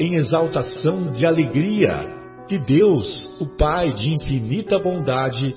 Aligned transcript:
em 0.00 0.14
exaltação 0.14 1.12
de 1.12 1.26
alegria 1.26 2.06
que 2.48 2.58
Deus, 2.58 3.38
o 3.38 3.46
Pai 3.58 3.92
de 3.92 4.14
infinita 4.14 4.78
bondade, 4.78 5.54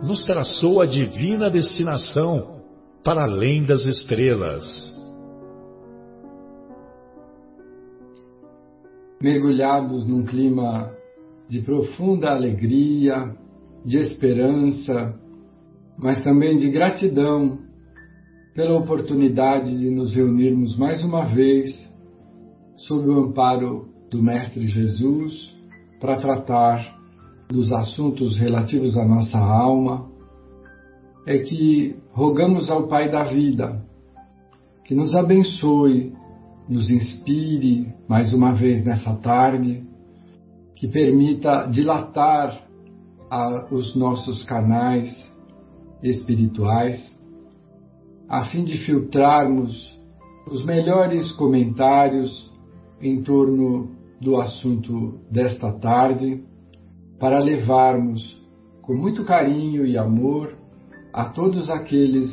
nos 0.00 0.24
traçou 0.24 0.80
a 0.80 0.86
divina 0.86 1.50
destinação 1.50 2.62
para 3.02 3.24
além 3.24 3.64
das 3.64 3.84
estrelas. 3.84 4.64
Mergulhados 9.20 10.06
num 10.06 10.24
clima 10.24 10.92
de 11.48 11.60
profunda 11.62 12.30
alegria, 12.30 13.34
de 13.84 13.98
esperança, 13.98 15.18
mas 15.98 16.22
também 16.22 16.56
de 16.58 16.70
gratidão 16.70 17.58
pela 18.54 18.78
oportunidade 18.78 19.76
de 19.76 19.90
nos 19.90 20.14
reunirmos 20.14 20.78
mais 20.78 21.02
uma 21.02 21.24
vez 21.24 21.83
sob 22.76 23.08
o 23.08 23.24
amparo 23.24 23.88
do 24.10 24.22
Mestre 24.22 24.66
Jesus 24.66 25.54
para 26.00 26.16
tratar 26.16 26.94
dos 27.48 27.70
assuntos 27.72 28.36
relativos 28.36 28.96
à 28.96 29.04
nossa 29.04 29.38
alma, 29.38 30.10
é 31.26 31.38
que 31.38 31.96
rogamos 32.12 32.70
ao 32.70 32.88
Pai 32.88 33.10
da 33.10 33.24
vida 33.24 33.82
que 34.84 34.94
nos 34.94 35.14
abençoe, 35.14 36.12
nos 36.68 36.90
inspire 36.90 37.92
mais 38.06 38.34
uma 38.34 38.52
vez 38.52 38.84
nessa 38.84 39.16
tarde, 39.16 39.82
que 40.76 40.88
permita 40.88 41.66
dilatar 41.66 42.62
a, 43.30 43.66
os 43.72 43.96
nossos 43.96 44.44
canais 44.44 45.08
espirituais, 46.02 47.14
a 48.28 48.44
fim 48.50 48.64
de 48.64 48.76
filtrarmos 48.84 49.94
os 50.46 50.64
melhores 50.64 51.32
comentários 51.32 52.52
em 53.00 53.22
torno 53.22 53.90
do 54.20 54.36
assunto 54.36 55.20
desta 55.30 55.72
tarde, 55.72 56.42
para 57.18 57.38
levarmos 57.38 58.42
com 58.82 58.94
muito 58.94 59.24
carinho 59.24 59.86
e 59.86 59.96
amor 59.96 60.56
a 61.12 61.26
todos 61.26 61.70
aqueles 61.70 62.30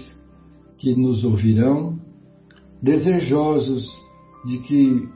que 0.78 0.96
nos 0.96 1.24
ouvirão, 1.24 2.00
desejosos 2.82 3.86
de 4.46 4.58
que 4.60 5.10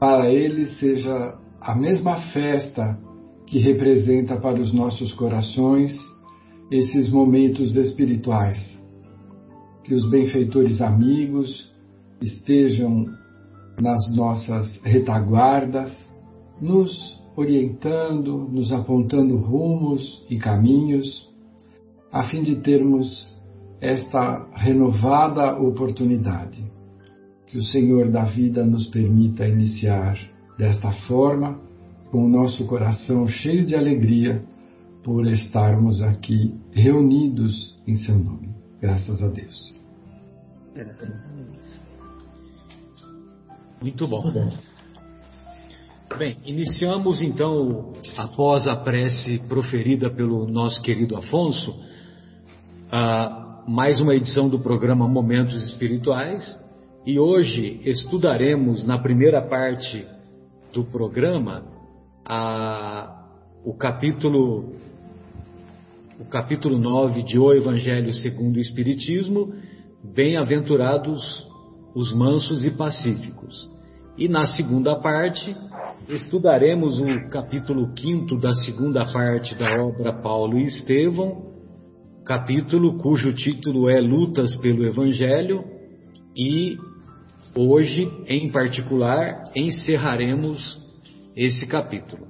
para 0.00 0.30
eles 0.30 0.78
seja 0.78 1.38
a 1.60 1.74
mesma 1.74 2.16
festa 2.32 2.98
que 3.46 3.58
representa 3.58 4.36
para 4.36 4.60
os 4.60 4.72
nossos 4.72 5.14
corações 5.14 5.92
esses 6.70 7.10
momentos 7.10 7.76
espirituais. 7.76 8.58
Que 9.84 9.94
os 9.94 10.08
benfeitores 10.10 10.80
amigos 10.82 11.72
estejam 12.20 13.06
nas 13.80 14.14
nossas 14.14 14.80
retaguardas, 14.82 15.90
nos 16.60 17.18
orientando, 17.36 18.48
nos 18.50 18.72
apontando 18.72 19.36
rumos 19.36 20.24
e 20.28 20.36
caminhos, 20.38 21.28
a 22.12 22.24
fim 22.24 22.42
de 22.42 22.56
termos 22.56 23.28
esta 23.80 24.48
renovada 24.54 25.56
oportunidade. 25.60 26.64
Que 27.46 27.58
o 27.58 27.62
Senhor 27.62 28.10
da 28.10 28.24
vida 28.24 28.64
nos 28.64 28.88
permita 28.88 29.46
iniciar 29.46 30.18
desta 30.58 30.90
forma, 31.06 31.60
com 32.10 32.24
o 32.24 32.28
nosso 32.28 32.66
coração 32.66 33.28
cheio 33.28 33.64
de 33.66 33.76
alegria 33.76 34.42
por 35.04 35.26
estarmos 35.26 36.02
aqui 36.02 36.54
reunidos 36.72 37.78
em 37.86 37.94
seu 37.96 38.18
nome. 38.18 38.48
Graças 38.80 39.22
a 39.22 39.28
Deus. 39.28 39.74
Graças 40.74 41.02
a 41.02 41.32
Deus. 41.34 41.67
Muito 43.80 44.08
bom. 44.08 44.32
Bem, 46.18 46.36
iniciamos 46.44 47.22
então, 47.22 47.92
após 48.16 48.66
a 48.66 48.74
prece 48.74 49.38
proferida 49.46 50.10
pelo 50.10 50.48
nosso 50.48 50.82
querido 50.82 51.16
Afonso, 51.16 51.78
mais 53.68 54.00
uma 54.00 54.16
edição 54.16 54.48
do 54.48 54.58
programa 54.58 55.06
Momentos 55.06 55.64
Espirituais 55.68 56.58
e 57.06 57.20
hoje 57.20 57.80
estudaremos 57.84 58.84
na 58.84 58.98
primeira 58.98 59.40
parte 59.42 60.04
do 60.72 60.82
programa 60.84 61.62
a, 62.24 63.26
o 63.64 63.74
capítulo 63.74 64.72
o 66.18 66.24
capítulo 66.24 66.78
9 66.78 67.22
de 67.22 67.38
O 67.38 67.52
Evangelho 67.52 68.12
segundo 68.12 68.56
o 68.56 68.60
Espiritismo, 68.60 69.54
Bem-aventurados 70.02 71.47
os 71.98 72.12
mansos 72.12 72.64
e 72.64 72.70
pacíficos. 72.70 73.68
E 74.16 74.28
na 74.28 74.46
segunda 74.46 74.94
parte, 75.00 75.56
estudaremos 76.08 77.00
o 77.00 77.28
capítulo 77.28 77.88
5 77.98 78.38
da 78.38 78.54
segunda 78.54 79.04
parte 79.06 79.56
da 79.56 79.82
obra 79.82 80.12
Paulo 80.12 80.56
e 80.58 80.66
Estevão, 80.66 81.48
capítulo 82.24 82.98
cujo 82.98 83.34
título 83.34 83.90
é 83.90 84.00
Lutas 84.00 84.54
pelo 84.56 84.86
Evangelho, 84.86 85.64
e 86.36 86.78
hoje, 87.56 88.08
em 88.28 88.48
particular, 88.52 89.42
encerraremos 89.56 90.80
esse 91.34 91.66
capítulo. 91.66 92.28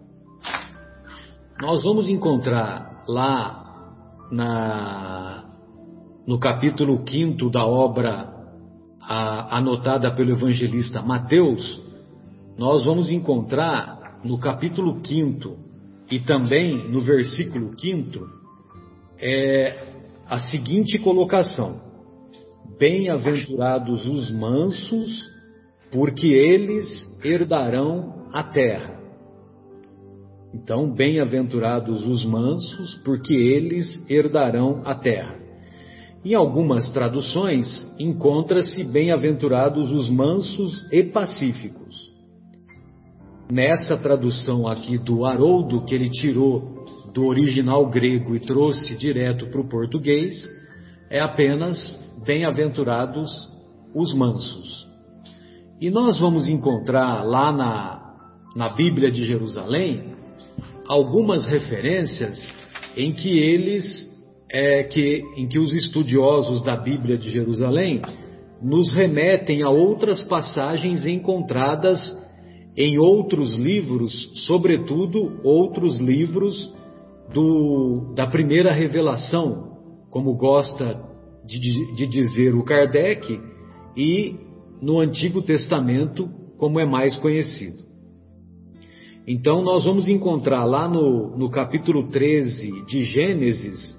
Nós 1.60 1.82
vamos 1.82 2.08
encontrar 2.08 3.04
lá 3.06 3.84
na, 4.32 5.44
no 6.26 6.38
capítulo 6.38 7.04
5 7.06 7.50
da 7.50 7.66
obra 7.66 8.37
a, 9.08 9.56
anotada 9.56 10.10
pelo 10.10 10.32
evangelista 10.32 11.00
Mateus, 11.00 11.82
nós 12.58 12.84
vamos 12.84 13.10
encontrar 13.10 14.20
no 14.22 14.38
capítulo 14.38 15.00
5 15.02 15.56
e 16.10 16.20
também 16.20 16.90
no 16.90 17.00
versículo 17.00 17.72
5 17.78 18.28
é, 19.18 19.88
a 20.28 20.38
seguinte 20.38 20.98
colocação: 20.98 21.80
Bem-aventurados 22.78 24.06
os 24.06 24.30
mansos, 24.30 25.26
porque 25.90 26.26
eles 26.26 26.86
herdarão 27.24 28.28
a 28.34 28.42
terra. 28.42 28.98
Então, 30.52 30.92
bem-aventurados 30.92 32.06
os 32.06 32.24
mansos, 32.26 32.94
porque 33.04 33.34
eles 33.34 33.86
herdarão 34.08 34.82
a 34.84 34.94
terra. 34.94 35.47
Em 36.24 36.34
algumas 36.34 36.90
traduções, 36.90 37.66
encontra-se 37.98 38.84
bem-aventurados 38.84 39.90
os 39.92 40.10
mansos 40.10 40.84
e 40.90 41.02
pacíficos. 41.04 41.96
Nessa 43.50 43.96
tradução 43.96 44.66
aqui 44.66 44.98
do 44.98 45.24
Haroldo, 45.24 45.84
que 45.84 45.94
ele 45.94 46.10
tirou 46.10 46.84
do 47.14 47.24
original 47.24 47.88
grego 47.88 48.34
e 48.34 48.40
trouxe 48.40 48.96
direto 48.96 49.46
para 49.46 49.60
o 49.60 49.68
português, 49.68 50.34
é 51.08 51.20
apenas 51.20 51.76
bem-aventurados 52.24 53.30
os 53.94 54.12
mansos. 54.12 54.86
E 55.80 55.90
nós 55.90 56.18
vamos 56.18 56.48
encontrar 56.48 57.22
lá 57.24 57.52
na, 57.52 58.14
na 58.56 58.68
Bíblia 58.70 59.10
de 59.10 59.24
Jerusalém 59.24 60.14
algumas 60.86 61.46
referências 61.46 62.48
em 62.96 63.12
que 63.12 63.38
eles 63.38 64.17
é 64.50 64.82
que, 64.84 65.22
em 65.36 65.46
que 65.46 65.58
os 65.58 65.72
estudiosos 65.72 66.62
da 66.62 66.76
Bíblia 66.76 67.18
de 67.18 67.30
Jerusalém 67.30 68.00
nos 68.62 68.92
remetem 68.92 69.62
a 69.62 69.70
outras 69.70 70.22
passagens 70.22 71.06
encontradas 71.06 72.00
em 72.76 72.98
outros 72.98 73.54
livros, 73.54 74.30
sobretudo 74.46 75.40
outros 75.42 75.98
livros 75.98 76.72
do, 77.32 78.12
da 78.14 78.26
primeira 78.26 78.72
revelação, 78.72 79.76
como 80.10 80.34
gosta 80.36 81.08
de, 81.44 81.94
de 81.94 82.06
dizer 82.06 82.54
o 82.54 82.64
Kardec, 82.64 83.40
e 83.96 84.36
no 84.80 85.00
Antigo 85.00 85.42
Testamento, 85.42 86.28
como 86.56 86.78
é 86.78 86.86
mais 86.86 87.16
conhecido. 87.16 87.88
Então, 89.26 89.62
nós 89.62 89.84
vamos 89.84 90.08
encontrar 90.08 90.64
lá 90.64 90.88
no, 90.88 91.36
no 91.36 91.50
capítulo 91.50 92.08
13 92.08 92.86
de 92.86 93.04
Gênesis: 93.04 93.97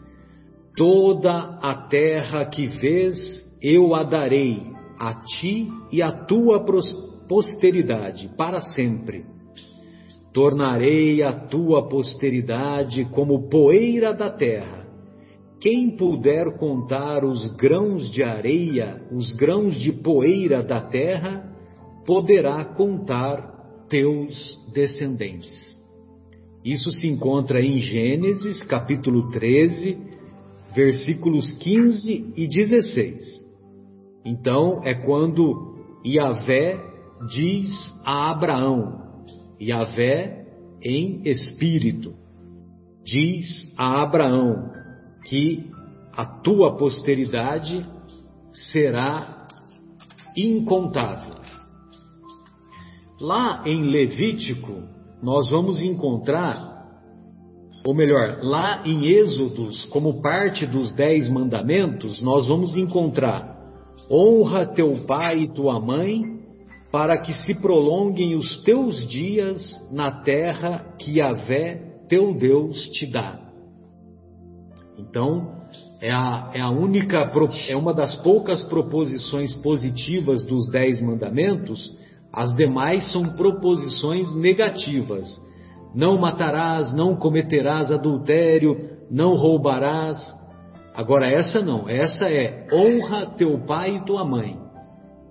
toda 0.79 1.59
a 1.61 1.75
terra 1.89 2.45
que 2.45 2.65
vês, 2.65 3.17
eu 3.61 3.93
a 3.93 4.01
darei 4.01 4.61
a 4.97 5.13
ti 5.15 5.67
e 5.91 6.01
à 6.01 6.09
tua 6.09 6.63
posteridade 7.27 8.29
para 8.37 8.61
sempre. 8.61 9.25
Tornarei 10.31 11.21
a 11.21 11.33
tua 11.33 11.89
posteridade 11.89 13.03
como 13.11 13.49
poeira 13.49 14.13
da 14.13 14.29
terra. 14.29 14.87
Quem 15.59 15.97
puder 15.97 16.55
contar 16.57 17.25
os 17.25 17.53
grãos 17.57 18.09
de 18.09 18.23
areia, 18.23 19.01
os 19.11 19.33
grãos 19.33 19.75
de 19.75 19.91
poeira 19.91 20.63
da 20.63 20.79
terra, 20.79 21.43
poderá 22.05 22.63
contar 22.63 23.85
teus 23.89 24.57
descendentes. 24.73 25.77
Isso 26.63 26.89
se 26.91 27.09
encontra 27.09 27.59
em 27.59 27.79
Gênesis 27.79 28.63
capítulo 28.63 29.29
13, 29.29 30.08
versículos 30.73 31.51
15 31.53 32.33
e 32.35 32.47
16. 32.47 33.47
Então 34.25 34.81
é 34.83 34.93
quando 34.93 35.75
Yahvé 36.05 36.79
diz 37.29 37.69
a 38.05 38.31
Abraão, 38.31 39.23
Yahvé 39.61 40.45
em 40.81 41.21
espírito, 41.27 42.13
diz 43.03 43.73
a 43.77 44.01
Abraão 44.01 44.71
que 45.25 45.69
a 46.13 46.25
tua 46.25 46.77
posteridade 46.77 47.85
será 48.51 49.47
incontável. 50.35 51.33
Lá 53.19 53.63
em 53.65 53.83
Levítico, 53.83 54.83
nós 55.21 55.49
vamos 55.49 55.83
encontrar, 55.83 56.78
ou 57.83 57.93
melhor, 57.93 58.39
lá 58.41 58.83
em 58.85 59.05
Êxodos, 59.05 59.85
como 59.85 60.21
parte 60.21 60.65
dos 60.65 60.91
Dez 60.91 61.29
Mandamentos, 61.29 62.21
nós 62.21 62.47
vamos 62.47 62.75
encontrar: 62.77 63.57
honra 64.09 64.65
teu 64.65 65.05
pai 65.05 65.43
e 65.43 65.53
tua 65.53 65.79
mãe, 65.79 66.23
para 66.91 67.17
que 67.19 67.33
se 67.33 67.55
prolonguem 67.61 68.35
os 68.35 68.63
teus 68.63 69.07
dias 69.07 69.61
na 69.91 70.11
terra 70.21 70.95
que 70.97 71.19
Yahvé, 71.19 72.03
teu 72.09 72.33
Deus, 72.33 72.77
te 72.89 73.05
dá. 73.05 73.39
Então, 74.97 75.55
é 76.01 76.11
a, 76.11 76.51
é 76.53 76.61
a 76.61 76.69
única, 76.69 77.31
é 77.67 77.75
uma 77.75 77.93
das 77.93 78.15
poucas 78.17 78.61
proposições 78.63 79.53
positivas 79.55 80.45
dos 80.45 80.67
Dez 80.69 81.01
Mandamentos 81.01 81.97
as 82.31 82.53
demais 82.55 83.11
são 83.11 83.35
proposições 83.35 84.33
negativas. 84.35 85.25
Não 85.93 86.17
matarás, 86.17 86.93
não 86.93 87.15
cometerás 87.15 87.91
adultério, 87.91 88.97
não 89.09 89.35
roubarás. 89.35 90.17
Agora, 90.93 91.27
essa 91.27 91.61
não, 91.61 91.89
essa 91.89 92.29
é 92.29 92.67
honra 92.71 93.27
teu 93.37 93.57
pai 93.65 93.95
e 93.95 94.05
tua 94.05 94.23
mãe. 94.23 94.57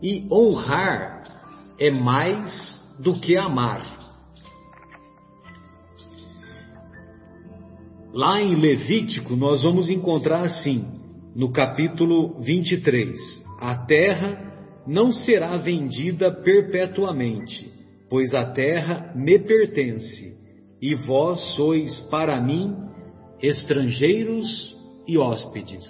E 0.02 0.26
honrar 0.30 1.24
é 1.78 1.90
mais 1.90 2.80
do 2.98 3.14
que 3.20 3.36
amar. 3.36 3.82
Lá 8.12 8.40
em 8.40 8.56
Levítico, 8.56 9.36
nós 9.36 9.62
vamos 9.62 9.90
encontrar 9.90 10.42
assim, 10.42 10.84
no 11.36 11.52
capítulo 11.52 12.40
23, 12.40 13.16
a 13.60 13.76
terra 13.84 14.82
não 14.86 15.12
será 15.12 15.56
vendida 15.58 16.32
perpetuamente, 16.32 17.70
pois 18.08 18.34
a 18.34 18.46
terra 18.46 19.12
me 19.14 19.38
pertence, 19.38 20.36
e 20.80 20.94
vós 20.94 21.40
sois 21.54 22.00
para 22.10 22.40
mim 22.40 22.76
estrangeiros 23.42 24.76
e 25.06 25.18
hóspedes. 25.18 25.84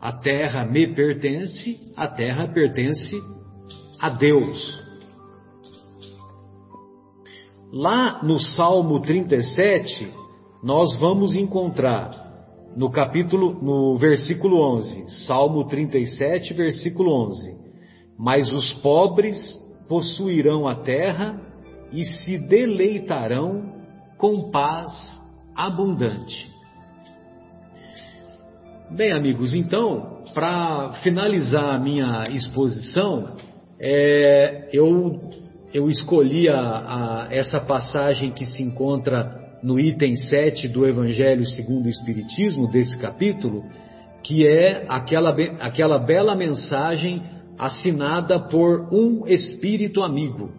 A 0.00 0.12
terra 0.12 0.64
me 0.64 0.86
pertence, 0.86 1.80
a 1.96 2.06
terra 2.06 2.48
pertence 2.48 3.16
a 3.98 4.10
Deus. 4.10 4.82
Lá 7.72 8.22
no 8.22 8.38
Salmo 8.38 9.00
37, 9.00 10.08
nós 10.62 10.94
vamos 10.98 11.36
encontrar 11.36 12.22
no 12.76 12.90
capítulo, 12.90 13.54
no 13.62 13.96
versículo 13.96 14.60
11, 14.76 15.26
Salmo 15.26 15.64
37, 15.64 16.54
versículo 16.54 17.10
11 17.28 17.64
mas 18.18 18.52
os 18.52 18.72
pobres 18.74 19.36
possuirão 19.88 20.68
a 20.68 20.76
terra 20.76 21.40
e 21.92 22.04
se 22.04 22.38
deleitarão 22.38 23.73
com 24.24 24.50
paz 24.50 25.20
abundante. 25.54 26.50
Bem, 28.90 29.12
amigos, 29.12 29.52
então, 29.52 30.24
para 30.32 30.94
finalizar 31.02 31.74
a 31.74 31.78
minha 31.78 32.26
exposição, 32.30 33.36
é, 33.78 34.70
eu, 34.72 35.30
eu 35.74 35.90
escolhi 35.90 36.48
a, 36.48 36.56
a, 36.56 37.28
essa 37.30 37.60
passagem 37.60 38.30
que 38.30 38.46
se 38.46 38.62
encontra 38.62 39.58
no 39.62 39.78
item 39.78 40.16
7 40.16 40.68
do 40.68 40.86
Evangelho 40.86 41.46
segundo 41.46 41.84
o 41.84 41.90
Espiritismo, 41.90 42.70
desse 42.70 42.96
capítulo, 42.96 43.62
que 44.22 44.46
é 44.46 44.86
aquela, 44.88 45.36
aquela 45.60 45.98
bela 45.98 46.34
mensagem 46.34 47.22
assinada 47.58 48.40
por 48.40 48.88
um 48.90 49.26
espírito 49.26 50.02
amigo. 50.02 50.50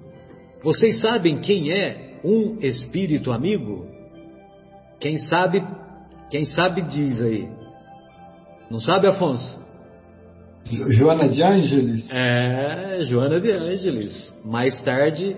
Vocês 0.62 1.02
sabem 1.02 1.40
quem 1.40 1.72
é 1.72 2.05
um 2.26 2.58
espírito 2.60 3.32
amigo? 3.32 3.86
Quem 5.00 5.20
sabe, 5.20 5.64
quem 6.32 6.46
sabe 6.46 6.82
diz 6.82 7.22
aí. 7.22 7.48
Não 8.70 8.80
sabe, 8.80 9.08
Afonso? 9.08 9.64
Joana 10.90 11.30
de 11.30 11.44
Ângeles? 11.44 12.10
É, 12.10 13.02
Joana 13.04 13.40
de 13.40 13.52
Ângeles. 13.52 14.34
Mais 14.44 14.76
tarde, 14.82 15.36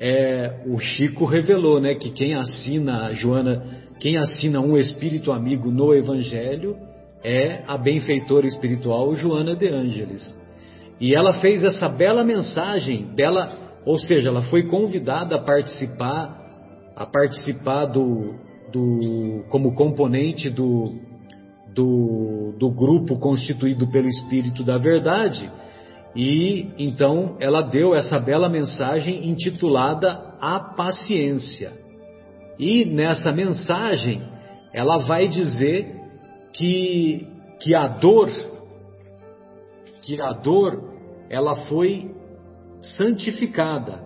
é, 0.00 0.64
o 0.66 0.78
Chico 0.78 1.24
revelou, 1.24 1.80
né, 1.80 1.94
que 1.94 2.10
quem 2.10 2.34
assina 2.34 3.12
Joana, 3.14 3.64
quem 4.00 4.16
assina 4.16 4.60
um 4.60 4.76
espírito 4.76 5.30
amigo 5.30 5.70
no 5.70 5.94
Evangelho 5.94 6.76
é 7.22 7.62
a 7.66 7.78
benfeitora 7.78 8.46
espiritual 8.46 9.14
Joana 9.14 9.54
de 9.54 9.68
Ângeles. 9.68 10.36
E 11.00 11.14
ela 11.14 11.34
fez 11.34 11.62
essa 11.64 11.88
bela 11.88 12.24
mensagem, 12.24 13.04
bela, 13.14 13.56
ou 13.84 13.98
seja, 13.98 14.28
ela 14.28 14.42
foi 14.42 14.64
convidada 14.64 15.36
a 15.36 15.42
participar, 15.42 16.40
a 16.96 17.04
participar 17.04 17.86
do, 17.86 18.34
do 18.72 19.44
como 19.48 19.74
componente 19.74 20.48
do, 20.48 20.94
do, 21.74 22.54
do 22.58 22.70
grupo 22.70 23.18
constituído 23.18 23.86
pelo 23.88 24.08
Espírito 24.08 24.64
da 24.64 24.78
Verdade. 24.78 25.50
E 26.16 26.70
então 26.78 27.36
ela 27.40 27.60
deu 27.60 27.94
essa 27.94 28.18
bela 28.20 28.48
mensagem 28.48 29.28
intitulada 29.28 30.36
A 30.40 30.60
Paciência. 30.60 31.72
E 32.58 32.84
nessa 32.84 33.32
mensagem 33.32 34.22
ela 34.72 34.98
vai 34.98 35.28
dizer 35.28 35.94
que, 36.52 37.26
que 37.60 37.74
a 37.74 37.88
dor 37.88 38.30
que 40.02 40.20
a 40.20 40.32
dor 40.32 40.92
ela 41.30 41.66
foi 41.66 42.13
santificada. 42.96 44.02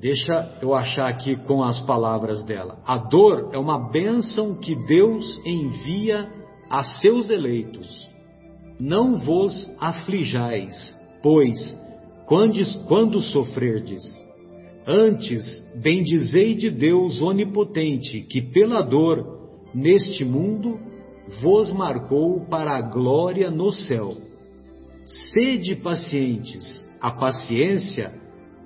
Deixa 0.00 0.58
eu 0.62 0.74
achar 0.74 1.08
aqui 1.08 1.34
com 1.34 1.62
as 1.62 1.80
palavras 1.80 2.44
dela. 2.44 2.78
A 2.86 2.98
dor 2.98 3.50
é 3.52 3.58
uma 3.58 3.90
bênção 3.90 4.60
que 4.60 4.74
Deus 4.86 5.40
envia 5.44 6.28
a 6.70 6.84
seus 6.84 7.28
eleitos. 7.30 8.08
Não 8.78 9.18
vos 9.18 9.68
aflijais, 9.80 10.96
pois, 11.20 11.58
quando, 12.26 12.60
quando 12.86 13.20
sofrerdes, 13.22 14.04
antes 14.86 15.44
bendizei 15.82 16.54
de 16.54 16.70
Deus 16.70 17.20
onipotente, 17.20 18.22
que 18.22 18.40
pela 18.40 18.82
dor 18.82 19.38
neste 19.74 20.24
mundo 20.24 20.78
vos 21.42 21.72
marcou 21.72 22.46
para 22.46 22.76
a 22.76 22.80
glória 22.80 23.50
no 23.50 23.72
céu. 23.72 24.16
Sede 25.04 25.74
pacientes. 25.74 26.87
A 27.00 27.10
paciência 27.10 28.12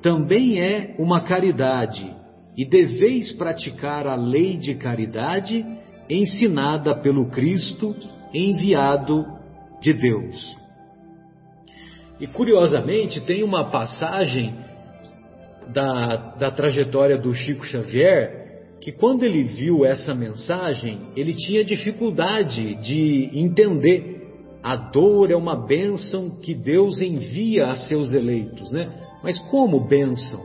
também 0.00 0.60
é 0.60 0.94
uma 0.98 1.22
caridade, 1.22 2.14
e 2.56 2.64
deveis 2.64 3.32
praticar 3.32 4.06
a 4.06 4.14
lei 4.14 4.56
de 4.56 4.74
caridade 4.74 5.64
ensinada 6.08 6.94
pelo 6.94 7.30
Cristo 7.30 7.94
enviado 8.34 9.24
de 9.80 9.92
Deus. 9.92 10.56
E 12.20 12.26
curiosamente, 12.26 13.20
tem 13.22 13.42
uma 13.42 13.70
passagem 13.70 14.54
da, 15.72 16.16
da 16.36 16.50
trajetória 16.50 17.18
do 17.18 17.32
Chico 17.34 17.64
Xavier 17.64 18.42
que 18.80 18.90
quando 18.90 19.22
ele 19.22 19.44
viu 19.44 19.84
essa 19.84 20.12
mensagem, 20.12 21.00
ele 21.14 21.34
tinha 21.34 21.64
dificuldade 21.64 22.74
de 22.82 23.30
entender. 23.32 24.11
A 24.62 24.76
dor 24.76 25.30
é 25.30 25.36
uma 25.36 25.56
bênção 25.56 26.30
que 26.40 26.54
Deus 26.54 27.00
envia 27.00 27.66
a 27.66 27.76
seus 27.76 28.12
eleitos, 28.12 28.70
né? 28.70 28.92
Mas 29.22 29.38
como 29.50 29.80
bênção? 29.80 30.40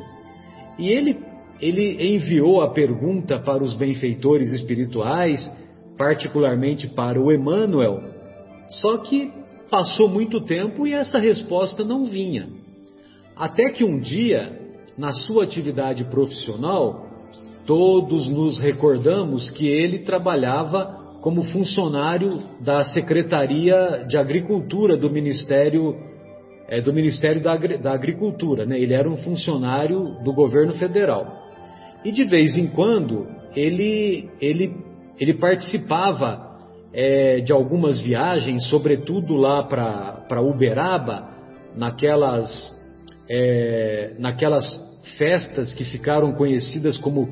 E 0.80 0.90
ele, 0.90 1.20
ele 1.62 2.16
enviou 2.16 2.62
a 2.62 2.72
pergunta 2.72 3.40
para 3.40 3.64
os 3.64 3.74
benfeitores 3.76 4.52
espirituais, 4.52 5.52
particularmente 5.98 6.88
para 6.88 7.22
o 7.22 7.32
Emmanuel, 7.32 8.02
só 8.82 8.98
que 8.98 9.32
passou 9.70 10.08
muito 10.08 10.42
tempo 10.42 10.88
e 10.88 10.94
essa 10.94 11.20
resposta 11.20 11.84
não 11.84 12.06
vinha. 12.06 12.48
Até 13.36 13.72
que 13.72 13.84
um 13.84 14.00
dia, 14.00 14.52
na 14.98 15.12
sua 15.12 15.44
atividade 15.44 16.04
profissional, 16.06 17.06
todos 17.66 18.28
nos 18.28 18.60
recordamos 18.60 19.50
que 19.52 19.68
ele 19.68 20.00
trabalhava 20.00 21.07
como 21.28 21.44
funcionário 21.44 22.42
da 22.62 22.86
Secretaria 22.86 24.06
de 24.08 24.18
Agricultura 24.18 24.96
do 24.96 25.10
Ministério 25.10 25.94
é, 26.70 26.80
do 26.80 26.94
Ministério 26.94 27.44
da, 27.44 27.58
da 27.58 27.92
Agricultura, 27.92 28.66
né? 28.66 28.80
Ele 28.80 28.94
era 28.94 29.10
um 29.10 29.18
funcionário 29.18 30.24
do 30.24 30.32
governo 30.32 30.72
federal 30.76 31.28
e 32.06 32.14
de 32.14 32.24
vez 32.24 32.56
em 32.56 32.68
quando 32.68 33.28
ele 33.54 34.30
ele 34.40 34.74
ele 35.20 35.34
participava 35.34 36.48
é, 36.94 37.42
de 37.42 37.52
algumas 37.52 38.00
viagens, 38.00 38.66
sobretudo 38.70 39.36
lá 39.36 39.64
para 39.64 40.42
Uberaba, 40.42 41.30
naquelas, 41.76 42.74
é, 43.30 44.14
naquelas 44.18 44.66
festas 45.18 45.74
que 45.74 45.84
ficaram 45.84 46.32
conhecidas 46.32 46.98
como 46.98 47.28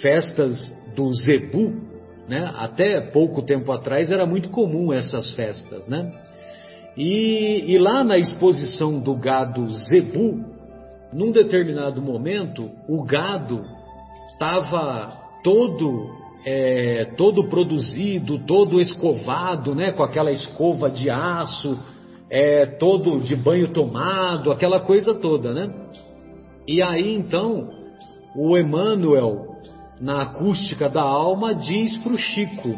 festas 0.00 0.54
do 0.94 1.12
Zebu, 1.12 1.90
né? 2.28 2.52
Até 2.56 3.00
pouco 3.00 3.42
tempo 3.42 3.72
atrás 3.72 4.10
era 4.10 4.26
muito 4.26 4.48
comum 4.50 4.92
essas 4.92 5.34
festas, 5.34 5.86
né? 5.86 6.10
E, 6.96 7.64
e 7.68 7.78
lá 7.78 8.04
na 8.04 8.18
exposição 8.18 9.00
do 9.00 9.14
gado 9.14 9.68
Zebu, 9.88 10.44
num 11.12 11.32
determinado 11.32 12.02
momento, 12.02 12.70
o 12.88 13.02
gado 13.02 13.62
estava 14.32 15.18
todo 15.42 16.22
é, 16.44 17.04
todo 17.16 17.48
produzido, 17.48 18.38
todo 18.40 18.80
escovado, 18.80 19.74
né, 19.74 19.92
com 19.92 20.02
aquela 20.02 20.32
escova 20.32 20.90
de 20.90 21.08
aço, 21.08 21.78
é, 22.28 22.66
todo 22.66 23.20
de 23.20 23.36
banho 23.36 23.68
tomado, 23.68 24.50
aquela 24.50 24.80
coisa 24.80 25.14
toda, 25.14 25.52
né? 25.52 25.72
E 26.66 26.82
aí 26.82 27.14
então 27.14 27.68
o 28.34 28.56
Emmanuel, 28.56 29.51
na 30.02 30.22
acústica 30.22 30.88
da 30.88 31.00
alma, 31.00 31.54
diz 31.54 31.96
para 31.98 32.12
o 32.12 32.18
Chico: 32.18 32.76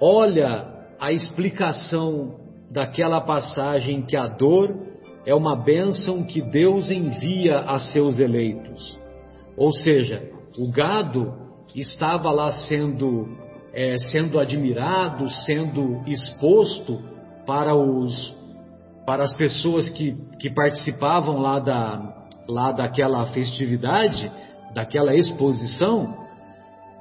olha 0.00 0.66
a 1.00 1.12
explicação 1.12 2.36
daquela 2.70 3.20
passagem 3.20 4.02
que 4.02 4.16
a 4.16 4.28
dor 4.28 4.86
é 5.26 5.34
uma 5.34 5.56
bênção 5.56 6.24
que 6.24 6.40
Deus 6.40 6.90
envia 6.90 7.58
a 7.58 7.80
seus 7.80 8.20
eleitos. 8.20 8.98
Ou 9.56 9.72
seja, 9.72 10.30
o 10.56 10.70
gado 10.70 11.34
estava 11.74 12.30
lá 12.30 12.52
sendo, 12.52 13.36
é, 13.74 13.98
sendo 14.10 14.38
admirado, 14.38 15.28
sendo 15.28 16.02
exposto 16.06 17.02
para, 17.44 17.74
os, 17.74 18.36
para 19.04 19.24
as 19.24 19.34
pessoas 19.34 19.90
que, 19.90 20.14
que 20.38 20.50
participavam 20.50 21.38
lá, 21.38 21.58
da, 21.58 22.26
lá 22.48 22.70
daquela 22.70 23.26
festividade, 23.26 24.30
daquela 24.72 25.14
exposição, 25.14 26.17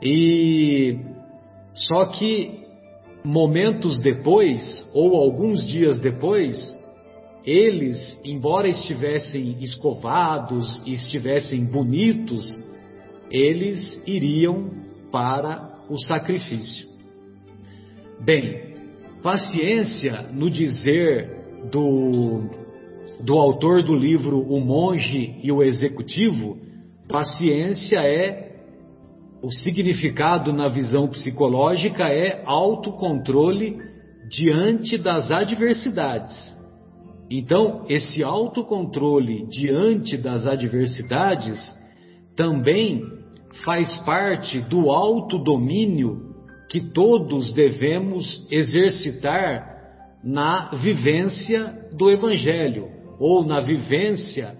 e 0.01 0.99
só 1.73 2.05
que 2.05 2.65
momentos 3.23 3.99
depois, 3.99 4.89
ou 4.93 5.15
alguns 5.15 5.65
dias 5.67 5.99
depois, 5.99 6.75
eles, 7.45 8.19
embora 8.25 8.67
estivessem 8.67 9.57
escovados 9.61 10.81
e 10.85 10.93
estivessem 10.93 11.63
bonitos, 11.65 12.45
eles 13.31 14.01
iriam 14.05 14.69
para 15.11 15.77
o 15.89 15.97
sacrifício. 15.97 16.87
Bem, 18.19 18.75
paciência 19.23 20.23
no 20.33 20.49
dizer 20.49 21.69
do, 21.71 22.49
do 23.21 23.33
autor 23.35 23.83
do 23.83 23.95
livro 23.95 24.39
O 24.39 24.59
Monge 24.59 25.39
e 25.41 25.51
o 25.51 25.63
Executivo, 25.63 26.57
paciência 27.07 27.99
é 27.99 28.46
o 29.41 29.51
significado 29.51 30.51
na 30.51 30.67
visão 30.67 31.07
psicológica 31.07 32.09
é 32.09 32.43
autocontrole 32.45 33.77
diante 34.29 34.97
das 34.97 35.31
adversidades. 35.31 36.55
Então, 37.29 37.85
esse 37.87 38.23
autocontrole 38.23 39.47
diante 39.47 40.17
das 40.17 40.47
adversidades 40.47 41.75
também 42.35 43.03
faz 43.63 43.97
parte 44.05 44.59
do 44.61 44.89
autodomínio 44.89 46.35
que 46.69 46.81
todos 46.81 47.53
devemos 47.53 48.45
exercitar 48.51 49.77
na 50.23 50.71
vivência 50.71 51.89
do 51.97 52.09
Evangelho 52.09 52.89
ou 53.19 53.45
na 53.45 53.59
vivência 53.59 54.55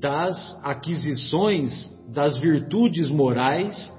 das 0.00 0.60
aquisições 0.64 1.90
das 2.12 2.36
virtudes 2.38 3.10
morais 3.10 3.92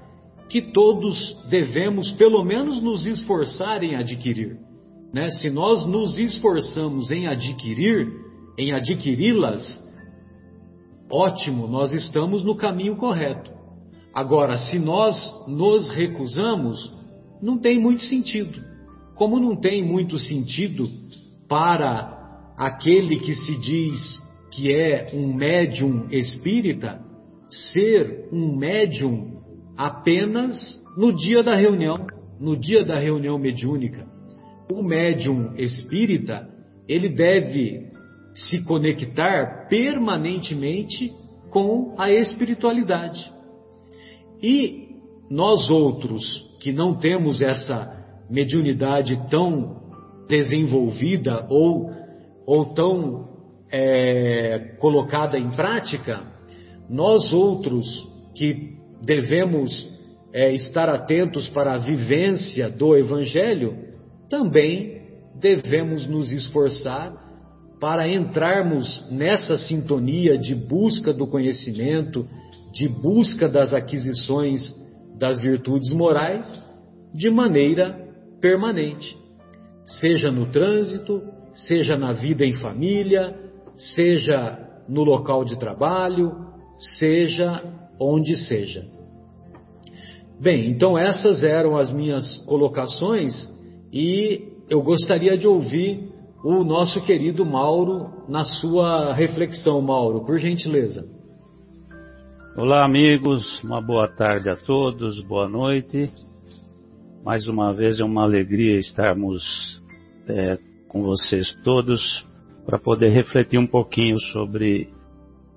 que 0.48 0.62
todos 0.62 1.36
devemos, 1.48 2.10
pelo 2.12 2.44
menos, 2.44 2.82
nos 2.82 3.06
esforçar 3.06 3.82
em 3.82 3.96
adquirir. 3.96 4.58
Né? 5.12 5.30
Se 5.30 5.50
nós 5.50 5.86
nos 5.86 6.18
esforçamos 6.18 7.10
em 7.10 7.26
adquirir, 7.26 8.08
em 8.58 8.72
adquiri-las, 8.72 9.82
ótimo, 11.10 11.66
nós 11.66 11.92
estamos 11.92 12.44
no 12.44 12.54
caminho 12.54 12.96
correto. 12.96 13.50
Agora, 14.14 14.56
se 14.56 14.78
nós 14.78 15.16
nos 15.46 15.90
recusamos, 15.90 16.92
não 17.42 17.58
tem 17.58 17.78
muito 17.78 18.02
sentido. 18.04 18.64
Como 19.14 19.38
não 19.38 19.56
tem 19.56 19.84
muito 19.84 20.18
sentido 20.18 20.88
para 21.48 22.54
aquele 22.56 23.18
que 23.18 23.34
se 23.34 23.56
diz 23.58 24.22
que 24.50 24.72
é 24.72 25.10
um 25.12 25.34
médium 25.34 26.08
espírita, 26.10 27.00
ser 27.48 28.28
um 28.32 28.56
médium 28.56 29.35
apenas 29.76 30.56
no 30.96 31.12
dia 31.12 31.42
da 31.42 31.54
reunião, 31.54 32.06
no 32.40 32.56
dia 32.56 32.84
da 32.84 32.98
reunião 32.98 33.38
mediúnica. 33.38 34.06
O 34.70 34.82
médium 34.82 35.54
espírita, 35.56 36.48
ele 36.88 37.08
deve 37.08 37.90
se 38.34 38.64
conectar 38.64 39.68
permanentemente 39.68 41.12
com 41.50 41.94
a 41.98 42.10
espiritualidade. 42.10 43.32
E 44.42 44.88
nós 45.30 45.70
outros 45.70 46.24
que 46.60 46.72
não 46.72 46.94
temos 46.96 47.40
essa 47.42 47.96
mediunidade 48.28 49.28
tão 49.30 49.76
desenvolvida 50.28 51.46
ou, 51.48 51.90
ou 52.46 52.74
tão 52.74 53.28
é, 53.70 54.76
colocada 54.80 55.38
em 55.38 55.50
prática, 55.50 56.22
nós 56.88 57.32
outros 57.32 57.86
que 58.34 58.75
devemos 59.02 59.88
é, 60.32 60.52
estar 60.52 60.88
atentos 60.88 61.48
para 61.48 61.74
a 61.74 61.78
vivência 61.78 62.68
do 62.68 62.96
Evangelho, 62.96 63.76
também 64.28 65.02
devemos 65.40 66.06
nos 66.06 66.32
esforçar 66.32 67.12
para 67.80 68.08
entrarmos 68.08 69.10
nessa 69.10 69.56
sintonia 69.58 70.38
de 70.38 70.54
busca 70.54 71.12
do 71.12 71.26
conhecimento, 71.26 72.26
de 72.72 72.88
busca 72.88 73.48
das 73.48 73.72
aquisições 73.72 74.74
das 75.18 75.40
virtudes 75.40 75.90
morais 75.92 76.46
de 77.14 77.30
maneira 77.30 77.98
permanente, 78.40 79.16
seja 79.84 80.30
no 80.30 80.50
trânsito, 80.50 81.22
seja 81.52 81.96
na 81.96 82.12
vida 82.12 82.44
em 82.44 82.52
família, 82.54 83.34
seja 83.94 84.58
no 84.88 85.02
local 85.02 85.44
de 85.44 85.58
trabalho, 85.58 86.32
seja 86.98 87.62
onde 87.98 88.36
seja. 88.36 88.84
Bem, 90.40 90.70
então 90.70 90.98
essas 90.98 91.42
eram 91.42 91.76
as 91.76 91.90
minhas 91.90 92.38
colocações 92.46 93.32
e 93.92 94.52
eu 94.68 94.82
gostaria 94.82 95.36
de 95.36 95.46
ouvir 95.46 96.10
o 96.44 96.62
nosso 96.62 97.00
querido 97.02 97.44
Mauro 97.44 98.24
na 98.28 98.44
sua 98.44 99.14
reflexão, 99.14 99.80
Mauro, 99.80 100.24
por 100.24 100.38
gentileza. 100.38 101.08
Olá, 102.56 102.84
amigos, 102.84 103.62
uma 103.62 103.80
boa 103.80 104.08
tarde 104.08 104.48
a 104.48 104.56
todos, 104.56 105.22
boa 105.24 105.48
noite. 105.48 106.10
Mais 107.24 107.46
uma 107.46 107.72
vez 107.72 107.98
é 107.98 108.04
uma 108.04 108.22
alegria 108.22 108.78
estarmos 108.78 109.82
é, 110.28 110.58
com 110.88 111.02
vocês 111.02 111.54
todos 111.64 112.26
para 112.64 112.78
poder 112.78 113.10
refletir 113.10 113.58
um 113.58 113.66
pouquinho 113.66 114.18
sobre 114.32 114.88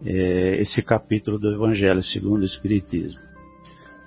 é, 0.06 0.62
esse 0.62 0.82
capítulo 0.82 1.38
do 1.38 1.52
Evangelho 1.54 2.02
segundo 2.04 2.42
o 2.42 2.46
Espiritismo. 2.46 3.20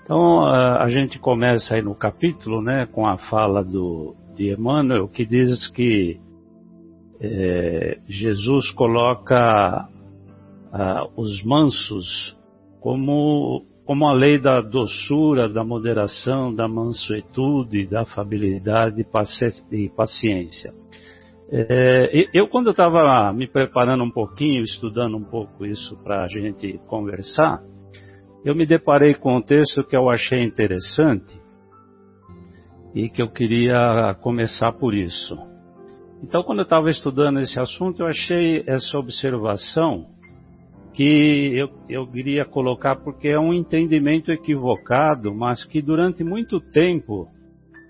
Então 0.04 0.40
a, 0.40 0.82
a, 0.82 0.88
gente 0.88 1.18
começa 1.18 1.74
aí 1.74 1.82
no 1.82 1.94
capítulo, 1.94 2.60
né, 2.60 2.86
com 2.86 3.06
a 3.06 3.18
fala 3.18 3.62
do, 3.62 4.16
de 4.34 4.52
Emmanuel, 4.52 5.08
que 5.08 5.24
diz 5.24 5.68
que 5.68 6.20
é, 7.20 7.98
Jesus 8.08 8.70
coloca 8.72 9.88
ah, 10.72 11.06
os 11.16 11.42
mansos 11.44 12.36
como, 12.80 13.64
como 13.84 14.08
a 14.08 14.12
lei 14.12 14.40
da 14.40 14.60
doçura, 14.60 15.48
da 15.48 15.62
moderação, 15.62 16.52
da 16.52 16.66
mansuetude, 16.66 17.86
da 17.86 18.02
afabilidade 18.02 19.06
e 19.70 19.88
paciência. 19.88 20.81
É, 21.54 22.28
eu, 22.32 22.48
quando 22.48 22.68
eu 22.68 22.70
estava 22.70 23.30
me 23.34 23.46
preparando 23.46 24.02
um 24.02 24.10
pouquinho, 24.10 24.62
estudando 24.62 25.18
um 25.18 25.24
pouco 25.24 25.66
isso 25.66 26.02
para 26.02 26.24
a 26.24 26.26
gente 26.26 26.80
conversar, 26.86 27.60
eu 28.42 28.54
me 28.54 28.64
deparei 28.64 29.14
com 29.14 29.36
um 29.36 29.42
texto 29.42 29.84
que 29.84 29.94
eu 29.94 30.08
achei 30.08 30.42
interessante 30.42 31.38
e 32.94 33.10
que 33.10 33.20
eu 33.20 33.28
queria 33.28 34.14
começar 34.22 34.72
por 34.72 34.94
isso. 34.94 35.36
Então, 36.22 36.42
quando 36.42 36.60
eu 36.60 36.64
estava 36.64 36.88
estudando 36.88 37.38
esse 37.40 37.60
assunto, 37.60 38.00
eu 38.00 38.06
achei 38.06 38.64
essa 38.66 38.98
observação 38.98 40.06
que 40.94 41.52
eu, 41.54 41.68
eu 41.86 42.06
queria 42.06 42.46
colocar 42.46 42.96
porque 42.96 43.28
é 43.28 43.38
um 43.38 43.52
entendimento 43.52 44.32
equivocado, 44.32 45.34
mas 45.34 45.66
que 45.66 45.82
durante 45.82 46.24
muito 46.24 46.60
tempo 46.60 47.28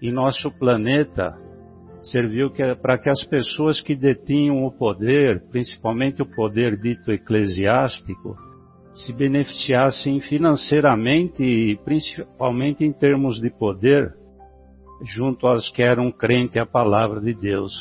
em 0.02 0.10
nosso 0.10 0.50
planeta 0.58 1.40
serviu 2.02 2.50
para 2.80 2.98
que 2.98 3.08
as 3.08 3.24
pessoas 3.24 3.80
que 3.80 3.94
detinham 3.94 4.64
o 4.64 4.72
poder, 4.72 5.42
principalmente 5.50 6.22
o 6.22 6.26
poder 6.26 6.76
dito 6.78 7.12
eclesiástico, 7.12 8.36
se 8.94 9.12
beneficiassem 9.12 10.20
financeiramente 10.20 11.42
e 11.42 11.76
principalmente 11.84 12.84
em 12.84 12.92
termos 12.92 13.40
de 13.40 13.50
poder 13.50 14.12
junto 15.04 15.46
aos 15.46 15.70
que 15.70 15.82
eram 15.82 16.12
crentes 16.12 16.56
à 16.56 16.66
palavra 16.66 17.20
de 17.20 17.34
Deus. 17.34 17.72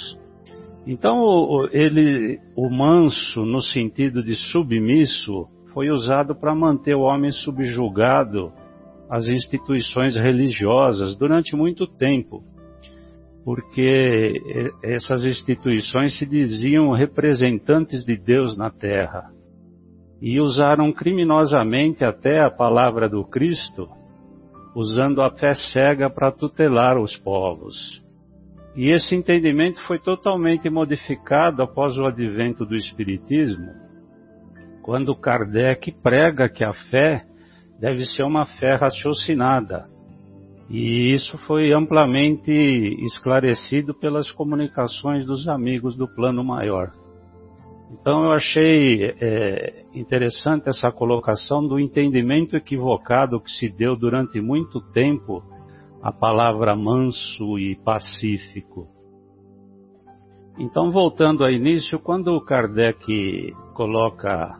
Então, 0.88 1.68
ele, 1.72 2.40
o 2.56 2.70
manso, 2.70 3.46
no 3.46 3.62
sentido 3.62 4.24
de 4.24 4.36
submisso, 4.36 5.48
foi 5.74 5.90
usado 5.90 6.36
para 6.36 6.56
manter 6.56 6.96
o 6.96 7.02
homem 7.02 7.32
subjugado 7.32 8.52
às 9.10 9.28
instituições 9.28 10.16
religiosas 10.16 11.16
durante 11.16 11.56
muito 11.56 11.86
tempo, 11.86 12.44
porque 13.44 14.72
essas 14.84 15.24
instituições 15.24 16.18
se 16.18 16.26
diziam 16.26 16.92
representantes 16.92 18.06
de 18.06 18.16
Deus 18.16 18.56
na 18.56 18.70
terra 18.70 19.32
e 20.22 20.40
usaram 20.40 20.92
criminosamente 20.92 22.06
até 22.06 22.42
a 22.42 22.52
palavra 22.52 23.10
do 23.10 23.26
Cristo, 23.26 23.90
usando 24.76 25.22
a 25.22 25.32
fé 25.32 25.56
cega 25.56 26.10
para 26.10 26.32
tutelar 26.32 27.00
os 27.00 27.18
povos. 27.18 28.02
E 28.76 28.90
esse 28.90 29.16
entendimento 29.16 29.82
foi 29.88 30.00
totalmente 30.00 30.70
modificado 30.70 31.64
após 31.64 31.98
o 31.98 32.06
advento 32.06 32.66
do 32.66 32.76
Espiritismo, 32.76 33.72
quando 34.84 35.16
Kardec 35.16 35.92
prega 36.04 36.48
que 36.48 36.64
a 36.64 36.74
fé 36.74 37.26
deve 37.80 38.06
ser 38.06 38.24
uma 38.24 38.46
fé 38.46 38.76
raciocinada. 38.76 39.91
E 40.72 41.12
isso 41.14 41.38
foi 41.40 41.74
amplamente 41.74 42.50
esclarecido 43.04 43.94
pelas 43.94 44.32
comunicações 44.32 45.26
dos 45.26 45.46
amigos 45.50 45.98
do 45.98 46.08
plano 46.08 46.46
maior. 46.46 46.94
Então 47.92 48.24
eu 48.24 48.32
achei 48.32 49.14
é, 49.20 49.84
interessante 49.94 50.70
essa 50.70 50.90
colocação 50.90 51.68
do 51.68 51.78
entendimento 51.78 52.56
equivocado 52.56 53.42
que 53.42 53.52
se 53.52 53.68
deu 53.68 53.98
durante 53.98 54.40
muito 54.40 54.80
tempo 54.94 55.44
a 56.02 56.10
palavra 56.10 56.74
manso 56.74 57.60
e 57.60 57.76
pacífico. 57.84 58.88
Então, 60.58 60.90
voltando 60.90 61.44
ao 61.44 61.52
início, 61.52 62.00
quando 62.00 62.40
Kardec 62.46 63.54
coloca 63.74 64.58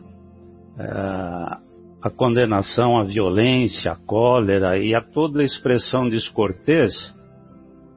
é, 0.78 1.71
a 2.02 2.10
condenação 2.10 2.98
à 2.98 3.04
violência, 3.04 3.92
à 3.92 3.96
cólera 3.96 4.76
e 4.76 4.92
a 4.92 5.00
toda 5.00 5.44
expressão 5.44 6.08
descortês, 6.08 6.92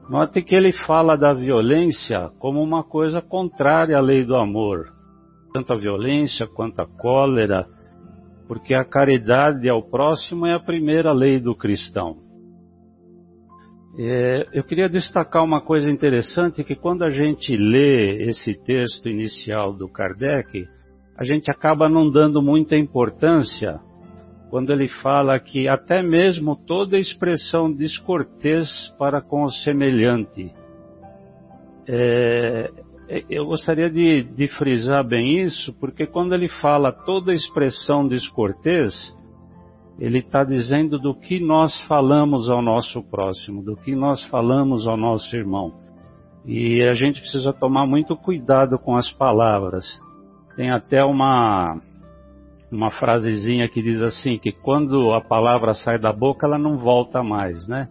note 0.08 0.42
que 0.42 0.54
ele 0.54 0.72
fala 0.72 1.16
da 1.16 1.34
violência 1.34 2.30
como 2.38 2.62
uma 2.62 2.84
coisa 2.84 3.20
contrária 3.20 3.98
à 3.98 4.00
lei 4.00 4.24
do 4.24 4.36
amor, 4.36 4.92
tanto 5.52 5.72
a 5.72 5.76
violência 5.76 6.46
quanto 6.46 6.78
a 6.80 6.86
cólera, 6.86 7.66
porque 8.46 8.74
a 8.74 8.84
caridade 8.84 9.68
ao 9.68 9.82
próximo 9.82 10.46
é 10.46 10.52
a 10.52 10.60
primeira 10.60 11.12
lei 11.12 11.40
do 11.40 11.56
cristão. 11.56 12.18
É, 13.98 14.46
eu 14.52 14.62
queria 14.62 14.88
destacar 14.88 15.42
uma 15.42 15.60
coisa 15.60 15.90
interessante, 15.90 16.62
que 16.62 16.76
quando 16.76 17.02
a 17.02 17.10
gente 17.10 17.56
lê 17.56 18.28
esse 18.28 18.54
texto 18.62 19.08
inicial 19.08 19.72
do 19.72 19.88
Kardec, 19.88 20.64
a 21.18 21.24
gente 21.24 21.50
acaba 21.50 21.88
não 21.88 22.08
dando 22.08 22.40
muita 22.40 22.76
importância 22.76 23.80
quando 24.56 24.72
ele 24.72 24.88
fala 24.88 25.38
que 25.38 25.68
até 25.68 26.02
mesmo 26.02 26.56
toda 26.56 26.96
expressão 26.96 27.70
descortês 27.70 28.66
para 28.98 29.20
com 29.20 29.42
o 29.42 29.50
semelhante. 29.50 30.50
É, 31.86 32.72
eu 33.28 33.44
gostaria 33.44 33.90
de, 33.90 34.22
de 34.22 34.48
frisar 34.48 35.06
bem 35.06 35.42
isso, 35.42 35.78
porque 35.78 36.06
quando 36.06 36.34
ele 36.34 36.48
fala 36.48 36.90
toda 36.90 37.34
expressão 37.34 38.08
descortês, 38.08 38.94
ele 39.98 40.20
está 40.20 40.42
dizendo 40.42 40.98
do 40.98 41.14
que 41.14 41.38
nós 41.38 41.78
falamos 41.86 42.48
ao 42.48 42.62
nosso 42.62 43.02
próximo, 43.02 43.62
do 43.62 43.76
que 43.76 43.94
nós 43.94 44.24
falamos 44.30 44.88
ao 44.88 44.96
nosso 44.96 45.36
irmão. 45.36 45.74
E 46.46 46.82
a 46.82 46.94
gente 46.94 47.20
precisa 47.20 47.52
tomar 47.52 47.86
muito 47.86 48.16
cuidado 48.16 48.78
com 48.78 48.96
as 48.96 49.12
palavras. 49.12 49.84
Tem 50.56 50.70
até 50.70 51.04
uma, 51.04 51.78
uma 52.70 52.90
frasezinha 52.90 53.68
que 53.68 53.82
diz 53.82 54.02
assim, 54.02 54.38
que 54.38 54.52
quando 54.52 55.12
a 55.12 55.20
palavra 55.20 55.74
sai 55.74 55.98
da 55.98 56.12
boca, 56.12 56.46
ela 56.46 56.58
não 56.58 56.76
volta 56.78 57.22
mais, 57.22 57.66
né? 57.68 57.88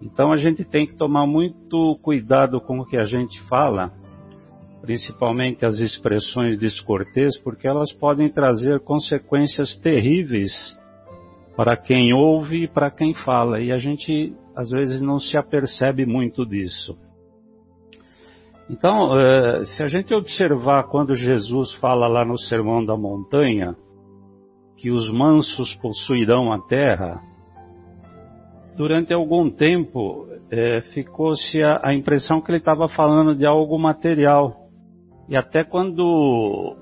Então 0.00 0.32
a 0.32 0.36
gente 0.36 0.64
tem 0.64 0.86
que 0.86 0.96
tomar 0.96 1.26
muito 1.26 1.98
cuidado 2.02 2.60
com 2.60 2.80
o 2.80 2.86
que 2.86 2.96
a 2.96 3.04
gente 3.04 3.40
fala, 3.48 3.90
principalmente 4.82 5.64
as 5.64 5.78
expressões 5.78 6.58
descortês, 6.58 7.38
porque 7.38 7.66
elas 7.66 7.92
podem 7.92 8.28
trazer 8.28 8.80
consequências 8.80 9.76
terríveis 9.78 10.52
para 11.56 11.76
quem 11.76 12.12
ouve 12.12 12.64
e 12.64 12.68
para 12.68 12.90
quem 12.90 13.14
fala, 13.14 13.60
e 13.60 13.72
a 13.72 13.78
gente 13.78 14.34
às 14.54 14.70
vezes 14.70 15.00
não 15.00 15.18
se 15.18 15.36
apercebe 15.36 16.04
muito 16.04 16.44
disso. 16.44 16.96
Então, 18.68 19.18
eh, 19.18 19.64
se 19.66 19.82
a 19.82 19.88
gente 19.88 20.14
observar 20.14 20.84
quando 20.84 21.14
Jesus 21.14 21.74
fala 21.74 22.06
lá 22.06 22.24
no 22.24 22.38
Sermão 22.38 22.84
da 22.84 22.96
Montanha, 22.96 23.76
que 24.76 24.90
os 24.90 25.12
mansos 25.12 25.74
possuirão 25.76 26.52
a 26.52 26.58
terra, 26.66 27.20
durante 28.76 29.12
algum 29.12 29.50
tempo 29.50 30.26
é, 30.50 30.80
ficou-se 30.92 31.62
a, 31.62 31.80
a, 31.82 31.94
impressão 31.94 32.40
que 32.40 32.50
ele 32.50 32.58
estava 32.58 32.88
falando 32.88 33.34
de 33.34 33.46
algo 33.46 33.78
material. 33.78 34.54
E 35.28 35.36
até 35.36 35.64
quando 35.64 36.76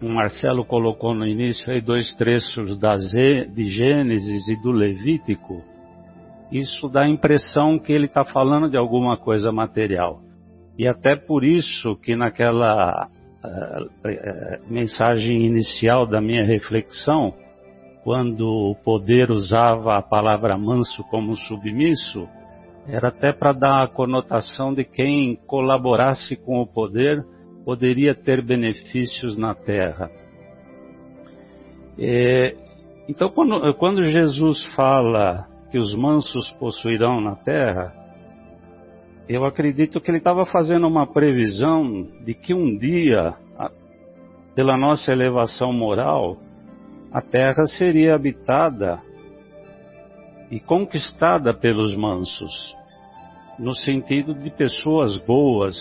o 0.00 0.08
Marcelo 0.08 0.64
colocou 0.64 1.14
no 1.14 1.26
início 1.26 1.72
aí 1.72 1.80
dois 1.80 2.14
trechos 2.14 2.78
de 2.78 3.64
Gênesis 3.64 4.48
e 4.48 4.56
do 4.62 4.70
Levítico, 4.70 5.62
isso 6.50 6.88
dá 6.88 7.02
a 7.02 7.08
impressão 7.08 7.78
que 7.78 7.92
ele 7.92 8.06
está 8.06 8.24
falando 8.24 8.70
de 8.70 8.76
alguma 8.76 9.16
coisa 9.16 9.52
material. 9.52 10.20
E 10.78 10.86
até 10.86 11.16
por 11.16 11.42
isso 11.42 11.96
que 11.96 12.14
naquela 12.14 13.08
uh, 13.44 14.72
mensagem 14.72 15.44
inicial 15.44 16.06
da 16.06 16.20
minha 16.20 16.44
reflexão, 16.44 17.34
quando 18.04 18.46
o 18.46 18.76
poder 18.76 19.30
usava 19.30 19.96
a 19.98 20.02
palavra 20.02 20.56
manso 20.56 21.02
como 21.10 21.34
submisso, 21.36 22.28
era 22.86 23.08
até 23.08 23.32
para 23.32 23.52
dar 23.52 23.82
a 23.82 23.88
conotação 23.88 24.72
de 24.72 24.84
quem 24.84 25.36
colaborasse 25.46 26.36
com 26.36 26.60
o 26.60 26.66
poder 26.66 27.24
poderia 27.64 28.14
ter 28.14 28.40
benefícios 28.40 29.36
na 29.36 29.54
terra. 29.54 30.10
É, 31.98 32.54
então, 33.08 33.28
quando, 33.28 33.74
quando 33.74 34.04
Jesus 34.04 34.64
fala 34.74 35.46
que 35.70 35.76
os 35.76 35.94
mansos 35.94 36.50
possuirão 36.52 37.20
na 37.20 37.34
terra, 37.34 37.92
eu 39.28 39.44
acredito 39.44 40.00
que 40.00 40.10
ele 40.10 40.18
estava 40.18 40.46
fazendo 40.46 40.86
uma 40.86 41.06
previsão 41.06 42.08
de 42.24 42.32
que 42.32 42.54
um 42.54 42.76
dia, 42.78 43.34
pela 44.54 44.76
nossa 44.76 45.12
elevação 45.12 45.70
moral, 45.70 46.38
a 47.12 47.20
terra 47.20 47.66
seria 47.66 48.14
habitada 48.14 49.00
e 50.50 50.58
conquistada 50.58 51.52
pelos 51.52 51.94
mansos, 51.94 52.74
no 53.58 53.74
sentido 53.74 54.32
de 54.32 54.50
pessoas 54.50 55.18
boas, 55.18 55.76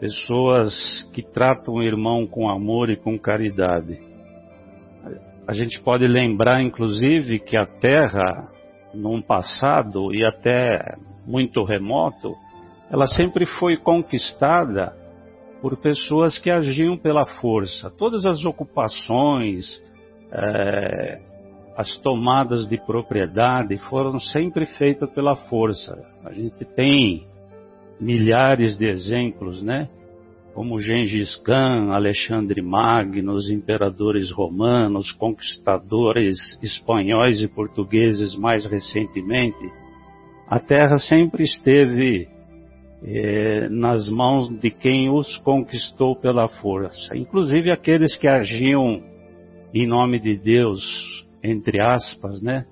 pessoas 0.00 1.02
que 1.12 1.22
tratam 1.22 1.74
o 1.74 1.82
irmão 1.82 2.26
com 2.26 2.48
amor 2.48 2.88
e 2.88 2.96
com 2.96 3.18
caridade. 3.18 3.98
a 5.46 5.52
gente 5.52 5.82
pode 5.82 6.06
lembrar, 6.06 6.62
inclusive, 6.62 7.38
que 7.40 7.58
a 7.58 7.66
Terra, 7.66 8.48
num 8.94 9.20
passado 9.20 10.14
e 10.14 10.24
até 10.24 10.96
muito 11.26 11.62
remoto, 11.62 12.34
ela 12.90 13.06
sempre 13.06 13.46
foi 13.46 13.76
conquistada 13.76 14.94
por 15.60 15.76
pessoas 15.78 16.38
que 16.38 16.50
agiam 16.50 16.96
pela 16.96 17.24
força. 17.24 17.90
Todas 17.90 18.26
as 18.26 18.44
ocupações, 18.44 19.82
é, 20.30 21.20
as 21.76 21.96
tomadas 22.02 22.68
de 22.68 22.76
propriedade 22.76 23.76
foram 23.88 24.20
sempre 24.20 24.66
feitas 24.66 25.10
pela 25.10 25.34
força. 25.34 25.98
A 26.24 26.32
gente 26.32 26.64
tem 26.76 27.26
milhares 28.00 28.76
de 28.76 28.86
exemplos, 28.86 29.62
né? 29.62 29.88
Como 30.52 30.78
Gengis 30.78 31.34
Khan, 31.36 31.90
Alexandre 31.92 32.62
Magno, 32.62 33.32
os 33.32 33.50
imperadores 33.50 34.30
romanos, 34.30 35.10
conquistadores 35.12 36.36
espanhóis 36.62 37.42
e 37.42 37.48
portugueses 37.48 38.36
mais 38.36 38.64
recentemente. 38.66 39.72
A 40.46 40.60
terra 40.60 40.98
sempre 40.98 41.42
esteve 41.42 42.28
eh, 43.06 43.68
nas 43.68 44.08
mãos 44.08 44.48
de 44.60 44.70
quem 44.70 45.10
os 45.10 45.36
conquistou 45.38 46.16
pela 46.16 46.48
força, 46.48 47.16
inclusive 47.16 47.70
aqueles 47.70 48.16
que 48.16 48.26
agiam 48.26 49.02
em 49.74 49.86
nome 49.86 50.18
de 50.18 50.38
Deus, 50.38 51.26
entre 51.42 51.80
aspas, 51.80 52.40
né? 52.40 52.64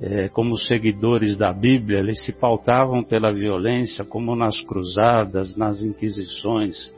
É, 0.00 0.28
como 0.28 0.58
seguidores 0.58 1.36
da 1.36 1.52
Bíblia, 1.52 2.00
eles 2.00 2.24
se 2.24 2.32
pautavam 2.32 3.04
pela 3.04 3.32
violência, 3.32 4.04
como 4.04 4.34
nas 4.34 4.60
cruzadas, 4.62 5.56
nas 5.56 5.80
inquisições. 5.80 6.92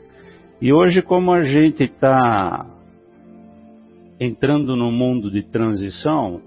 E 0.59 0.73
hoje, 0.73 1.03
como 1.03 1.31
a 1.31 1.43
gente 1.43 1.83
está 1.83 2.65
entrando 4.19 4.75
no 4.75 4.91
mundo 4.91 5.29
de 5.29 5.43
transição, 5.43 6.41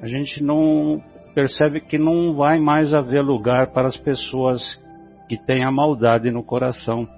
a 0.00 0.08
gente 0.08 0.42
não 0.42 1.02
percebe 1.34 1.82
que 1.82 1.98
não 1.98 2.34
vai 2.34 2.58
mais 2.58 2.94
haver 2.94 3.22
lugar 3.22 3.70
para 3.72 3.86
as 3.86 3.96
pessoas 3.98 4.62
que 5.28 5.36
têm 5.36 5.64
a 5.64 5.70
maldade 5.70 6.30
no 6.30 6.42
coração. 6.42 7.08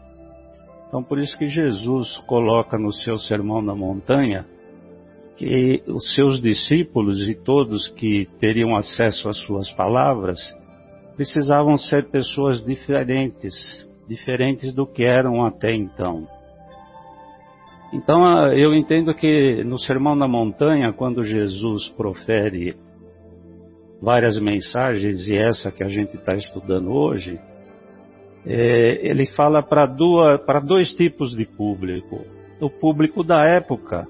Então, 0.89 1.03
por 1.03 1.19
isso 1.19 1.39
que 1.39 1.47
Jesus 1.47 2.19
coloca 2.27 2.77
no 2.77 2.93
seu 2.93 3.17
Sermão 3.17 3.65
da 3.65 3.75
Montanha 3.75 4.45
que 5.37 5.83
os 5.87 6.15
seus 6.15 6.43
discípulos 6.43 7.27
e 7.29 7.35
todos 7.35 7.89
que 7.89 8.29
teriam 8.39 8.77
acesso 8.77 9.29
às 9.29 9.39
suas 9.39 9.73
palavras 9.73 10.39
precisavam 11.17 11.79
ser 11.79 12.11
pessoas 12.11 12.63
diferentes, 12.65 13.89
diferentes 14.07 14.75
do 14.75 14.87
que 14.87 15.05
eram 15.05 15.47
até 15.47 15.73
então. 15.73 16.27
Então 17.93 18.53
eu 18.53 18.75
entendo 18.75 19.15
que 19.15 19.65
no 19.65 19.79
Sermão 19.79 20.17
da 20.19 20.29
Montanha, 20.29 20.93
quando 20.93 21.25
Jesus 21.25 21.89
profere 21.91 22.77
várias 24.01 24.39
mensagens, 24.41 25.27
e 25.29 25.37
essa 25.37 25.71
que 25.71 25.83
a 25.83 25.89
gente 25.89 26.17
está 26.17 26.35
estudando 26.35 26.91
hoje, 26.91 27.39
é, 28.47 29.07
ele 29.09 29.27
fala 29.27 29.63
para 29.63 29.87
dois 29.87 30.95
tipos 30.95 31.37
de 31.37 31.45
público. 31.45 32.25
O 32.61 32.69
público 32.69 33.23
da 33.23 33.47
época, 33.47 34.07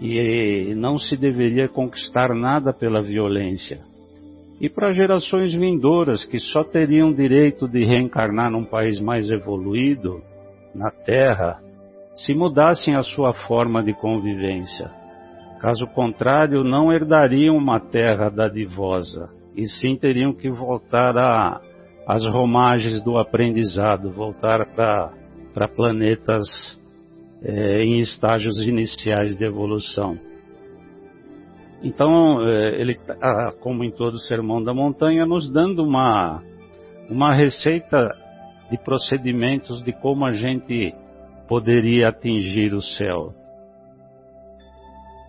e 0.00 0.74
não 0.76 0.98
se 0.98 1.16
deveria 1.16 1.68
conquistar 1.68 2.34
nada 2.34 2.72
pela 2.72 3.02
violência. 3.02 3.80
E 4.60 4.68
para 4.68 4.92
gerações 4.92 5.54
vindouras 5.54 6.24
que 6.24 6.38
só 6.38 6.64
teriam 6.64 7.12
direito 7.12 7.68
de 7.68 7.84
reencarnar 7.84 8.50
num 8.50 8.64
país 8.64 9.00
mais 9.00 9.30
evoluído, 9.30 10.20
na 10.74 10.90
Terra, 10.90 11.60
se 12.14 12.34
mudassem 12.34 12.94
a 12.94 13.02
sua 13.02 13.32
forma 13.32 13.82
de 13.82 13.92
convivência. 13.92 14.90
Caso 15.60 15.86
contrário, 15.88 16.62
não 16.62 16.92
herdariam 16.92 17.56
uma 17.56 17.80
terra 17.80 18.28
dadivosa, 18.28 19.28
e 19.56 19.66
sim 19.66 19.96
teriam 19.96 20.32
que 20.32 20.48
voltar 20.48 21.60
às 22.08 22.24
romagens 22.24 23.02
do 23.02 23.18
aprendizado, 23.18 24.10
voltar 24.10 24.64
para 24.74 25.68
planetas 25.68 26.46
é, 27.42 27.84
em 27.84 28.00
estágios 28.00 28.58
iniciais 28.66 29.36
de 29.36 29.44
evolução. 29.44 30.18
Então, 31.82 32.48
é, 32.48 32.80
ele, 32.80 32.94
tá, 32.94 33.52
como 33.60 33.84
em 33.84 33.90
todo 33.90 34.18
sermão 34.20 34.62
da 34.62 34.72
montanha, 34.72 35.26
nos 35.26 35.52
dando 35.52 35.84
uma, 35.84 36.42
uma 37.10 37.34
receita 37.34 38.08
de 38.70 38.78
procedimentos 38.78 39.82
de 39.82 39.92
como 39.92 40.24
a 40.24 40.32
gente 40.32 40.94
poderia 41.46 42.08
atingir 42.08 42.72
o 42.72 42.80
céu. 42.80 43.34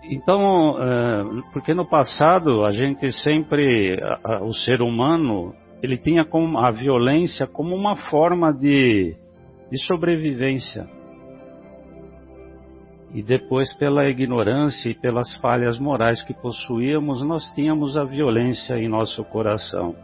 Então, 0.09 0.81
é, 0.81 1.23
porque 1.51 1.73
no 1.73 1.85
passado 1.85 2.63
a 2.63 2.71
gente 2.71 3.11
sempre, 3.11 3.99
o 4.41 4.53
ser 4.53 4.81
humano, 4.81 5.53
ele 5.81 5.97
tinha 5.97 6.27
a 6.57 6.71
violência 6.71 7.47
como 7.47 7.75
uma 7.75 7.95
forma 7.95 8.53
de, 8.53 9.15
de 9.71 9.85
sobrevivência 9.85 10.87
e 13.13 13.23
depois 13.23 13.73
pela 13.75 14.07
ignorância 14.07 14.89
e 14.89 14.93
pelas 14.93 15.35
falhas 15.37 15.79
morais 15.79 16.21
que 16.21 16.33
possuíamos, 16.33 17.23
nós 17.23 17.49
tínhamos 17.53 17.97
a 17.97 18.03
violência 18.03 18.77
em 18.77 18.87
nosso 18.87 19.23
coração. 19.25 19.95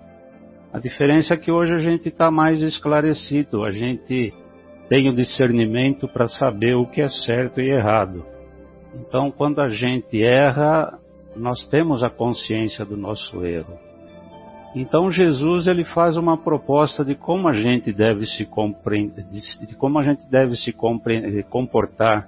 A 0.73 0.79
diferença 0.79 1.35
é 1.35 1.37
que 1.37 1.51
hoje 1.51 1.73
a 1.73 1.79
gente 1.79 2.09
está 2.09 2.31
mais 2.31 2.61
esclarecido, 2.61 3.63
a 3.63 3.71
gente 3.71 4.33
tem 4.89 5.07
o 5.09 5.13
discernimento 5.13 6.07
para 6.07 6.27
saber 6.27 6.75
o 6.75 6.87
que 6.87 7.01
é 7.01 7.07
certo 7.07 7.61
e 7.61 7.69
errado. 7.69 8.25
Então, 8.93 9.31
quando 9.31 9.59
a 9.61 9.69
gente 9.69 10.21
erra, 10.21 10.97
nós 11.35 11.65
temos 11.67 12.03
a 12.03 12.09
consciência 12.09 12.83
do 12.83 12.97
nosso 12.97 13.45
erro. 13.45 13.84
Então 14.75 15.09
Jesus 15.09 15.67
ele 15.67 15.85
faz 15.85 16.17
uma 16.17 16.37
proposta 16.37 17.05
de 17.05 17.15
como 17.15 17.47
a 17.47 17.53
gente 17.53 17.93
deve 17.93 18.25
se 18.25 18.45
de 18.45 19.75
como 19.77 19.97
a 19.97 20.03
gente 20.03 20.29
deve 20.29 20.57
se 20.57 20.75
comportar. 21.49 22.27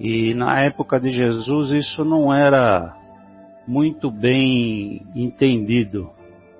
E 0.00 0.32
na 0.32 0.58
época 0.62 0.98
de 0.98 1.10
Jesus 1.10 1.70
isso 1.70 2.02
não 2.02 2.32
era 2.32 2.96
muito 3.68 4.10
bem 4.10 5.02
entendido, 5.14 6.08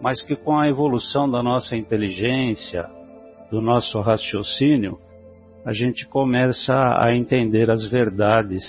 mas 0.03 0.21
que 0.21 0.37
com 0.37 0.59
a 0.59 0.69
evolução 0.69 1.31
da 1.31 1.43
nossa 1.43 1.75
inteligência, 1.75 2.87
do 3.51 3.63
nosso 3.63 3.99
raciocínio, 4.01 4.99
a 5.65 5.73
gente 5.73 6.07
começa 6.07 6.75
a 6.99 7.17
entender 7.17 7.71
as 7.71 7.89
verdades. 7.91 8.63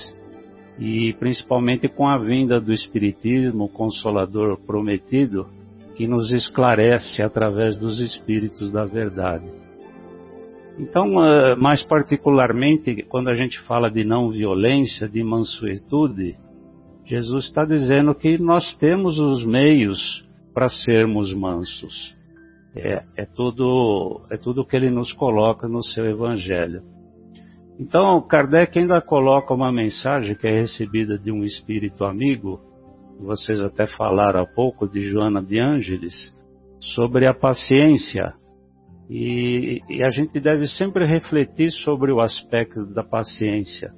E 0.80 1.14
principalmente 1.20 1.90
com 1.90 2.08
a 2.08 2.18
vinda 2.18 2.60
do 2.60 2.72
Espiritismo, 2.72 3.68
Consolador 3.68 4.58
prometido, 4.66 5.46
que 6.02 6.08
nos 6.08 6.32
esclarece 6.32 7.22
através 7.22 7.78
dos 7.78 8.02
Espíritos 8.02 8.72
da 8.72 8.86
verdade. 8.86 9.46
Então, 10.80 11.24
eh, 11.24 11.56
mais 11.56 11.84
particularmente, 11.84 13.04
quando 13.04 13.30
a 13.30 13.36
gente 13.36 13.60
fala 13.68 13.88
de 13.88 14.04
não 14.04 14.32
violência, 14.32 15.08
de 15.08 15.24
mansuetude, 15.24 16.36
Jesus 17.06 17.46
está 17.46 17.64
dizendo 17.64 18.16
que 18.16 18.40
nós 18.40 18.76
temos 18.78 19.20
os 19.20 19.46
meios 19.46 20.26
para 20.56 20.70
sermos 20.70 21.36
mansos. 21.36 22.16
É, 22.76 23.04
é 23.16 23.26
tudo 23.26 24.22
é 24.32 24.38
tudo 24.38 24.66
que 24.66 24.76
ele 24.76 24.90
nos 24.90 25.14
coloca 25.14 25.68
no 25.68 25.84
seu 25.84 26.06
Evangelho. 26.06 26.82
Então, 27.80 28.20
Kardec 28.28 28.80
ainda 28.80 29.00
coloca 29.02 29.54
uma 29.54 29.72
mensagem 29.72 30.34
que 30.34 30.48
é 30.48 30.62
recebida 30.62 31.16
de 31.20 31.32
um 31.32 31.44
espírito 31.44 32.04
amigo, 32.06 32.60
vocês 33.22 33.62
até 33.62 33.88
falaram 33.88 34.42
há 34.42 34.46
pouco, 34.46 34.88
de 34.88 35.02
Joana 35.02 35.42
de 35.42 35.60
Ângeles, 35.60 36.36
sobre 36.80 37.28
a 37.28 37.34
paciência 37.34 38.34
e, 39.10 39.82
e, 39.90 40.04
a 40.04 40.10
gente 40.10 40.40
deve 40.40 40.66
sempre 40.68 41.06
refletir 41.06 41.70
sobre 41.70 42.14
o 42.14 42.22
aspecto 42.22 42.86
da 42.86 43.04
paciência, 43.04 43.92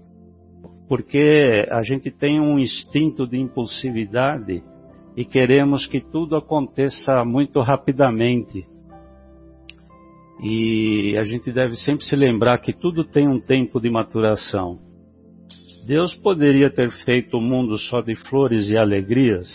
porque 0.90 1.68
a 1.70 1.84
gente 1.84 2.10
tem 2.10 2.40
um 2.40 2.58
instinto 2.58 3.28
de 3.28 3.38
impulsividade 3.38 4.64
e 5.16 5.24
queremos 5.24 5.86
que 5.86 6.02
tudo 6.02 6.36
aconteça 6.36 7.24
muito 7.24 7.62
rapidamente. 7.62 8.66
E 10.42 11.16
a 11.16 11.24
gente 11.24 11.52
deve 11.52 11.76
sempre 11.76 12.04
se 12.04 12.16
lembrar 12.16 12.58
que 12.58 12.74
tudo 12.74 13.04
tem 13.04 13.28
um 13.28 13.40
tempo 13.40 13.80
de 13.80 13.92
maturação. 13.92 14.80
Deus 15.86 16.16
poderia 16.16 16.70
ter 16.70 16.90
feito 17.04 17.38
o 17.38 17.42
mundo 17.42 17.78
só 17.78 18.00
de 18.00 18.16
flores 18.16 18.70
e 18.70 18.78
alegrias, 18.78 19.48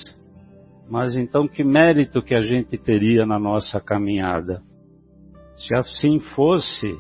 mas 0.88 1.16
então 1.16 1.48
que 1.48 1.64
mérito 1.64 2.20
que 2.20 2.34
a 2.34 2.42
gente 2.42 2.76
teria 2.76 3.24
na 3.24 3.38
nossa 3.38 3.80
caminhada? 3.80 4.62
Se 5.56 5.74
assim 5.74 6.20
fosse, 6.20 6.94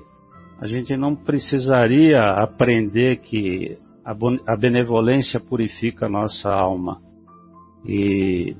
a 0.58 0.66
gente 0.66 0.96
não 0.96 1.14
precisaria 1.14 2.20
aprender 2.20 3.18
que 3.18 3.78
a 4.46 4.56
benevolência 4.56 5.38
purifica 5.38 6.06
a 6.06 6.08
nossa 6.08 6.50
alma. 6.50 6.98
E, 7.84 8.56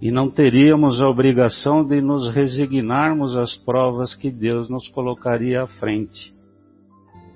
e 0.00 0.10
não 0.10 0.30
teríamos 0.30 1.02
a 1.02 1.08
obrigação 1.08 1.84
de 1.84 2.00
nos 2.00 2.34
resignarmos 2.34 3.36
às 3.36 3.54
provas 3.58 4.14
que 4.14 4.30
Deus 4.30 4.70
nos 4.70 4.88
colocaria 4.88 5.62
à 5.62 5.66
frente. 5.66 6.37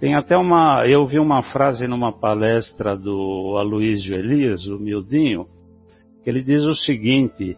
Tem 0.03 0.17
até 0.17 0.37
uma. 0.37 0.85
Eu 0.85 1.07
vi 1.07 1.21
uma 1.21 1.45
frase 1.45 1.87
numa 1.87 2.13
palestra 2.13 2.97
do 2.97 3.55
Aloysio 3.57 4.17
Elias, 4.17 4.67
o 4.67 4.77
Mildinho, 4.77 5.47
que 6.25 6.29
ele 6.29 6.43
diz 6.43 6.65
o 6.65 6.75
seguinte: 6.75 7.57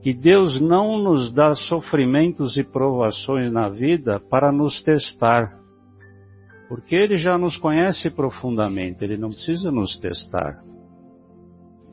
que 0.00 0.14
Deus 0.14 0.58
não 0.58 0.96
nos 0.96 1.30
dá 1.34 1.54
sofrimentos 1.54 2.56
e 2.56 2.64
provações 2.64 3.52
na 3.52 3.68
vida 3.68 4.18
para 4.18 4.50
nos 4.50 4.82
testar, 4.82 5.52
porque 6.66 6.94
Ele 6.94 7.18
já 7.18 7.36
nos 7.36 7.58
conhece 7.58 8.08
profundamente, 8.08 9.04
Ele 9.04 9.18
não 9.18 9.28
precisa 9.28 9.70
nos 9.70 9.98
testar. 9.98 10.62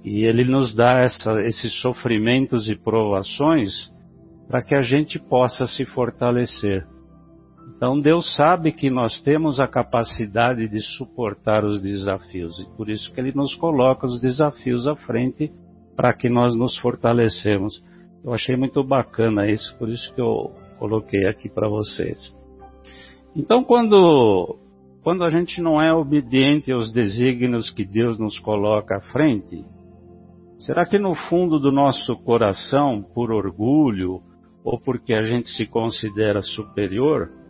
E 0.01 0.23
Ele 0.23 0.45
nos 0.45 0.73
dá 0.73 0.99
essa, 0.99 1.41
esses 1.41 1.81
sofrimentos 1.81 2.69
e 2.69 2.75
provações 2.77 3.91
para 4.47 4.61
que 4.61 4.75
a 4.75 4.81
gente 4.81 5.19
possa 5.19 5.67
se 5.67 5.83
fortalecer. 5.83 6.87
Então 7.83 7.99
Deus 7.99 8.33
sabe 8.37 8.71
que 8.71 8.89
nós 8.89 9.19
temos 9.19 9.59
a 9.59 9.67
capacidade 9.67 10.69
de 10.69 10.79
suportar 10.95 11.65
os 11.65 11.81
desafios 11.81 12.57
e 12.57 12.77
por 12.77 12.89
isso 12.89 13.13
que 13.13 13.19
Ele 13.19 13.33
nos 13.35 13.55
coloca 13.55 14.05
os 14.07 14.21
desafios 14.21 14.87
à 14.87 14.95
frente 14.95 15.51
para 15.93 16.13
que 16.13 16.29
nós 16.29 16.55
nos 16.55 16.77
fortalecemos. 16.77 17.83
Eu 18.23 18.33
achei 18.33 18.55
muito 18.55 18.81
bacana 18.85 19.51
isso, 19.51 19.77
por 19.77 19.89
isso 19.89 20.15
que 20.15 20.21
eu 20.21 20.53
coloquei 20.79 21.27
aqui 21.27 21.49
para 21.49 21.67
vocês. 21.67 22.33
Então, 23.35 23.65
quando, 23.65 24.55
quando 25.03 25.25
a 25.25 25.29
gente 25.29 25.61
não 25.61 25.81
é 25.81 25.93
obediente 25.93 26.71
aos 26.71 26.89
desígnios 26.89 27.69
que 27.69 27.83
Deus 27.83 28.17
nos 28.17 28.39
coloca 28.39 28.95
à 28.95 29.01
frente, 29.11 29.61
será 30.57 30.85
que 30.85 30.97
no 30.97 31.13
fundo 31.13 31.59
do 31.59 31.69
nosso 31.69 32.15
coração, 32.23 33.03
por 33.13 33.29
orgulho 33.29 34.21
ou 34.63 34.79
porque 34.79 35.13
a 35.13 35.23
gente 35.23 35.49
se 35.49 35.65
considera 35.65 36.41
superior, 36.41 37.42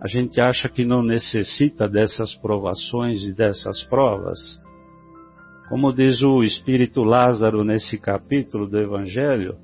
a 0.00 0.06
gente 0.06 0.40
acha 0.40 0.68
que 0.68 0.84
não 0.84 1.02
necessita 1.02 1.88
dessas 1.88 2.34
provações 2.36 3.24
e 3.24 3.34
dessas 3.34 3.84
provas? 3.84 4.38
Como 5.68 5.92
diz 5.92 6.22
o 6.22 6.42
Espírito 6.42 7.02
Lázaro 7.02 7.64
nesse 7.64 7.98
capítulo 7.98 8.68
do 8.68 8.78
Evangelho, 8.78 9.56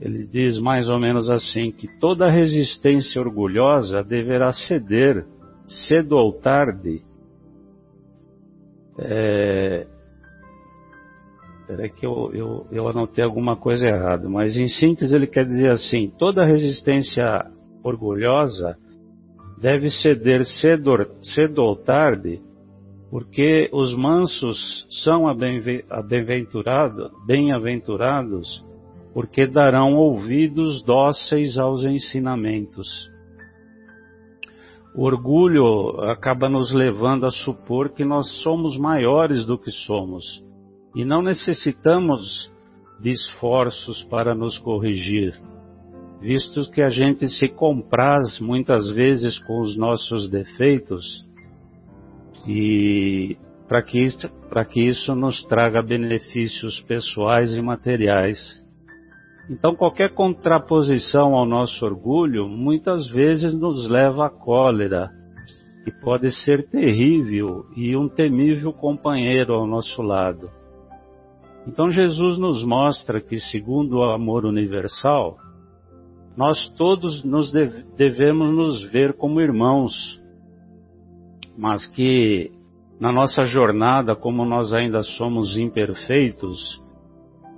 ele 0.00 0.26
diz 0.26 0.58
mais 0.58 0.88
ou 0.88 0.98
menos 0.98 1.28
assim: 1.28 1.70
que 1.70 1.86
toda 2.00 2.30
resistência 2.30 3.20
orgulhosa 3.20 4.02
deverá 4.02 4.52
ceder, 4.52 5.26
cedo 5.66 6.16
ou 6.16 6.32
tarde. 6.32 7.02
É... 8.98 9.86
Peraí 11.66 11.90
que 11.90 12.06
eu, 12.06 12.30
eu, 12.32 12.66
eu 12.70 12.88
anotei 12.88 13.24
alguma 13.24 13.56
coisa 13.56 13.86
errada, 13.86 14.28
mas 14.28 14.56
em 14.56 14.68
síntese 14.68 15.14
ele 15.14 15.26
quer 15.26 15.44
dizer 15.44 15.70
assim: 15.70 16.12
toda 16.18 16.44
resistência 16.44 17.46
orgulhosa 17.84 18.76
deve 19.58 19.90
ceder 19.90 20.44
cedo, 20.44 21.06
cedo 21.22 21.62
ou 21.62 21.76
tarde, 21.76 22.40
porque 23.10 23.68
os 23.72 23.94
mansos 23.96 24.86
são 25.02 25.24
bem-aventurados, 25.34 27.10
bem-aventurados, 27.26 28.64
porque 29.14 29.46
darão 29.46 29.94
ouvidos 29.94 30.82
dóceis 30.84 31.56
aos 31.58 31.84
ensinamentos. 31.84 32.86
O 34.94 35.04
orgulho 35.04 36.00
acaba 36.10 36.48
nos 36.48 36.72
levando 36.72 37.26
a 37.26 37.30
supor 37.30 37.90
que 37.90 38.04
nós 38.04 38.42
somos 38.42 38.78
maiores 38.78 39.44
do 39.46 39.58
que 39.58 39.70
somos 39.70 40.24
e 40.94 41.04
não 41.04 41.20
necessitamos 41.20 42.50
de 42.98 43.10
esforços 43.10 44.02
para 44.04 44.34
nos 44.34 44.58
corrigir, 44.58 45.38
visto 46.20 46.70
que 46.70 46.82
a 46.82 46.88
gente 46.88 47.28
se 47.28 47.48
compraz 47.48 48.40
muitas 48.40 48.90
vezes 48.90 49.38
com 49.40 49.60
os 49.60 49.76
nossos 49.76 50.30
defeitos 50.30 51.24
e 52.46 53.36
para 53.68 53.82
que, 53.82 54.06
que 54.70 54.80
isso 54.80 55.14
nos 55.14 55.42
traga 55.44 55.82
benefícios 55.82 56.80
pessoais 56.82 57.54
e 57.56 57.62
materiais. 57.62 58.38
Então, 59.50 59.76
qualquer 59.76 60.12
contraposição 60.12 61.34
ao 61.34 61.46
nosso 61.46 61.84
orgulho 61.84 62.48
muitas 62.48 63.08
vezes 63.08 63.58
nos 63.58 63.88
leva 63.88 64.26
à 64.26 64.30
cólera, 64.30 65.10
que 65.84 65.90
pode 66.00 66.32
ser 66.44 66.68
terrível 66.68 67.64
e 67.76 67.96
um 67.96 68.08
temível 68.08 68.72
companheiro 68.72 69.54
ao 69.54 69.66
nosso 69.66 70.02
lado. 70.02 70.50
Então, 71.66 71.90
Jesus 71.90 72.38
nos 72.38 72.64
mostra 72.64 73.20
que, 73.20 73.38
segundo 73.38 73.98
o 73.98 74.04
amor 74.04 74.44
universal, 74.44 75.36
nós 76.36 76.68
todos 76.76 77.24
nos 77.24 77.50
devemos 77.96 78.54
nos 78.54 78.84
ver 78.90 79.14
como 79.14 79.40
irmãos, 79.40 80.20
mas 81.56 81.86
que 81.86 82.52
na 83.00 83.10
nossa 83.10 83.44
jornada, 83.44 84.14
como 84.14 84.44
nós 84.44 84.72
ainda 84.72 85.02
somos 85.02 85.56
imperfeitos, 85.56 86.80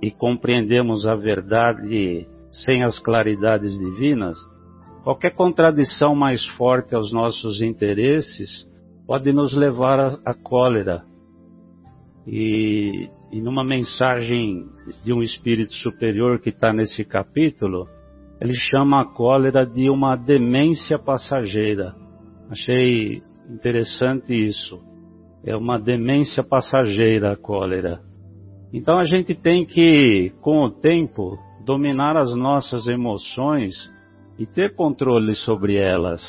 e 0.01 0.09
compreendemos 0.09 1.05
a 1.05 1.15
verdade 1.15 2.25
sem 2.51 2.83
as 2.83 2.99
claridades 2.99 3.77
divinas, 3.77 4.37
qualquer 5.03 5.35
contradição 5.35 6.15
mais 6.15 6.45
forte 6.55 6.95
aos 6.95 7.11
nossos 7.11 7.61
interesses 7.61 8.67
pode 9.05 9.33
nos 9.33 9.53
levar 9.53 10.19
à 10.25 10.33
cólera. 10.33 11.03
E, 12.25 13.09
e 13.31 13.41
numa 13.41 13.63
mensagem 13.63 14.67
de 15.03 15.11
um 15.11 15.21
espírito 15.21 15.73
superior 15.73 16.39
que 16.39 16.49
está 16.49 16.71
nesse 16.71 17.03
capítulo, 17.03 17.87
ele 18.41 18.53
chama 18.53 19.01
a 19.01 19.05
cólera 19.05 19.65
de 19.65 19.89
uma 19.89 20.15
demência 20.15 20.97
passageira. 20.97 21.93
Achei 22.49 23.21
interessante 23.49 24.33
isso. 24.33 24.79
É 25.45 25.55
uma 25.55 25.77
demência 25.77 26.43
passageira 26.43 27.33
a 27.33 27.37
cólera. 27.37 27.99
Então 28.73 28.97
a 28.97 29.03
gente 29.03 29.33
tem 29.35 29.65
que, 29.65 30.31
com 30.41 30.63
o 30.63 30.71
tempo, 30.71 31.37
dominar 31.65 32.15
as 32.15 32.35
nossas 32.35 32.87
emoções 32.87 33.75
e 34.37 34.45
ter 34.45 34.75
controle 34.75 35.35
sobre 35.35 35.75
elas. 35.75 36.21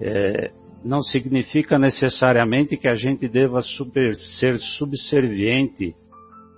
É, 0.00 0.52
não 0.82 1.02
significa 1.02 1.78
necessariamente 1.78 2.76
que 2.76 2.88
a 2.88 2.94
gente 2.94 3.28
deva 3.28 3.60
super, 3.60 4.14
ser 4.38 4.56
subserviente, 4.58 5.94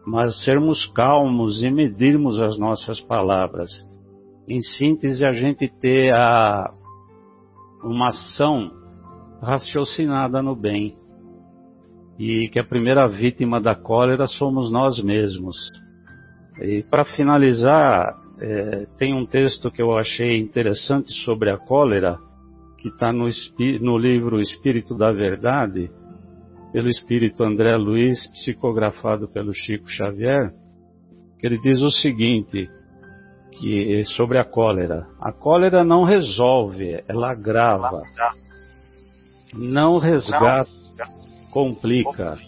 mas 0.07 0.45
sermos 0.45 0.87
calmos 0.87 1.63
e 1.63 1.71
medirmos 1.71 2.41
as 2.41 2.59
nossas 2.59 3.01
palavras. 3.01 3.71
Em 4.49 4.61
síntese, 4.61 5.25
a 5.25 5.33
gente 5.33 5.69
ter 5.81 6.13
a, 6.15 6.73
uma 7.83 8.09
ação 8.09 8.71
raciocinada 9.41 10.43
no 10.43 10.55
bem 10.55 10.97
e 12.19 12.49
que 12.49 12.61
a 12.61 12.65
primeira 12.65 13.09
vítima 13.09 13.61
da 13.61 13.75
cólera 13.75 14.27
somos 14.27 14.71
nós 14.71 15.03
mesmos. 15.03 15.57
E 16.61 16.83
para 16.85 17.05
finalizar, 17.05 18.17
é, 18.41 18.87
tem 18.99 19.15
um 19.15 19.27
texto 19.27 19.71
que 19.71 19.81
eu 19.81 19.97
achei 19.97 20.39
interessante 20.39 21.13
sobre 21.25 21.51
a 21.51 21.57
cólera, 21.57 22.19
que 22.79 22.89
está 22.89 23.13
no, 23.13 23.29
no, 23.81 23.97
livro 23.97 24.41
Espírito 24.41 24.97
da 24.97 25.13
Verdade, 25.13 25.91
pelo 26.73 26.89
Espírito 26.89 27.45
André 27.45 27.77
Luiz, 27.77 28.29
psicografado 28.31 29.29
pelo 29.29 29.55
Chico 29.55 29.89
Xavier, 29.89 30.53
que 31.39 31.47
ele 31.47 31.59
diz 31.61 31.81
o 31.83 31.91
seguinte, 31.91 32.69
que 33.53 34.05
sobre 34.17 34.39
a 34.39 34.45
cólera. 34.45 35.07
A 35.21 35.33
cólera 35.33 35.85
não 35.85 36.05
resolve, 36.05 37.03
ela 37.09 37.33
agrava. 37.33 38.03
Não 39.55 39.99
resgata 39.99 40.83
complica, 41.53 42.39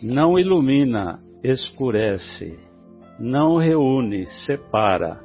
não 0.00 0.38
ilumina, 0.38 1.18
escurece, 1.42 2.56
não 3.18 3.56
reúne, 3.56 4.28
separa, 4.46 5.20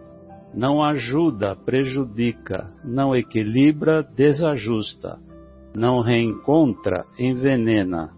não 0.52 0.84
ajuda, 0.84 1.56
prejudica, 1.56 2.74
não 2.84 3.16
equilibra, 3.16 4.02
desajusta, 4.02 5.20
não 5.76 6.02
reencontra, 6.02 7.06
envenena, 7.20 8.12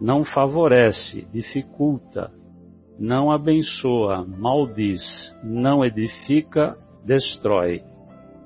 não 0.00 0.24
favorece, 0.24 1.28
dificulta, 1.32 2.32
não 2.98 3.30
abençoa, 3.30 4.24
maldiz, 4.26 5.00
não 5.42 5.84
edifica, 5.84 6.76
destrói. 7.04 7.82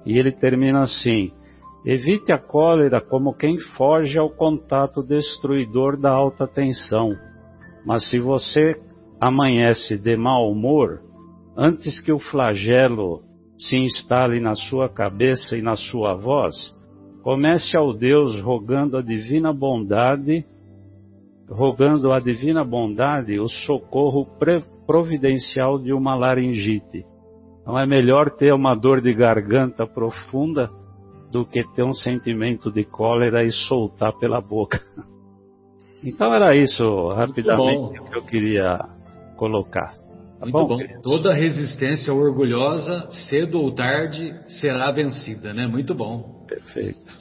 E 0.05 0.19
ele 0.19 0.33
termina 0.33 0.83
assim: 0.83 1.33
Evite 1.85 2.33
a 2.33 2.39
cólera 2.39 3.01
como 3.01 3.33
quem 3.33 3.59
foge 3.77 4.19
ao 4.19 4.29
contato 4.29 5.03
destruidor 5.03 5.97
da 5.97 6.11
alta 6.11 6.47
tensão. 6.47 7.17
Mas 7.85 8.11
se 8.11 8.19
você 8.19 8.81
amanhece 9.21 9.97
de 9.97 10.17
mau 10.17 10.51
humor, 10.51 11.01
antes 11.57 12.01
que 12.01 12.13
o 12.13 12.19
flagelo 12.19 13.23
se 13.59 13.77
instale 13.77 14.41
na 14.41 14.55
sua 14.55 14.89
cabeça 14.89 15.57
e 15.57 15.63
na 15.63 15.77
sua 15.77 16.15
voz, 16.15 16.55
comece 17.23 17.77
ao 17.77 17.93
Deus 17.93 18.41
rogando 18.41 18.97
a 18.97 19.03
divina 19.03 19.53
bondade, 19.53 20.45
rogando 21.49 22.13
a 22.13 22.21
divina 22.21 22.65
bondade 22.65 23.39
o 23.39 23.49
socorro 23.49 24.27
providencial 24.87 25.79
de 25.79 25.93
uma 25.93 26.15
laringite. 26.15 27.05
Não 27.67 27.79
é 27.79 27.87
melhor 27.87 28.31
ter 28.31 28.53
uma 28.53 28.75
dor 28.75 29.01
de 29.01 29.13
garganta 29.13 29.87
profunda 29.87 30.71
do 31.31 31.45
que 31.45 31.65
ter 31.75 31.83
um 31.83 31.93
sentimento 31.93 32.71
de 32.71 32.85
cólera 32.85 33.45
e 33.45 33.51
soltar 33.51 34.13
pela 34.19 34.41
boca. 34.41 34.81
Então 36.05 36.33
era 36.33 36.55
isso, 36.55 37.09
rapidamente, 37.09 38.01
que 38.03 38.17
eu 38.17 38.23
queria 38.23 38.79
colocar. 39.37 39.95
Tá 40.39 40.45
Muito 40.45 40.53
bom. 40.53 40.69
bom. 40.69 41.01
Toda 41.03 41.35
resistência 41.35 42.13
orgulhosa, 42.13 43.09
cedo 43.29 43.61
ou 43.61 43.73
tarde, 43.73 44.33
será 44.61 44.93
vencida, 44.93 45.55
né? 45.55 45.67
Muito 45.67 45.95
bom. 45.95 46.45
Perfeito. 46.47 47.19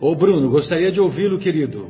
Ô 0.00 0.14
Bruno, 0.14 0.50
gostaria 0.50 0.90
de 0.90 1.00
ouvi-lo, 1.00 1.38
querido. 1.38 1.88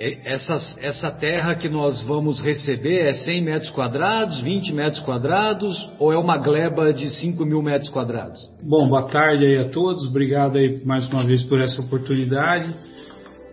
Essa, 0.00 0.54
essa 0.80 1.10
terra 1.10 1.56
que 1.56 1.68
nós 1.68 2.00
vamos 2.04 2.40
receber 2.40 3.08
é 3.08 3.14
100 3.14 3.42
metros 3.42 3.70
quadrados, 3.70 4.38
20 4.42 4.72
metros 4.72 5.00
quadrados 5.00 5.90
ou 5.98 6.12
é 6.12 6.16
uma 6.16 6.38
gleba 6.38 6.92
de 6.92 7.10
5 7.10 7.44
mil 7.44 7.60
metros 7.60 7.90
quadrados? 7.90 8.48
Bom, 8.62 8.86
boa 8.86 9.08
tarde 9.08 9.44
aí 9.44 9.58
a 9.58 9.68
todos, 9.70 10.06
obrigado 10.06 10.56
aí 10.56 10.80
mais 10.84 11.08
uma 11.08 11.26
vez 11.26 11.42
por 11.42 11.60
essa 11.60 11.82
oportunidade. 11.82 12.72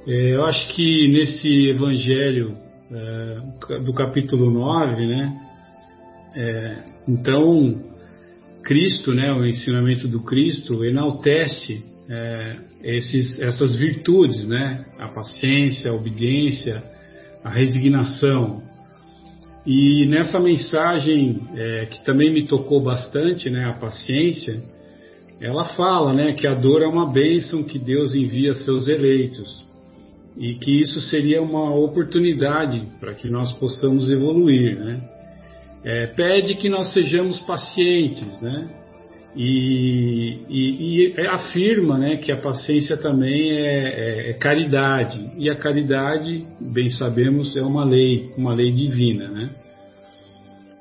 É, 0.08 0.36
eu 0.36 0.45
acho 0.45 0.75
que 0.75 1.08
nesse 1.08 1.69
evangelho 1.69 2.55
é, 2.91 3.79
do 3.79 3.91
capítulo 3.91 4.51
9, 4.51 5.08
né, 5.08 5.34
é, 6.36 6.75
então 7.10 7.75
Cristo, 8.63 9.15
né, 9.15 9.34
o 9.34 9.43
ensinamento 9.43 10.08
do 10.08 10.23
Cristo 10.23 10.86
enaltece 10.86 11.84
é, 12.08 12.55
esses, 12.86 13.39
essas 13.39 13.76
virtudes, 13.76 14.45
né? 14.48 14.86
A 15.00 15.08
paciência, 15.08 15.89
a 15.89 15.93
obediência, 15.95 16.84
a 17.43 17.50
resignação. 17.50 18.62
E 19.65 20.06
nessa 20.06 20.39
mensagem 20.39 21.41
é, 21.56 21.86
que 21.88 22.06
também 22.06 22.32
me 22.32 22.43
tocou 22.43 22.80
bastante, 22.80 23.50
né? 23.50 23.65
A 23.65 23.74
paciência, 23.74 24.62
ela 25.41 25.65
fala, 25.69 26.13
né? 26.13 26.34
Que 26.34 26.45
a 26.45 26.54
dor 26.54 26.84
é 26.84 26.88
uma 26.88 27.12
bênção 27.12 27.63
que 27.63 27.80
Deus 27.80 28.13
envia 28.13 28.52
a 28.52 28.56
seus 28.56 28.88
eleitos 28.88 29.65
e 30.38 30.54
que 30.56 30.69
isso 30.69 31.00
seria 31.02 31.41
uma 31.41 31.74
oportunidade 31.74 32.84
para 33.00 33.13
que 33.15 33.30
nós 33.30 33.52
possamos 33.54 34.10
evoluir, 34.12 34.78
né? 34.78 35.02
É, 35.84 36.08
pede 36.08 36.56
que 36.56 36.69
nós 36.69 36.93
sejamos 36.93 37.39
pacientes, 37.39 38.39
né? 38.41 38.85
E, 39.36 40.39
e, 40.48 41.13
e, 41.13 41.28
afirma 41.28 41.98
né, 41.98 42.15
que 42.15 42.32
a 42.32 42.38
paciência 42.38 42.95
também 42.95 43.52
é, 43.52 43.65
é, 43.65 44.30
é, 44.30 44.34
caridade. 44.34 45.32
E 45.38 45.50
a 45.50 45.56
caridade, 45.56 46.45
bem 46.62 46.89
sabemos, 46.89 47.56
é 47.58 47.62
uma 47.62 47.84
lei, 47.84 48.32
uma 48.38 48.54
lei 48.54 48.71
divina. 48.71 49.28
Né? 49.28 49.50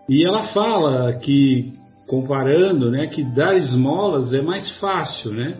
E 0.09 0.25
ela 0.25 0.45
fala 0.53 1.13
que, 1.15 1.73
comparando, 2.07 2.93
né, 2.93 3.09
que 3.09 3.25
dar 3.35 3.57
esmolas 3.57 4.33
é 4.33 4.41
mais 4.41 4.71
fácil. 4.79 5.33
Né? 5.33 5.57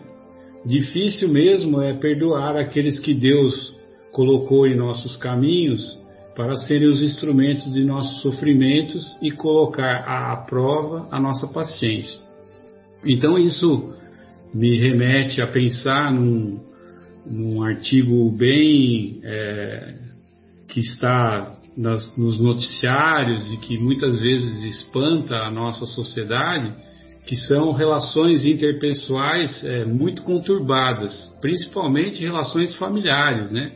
Difícil 0.65 1.27
mesmo 1.27 1.81
é 1.81 1.93
perdoar 1.93 2.55
aqueles 2.55 2.97
que 2.99 3.13
Deus 3.13 3.75
colocou 4.13 4.65
em 4.65 4.75
nossos 4.77 5.17
caminhos 5.17 5.99
para 6.33 6.55
serem 6.57 6.89
os 6.89 7.01
instrumentos 7.01 7.73
de 7.73 7.83
nossos 7.83 8.21
sofrimentos 8.21 9.17
e 9.21 9.31
colocar 9.31 10.05
à 10.07 10.35
prova 10.45 11.09
a 11.11 11.19
nossa 11.19 11.47
paciência. 11.47 12.23
Então 13.05 13.37
isso 13.37 13.93
me 14.53 14.77
remete 14.79 15.41
a 15.41 15.47
pensar 15.47 16.11
num, 16.11 16.59
num 17.25 17.61
artigo 17.61 18.31
bem 18.31 19.19
é, 19.23 19.95
que 20.69 20.79
está 20.79 21.55
nas, 21.77 22.17
nos 22.17 22.39
noticiários 22.39 23.51
e 23.51 23.57
que 23.57 23.77
muitas 23.77 24.19
vezes 24.19 24.63
espanta 24.63 25.37
a 25.43 25.51
nossa 25.51 25.85
sociedade, 25.85 26.73
que 27.27 27.35
são 27.35 27.73
relações 27.73 28.45
interpessoais 28.45 29.63
é, 29.63 29.83
muito 29.83 30.21
conturbadas, 30.21 31.13
principalmente 31.41 32.21
relações 32.21 32.75
familiares, 32.75 33.51
né? 33.51 33.71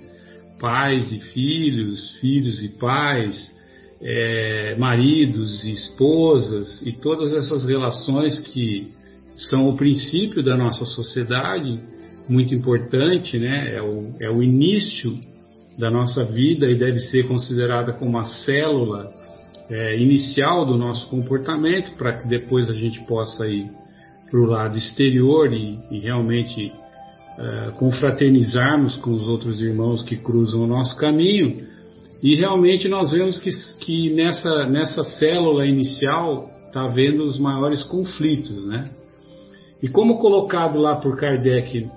Pais 0.60 1.12
e 1.12 1.20
filhos, 1.20 2.18
filhos 2.20 2.64
e 2.64 2.70
pais, 2.80 3.52
é, 4.02 4.76
maridos 4.78 5.64
e 5.64 5.72
esposas 5.72 6.82
e 6.84 6.94
todas 6.94 7.34
essas 7.34 7.66
relações 7.66 8.40
que 8.40 8.94
são 9.40 9.70
o 9.70 9.78
princípio 9.78 10.44
da 10.44 10.58
nossa 10.58 10.86
sociedade, 10.86 11.80
muito 12.28 12.54
importante, 12.54 13.40
né? 13.40 13.76
é, 13.76 13.82
o, 13.82 14.14
é 14.22 14.30
o 14.30 14.44
início 14.44 15.18
da 15.78 15.90
nossa 15.90 16.26
vida 16.26 16.70
e 16.70 16.78
deve 16.78 17.00
ser 17.00 17.28
considerada 17.28 17.94
como 17.94 18.12
uma 18.12 18.26
célula 18.26 19.12
é, 19.70 19.98
inicial 19.98 20.66
do 20.66 20.78
nosso 20.78 21.08
comportamento, 21.08 21.96
para 21.98 22.20
que 22.20 22.28
depois 22.28 22.70
a 22.70 22.74
gente 22.74 23.00
possa 23.06 23.48
ir 23.48 23.66
para 24.30 24.40
o 24.40 24.46
lado 24.46 24.78
exterior 24.78 25.52
e, 25.54 25.80
e 25.90 26.00
realmente 26.00 26.72
é, 27.40 27.72
confraternizarmos 27.78 28.98
com 28.98 29.12
os 29.12 29.28
outros 29.28 29.62
irmãos 29.62 30.04
que 30.04 30.18
cruzam 30.18 30.62
o 30.62 30.68
nosso 30.68 30.98
caminho. 30.98 31.66
E 32.22 32.36
realmente 32.36 32.90
nós 32.90 33.12
vemos 33.12 33.40
que, 33.40 33.50
que 33.80 34.10
nessa, 34.10 34.68
nessa 34.68 35.04
célula 35.04 35.66
inicial 35.66 36.52
está 36.68 36.82
havendo 36.82 37.24
os 37.24 37.40
maiores 37.40 37.82
conflitos, 37.84 38.66
né? 38.68 38.90
E 39.82 39.88
como 39.88 40.20
colocado 40.20 40.80
lá 40.80 40.96
por 40.96 41.18
Kardec 41.18 41.90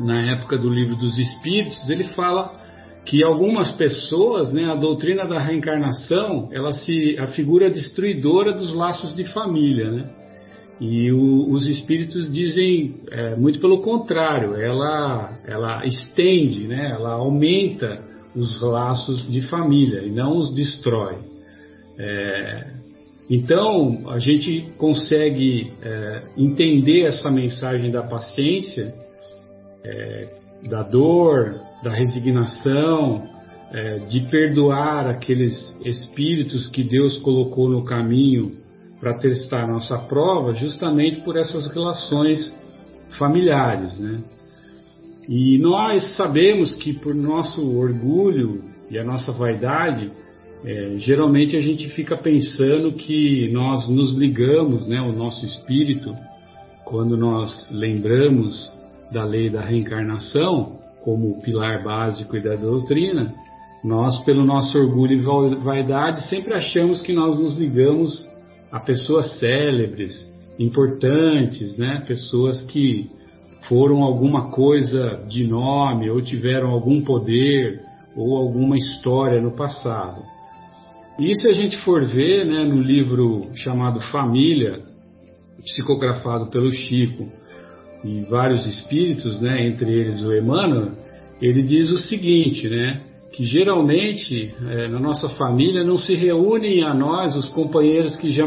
na 0.00 0.32
época 0.32 0.56
do 0.56 0.70
livro 0.70 0.96
dos 0.96 1.18
Espíritos, 1.18 1.88
ele 1.88 2.04
fala 2.04 2.64
que 3.04 3.22
algumas 3.22 3.70
pessoas, 3.72 4.52
né, 4.52 4.64
a 4.64 4.74
doutrina 4.74 5.26
da 5.26 5.38
reencarnação, 5.38 6.48
ela 6.52 6.72
se 6.72 7.18
a 7.18 7.26
figura 7.28 7.70
destruidora 7.70 8.52
dos 8.52 8.72
laços 8.72 9.14
de 9.14 9.24
família, 9.24 9.90
né? 9.90 10.10
E 10.80 11.12
o, 11.12 11.52
os 11.52 11.68
espíritos 11.68 12.32
dizem 12.32 12.96
é, 13.10 13.36
muito 13.36 13.60
pelo 13.60 13.80
contrário, 13.82 14.56
ela 14.56 15.38
ela 15.46 15.84
estende, 15.84 16.66
né? 16.66 16.90
Ela 16.92 17.12
aumenta 17.12 18.02
os 18.34 18.60
laços 18.60 19.30
de 19.30 19.42
família 19.42 20.00
e 20.00 20.10
não 20.10 20.36
os 20.36 20.52
destrói. 20.52 21.18
É, 22.00 22.66
então, 23.28 24.02
a 24.08 24.18
gente 24.18 24.72
consegue 24.76 25.72
é, 25.82 26.22
entender 26.36 27.06
essa 27.06 27.30
mensagem 27.30 27.90
da 27.90 28.02
paciência, 28.02 28.94
é, 29.82 30.28
da 30.68 30.82
dor, 30.82 31.54
da 31.82 31.90
resignação, 31.90 33.26
é, 33.72 33.98
de 34.10 34.20
perdoar 34.30 35.06
aqueles 35.06 35.74
espíritos 35.84 36.68
que 36.68 36.84
Deus 36.84 37.18
colocou 37.18 37.68
no 37.68 37.84
caminho 37.84 38.52
para 39.00 39.14
testar 39.14 39.66
nossa 39.66 39.98
prova, 39.98 40.54
justamente 40.54 41.22
por 41.22 41.36
essas 41.36 41.66
relações 41.68 42.54
familiares. 43.18 43.98
Né? 43.98 44.20
E 45.28 45.58
nós 45.58 46.14
sabemos 46.16 46.74
que, 46.74 46.92
por 46.92 47.14
nosso 47.14 47.74
orgulho 47.76 48.62
e 48.90 48.98
a 48.98 49.04
nossa 49.04 49.32
vaidade, 49.32 50.10
é, 50.64 50.96
geralmente 50.98 51.56
a 51.56 51.60
gente 51.60 51.88
fica 51.90 52.16
pensando 52.16 52.92
que 52.92 53.50
nós 53.52 53.88
nos 53.88 54.14
ligamos, 54.14 54.86
né, 54.86 55.00
o 55.00 55.12
nosso 55.12 55.44
espírito, 55.44 56.14
quando 56.84 57.16
nós 57.16 57.68
lembramos 57.70 58.72
da 59.12 59.24
lei 59.24 59.50
da 59.50 59.60
reencarnação 59.60 60.78
como 61.02 61.42
pilar 61.42 61.82
básico 61.84 62.40
da 62.40 62.56
doutrina, 62.56 63.30
nós, 63.84 64.24
pelo 64.24 64.42
nosso 64.42 64.78
orgulho 64.78 65.12
e 65.12 65.54
vaidade, 65.56 66.26
sempre 66.30 66.54
achamos 66.54 67.02
que 67.02 67.12
nós 67.12 67.38
nos 67.38 67.56
ligamos 67.58 68.26
a 68.72 68.80
pessoas 68.80 69.38
célebres, 69.38 70.26
importantes, 70.58 71.76
né, 71.76 72.02
pessoas 72.06 72.62
que 72.62 73.10
foram 73.68 74.02
alguma 74.02 74.50
coisa 74.50 75.26
de 75.28 75.46
nome 75.46 76.08
ou 76.08 76.22
tiveram 76.22 76.70
algum 76.70 77.02
poder 77.02 77.80
ou 78.16 78.38
alguma 78.38 78.78
história 78.78 79.42
no 79.42 79.50
passado. 79.50 80.22
E 81.18 81.32
se 81.36 81.48
a 81.48 81.52
gente 81.52 81.76
for 81.78 82.04
ver 82.04 82.44
né, 82.44 82.64
no 82.64 82.80
livro 82.80 83.50
chamado 83.54 84.00
Família, 84.10 84.80
psicografado 85.62 86.46
pelo 86.46 86.72
Chico 86.72 87.28
e 88.02 88.24
vários 88.24 88.66
espíritos, 88.66 89.40
né, 89.40 89.64
entre 89.64 89.92
eles 89.92 90.22
o 90.22 90.34
Emmanuel, 90.34 90.90
ele 91.40 91.62
diz 91.62 91.90
o 91.90 91.98
seguinte, 91.98 92.68
né, 92.68 93.00
que 93.32 93.44
geralmente 93.44 94.52
é, 94.68 94.88
na 94.88 94.98
nossa 94.98 95.28
família 95.30 95.84
não 95.84 95.96
se 95.96 96.16
reúnem 96.16 96.82
a 96.82 96.92
nós 96.92 97.36
os 97.36 97.48
companheiros 97.50 98.16
que 98.16 98.32
já 98.32 98.44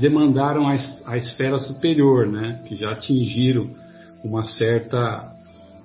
demandaram 0.00 0.66
a, 0.66 0.74
a 1.04 1.18
esfera 1.18 1.58
superior, 1.58 2.26
né, 2.26 2.62
que 2.66 2.76
já 2.76 2.92
atingiram 2.92 3.66
uma 4.24 4.44
certa 4.44 5.22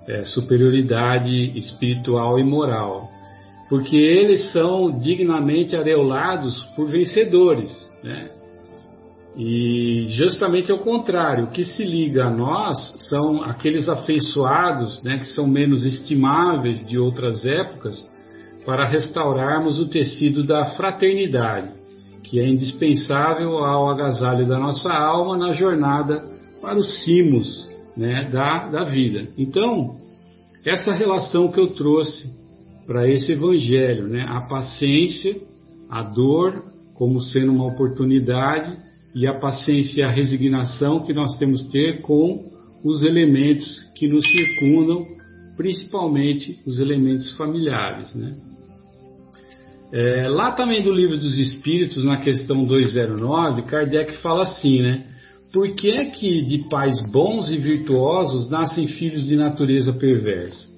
é, 0.08 0.24
superioridade 0.24 1.58
espiritual 1.58 2.40
e 2.40 2.44
moral 2.44 3.11
porque 3.72 3.96
eles 3.96 4.52
são 4.52 4.92
dignamente 5.00 5.78
areolados 5.78 6.62
por 6.76 6.90
vencedores, 6.90 7.72
né? 8.04 8.30
E 9.38 10.08
justamente 10.10 10.70
ao 10.74 10.80
contrário, 10.80 11.46
o 11.46 11.52
que 11.52 11.64
se 11.64 11.82
liga 11.82 12.26
a 12.26 12.30
nós 12.30 12.78
são 13.08 13.42
aqueles 13.42 13.88
afeiçoados, 13.88 15.02
né, 15.04 15.20
que 15.20 15.28
são 15.28 15.48
menos 15.48 15.86
estimáveis 15.86 16.86
de 16.86 17.00
outras 17.00 17.46
épocas, 17.46 18.06
para 18.66 18.86
restaurarmos 18.86 19.80
o 19.80 19.88
tecido 19.88 20.44
da 20.44 20.66
fraternidade, 20.76 21.70
que 22.26 22.42
é 22.42 22.46
indispensável 22.46 23.60
ao 23.60 23.90
agasalho 23.90 24.46
da 24.46 24.60
nossa 24.60 24.92
alma 24.92 25.38
na 25.38 25.54
jornada 25.54 26.22
para 26.62 26.78
os 26.78 27.06
cimos 27.06 27.70
né, 27.96 28.30
da, 28.30 28.68
da 28.68 28.84
vida. 28.84 29.30
Então, 29.38 29.92
essa 30.66 30.92
relação 30.92 31.50
que 31.50 31.60
eu 31.60 31.68
trouxe 31.68 32.41
para 32.86 33.10
esse 33.10 33.34
evangelho, 33.34 34.08
né, 34.08 34.26
a 34.28 34.42
paciência, 34.42 35.36
a 35.90 36.04
dor 36.04 36.64
como 36.96 37.20
sendo 37.22 37.52
uma 37.52 37.66
oportunidade 37.66 38.78
e 39.16 39.28
a 39.28 39.34
paciência 39.34 40.02
e 40.02 40.04
a 40.04 40.12
resignação 40.12 41.02
que 41.02 41.14
nós 41.14 41.38
temos 41.38 41.64
que 41.64 41.72
ter 41.72 42.02
com 42.02 42.44
os 42.84 43.04
elementos 43.04 43.80
que 43.96 44.08
nos 44.08 44.24
circundam, 44.32 45.06
principalmente 45.58 46.60
os 46.66 46.80
elementos 46.80 47.32
familiares. 47.38 48.14
Né? 48.16 48.36
É, 49.94 50.30
lá 50.30 50.54
também 50.54 50.82
do 50.82 50.92
livro 50.92 51.18
dos 51.18 51.38
Espíritos, 51.38 52.04
na 52.04 52.18
questão 52.18 52.64
209, 52.64 53.64
Kardec 53.64 54.18
fala 54.22 54.44
assim, 54.44 54.82
né? 54.82 55.06
Por 55.52 55.76
que 55.76 55.92
é 55.92 56.06
que 56.06 56.46
de 56.46 56.70
pais 56.70 57.06
bons 57.12 57.50
e 57.50 57.58
virtuosos 57.58 58.50
nascem 58.50 58.88
filhos 58.88 59.26
de 59.26 59.36
natureza 59.36 59.92
perversa? 59.92 60.71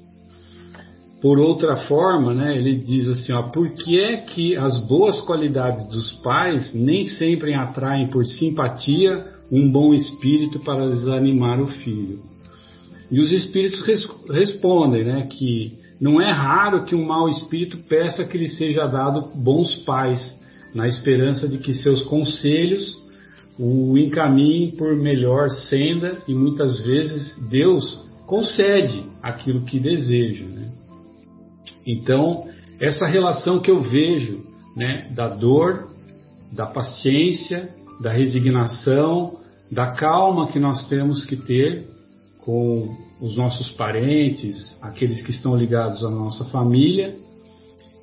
Por 1.23 1.39
outra 1.39 1.77
forma, 1.77 2.33
né, 2.33 2.57
ele 2.57 2.75
diz 2.75 3.07
assim, 3.07 3.31
ó, 3.31 3.43
por 3.43 3.69
que 3.69 3.97
é 3.97 4.17
que 4.17 4.57
as 4.57 4.77
boas 4.85 5.21
qualidades 5.21 5.87
dos 5.87 6.11
pais 6.15 6.73
nem 6.73 7.05
sempre 7.05 7.53
atraem 7.53 8.07
por 8.07 8.25
simpatia 8.25 9.25
um 9.49 9.71
bom 9.71 9.93
espírito 9.93 10.59
para 10.59 10.89
desanimar 10.89 11.61
o 11.61 11.67
filho? 11.67 12.19
E 13.09 13.21
os 13.21 13.31
espíritos 13.31 13.79
res 13.83 14.05
respondem, 14.29 15.05
né, 15.05 15.25
que 15.31 15.71
não 16.01 16.19
é 16.19 16.29
raro 16.29 16.83
que 16.83 16.93
um 16.93 17.05
mau 17.05 17.29
espírito 17.29 17.77
peça 17.87 18.25
que 18.25 18.37
lhe 18.37 18.49
seja 18.49 18.85
dado 18.85 19.29
bons 19.33 19.75
pais, 19.85 20.37
na 20.75 20.89
esperança 20.89 21.47
de 21.47 21.57
que 21.57 21.73
seus 21.73 22.03
conselhos 22.03 23.01
o 23.57 23.97
encaminhem 23.97 24.71
por 24.71 24.93
melhor 24.93 25.49
senda 25.49 26.17
e 26.27 26.33
muitas 26.33 26.81
vezes 26.81 27.33
Deus 27.49 27.97
concede 28.25 29.05
aquilo 29.21 29.61
que 29.61 29.79
deseja. 29.79 30.43
Né? 30.43 30.62
Então, 31.85 32.47
essa 32.81 33.05
relação 33.05 33.59
que 33.59 33.71
eu 33.71 33.83
vejo 33.83 34.43
né, 34.75 35.09
da 35.15 35.27
dor, 35.27 35.89
da 36.51 36.65
paciência, 36.65 37.69
da 38.01 38.11
resignação, 38.11 39.37
da 39.71 39.91
calma 39.91 40.47
que 40.47 40.59
nós 40.59 40.87
temos 40.87 41.25
que 41.25 41.35
ter 41.35 41.85
com 42.39 42.95
os 43.21 43.37
nossos 43.37 43.71
parentes, 43.71 44.77
aqueles 44.81 45.21
que 45.21 45.31
estão 45.31 45.55
ligados 45.55 46.03
à 46.03 46.09
nossa 46.09 46.45
família, 46.45 47.15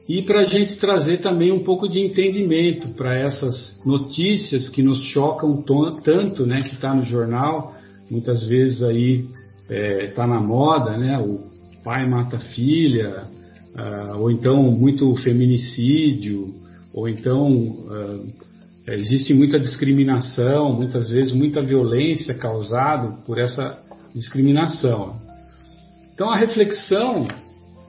e 0.09 0.23
para 0.23 0.41
a 0.41 0.47
gente 0.47 0.77
trazer 0.79 1.19
também 1.19 1.53
um 1.53 1.63
pouco 1.63 1.89
de 1.89 2.01
entendimento 2.01 2.89
para 2.95 3.17
essas 3.17 3.79
notícias 3.85 4.69
que 4.69 4.83
nos 4.83 5.01
chocam 5.05 5.63
tanto, 6.03 6.47
né, 6.47 6.63
que 6.63 6.75
está 6.75 6.95
no 6.95 7.05
jornal, 7.05 7.75
muitas 8.11 8.45
vezes 8.47 8.83
aí 8.83 9.27
está 9.63 9.75
é, 9.75 10.07
tá 10.09 10.27
na 10.27 10.41
moda, 10.41 10.97
né, 10.97 11.19
o 11.21 11.39
pai 11.85 12.09
mata 12.09 12.39
a 12.39 12.41
filha, 12.41 13.25
uh, 13.77 14.19
ou 14.19 14.31
então 14.31 14.63
muito 14.71 15.15
feminicídio, 15.17 16.55
ou 16.93 17.09
então 17.09 17.51
uh, 17.53 18.33
existe 18.89 19.33
muita 19.35 19.59
discriminação, 19.59 20.75
muitas 20.75 21.11
vezes 21.11 21.33
muita 21.33 21.61
violência 21.61 22.35
causada 22.35 23.13
por 23.27 23.39
essa 23.39 23.79
discriminação. 24.15 25.21
Então 26.15 26.31
a 26.31 26.37
reflexão 26.37 27.27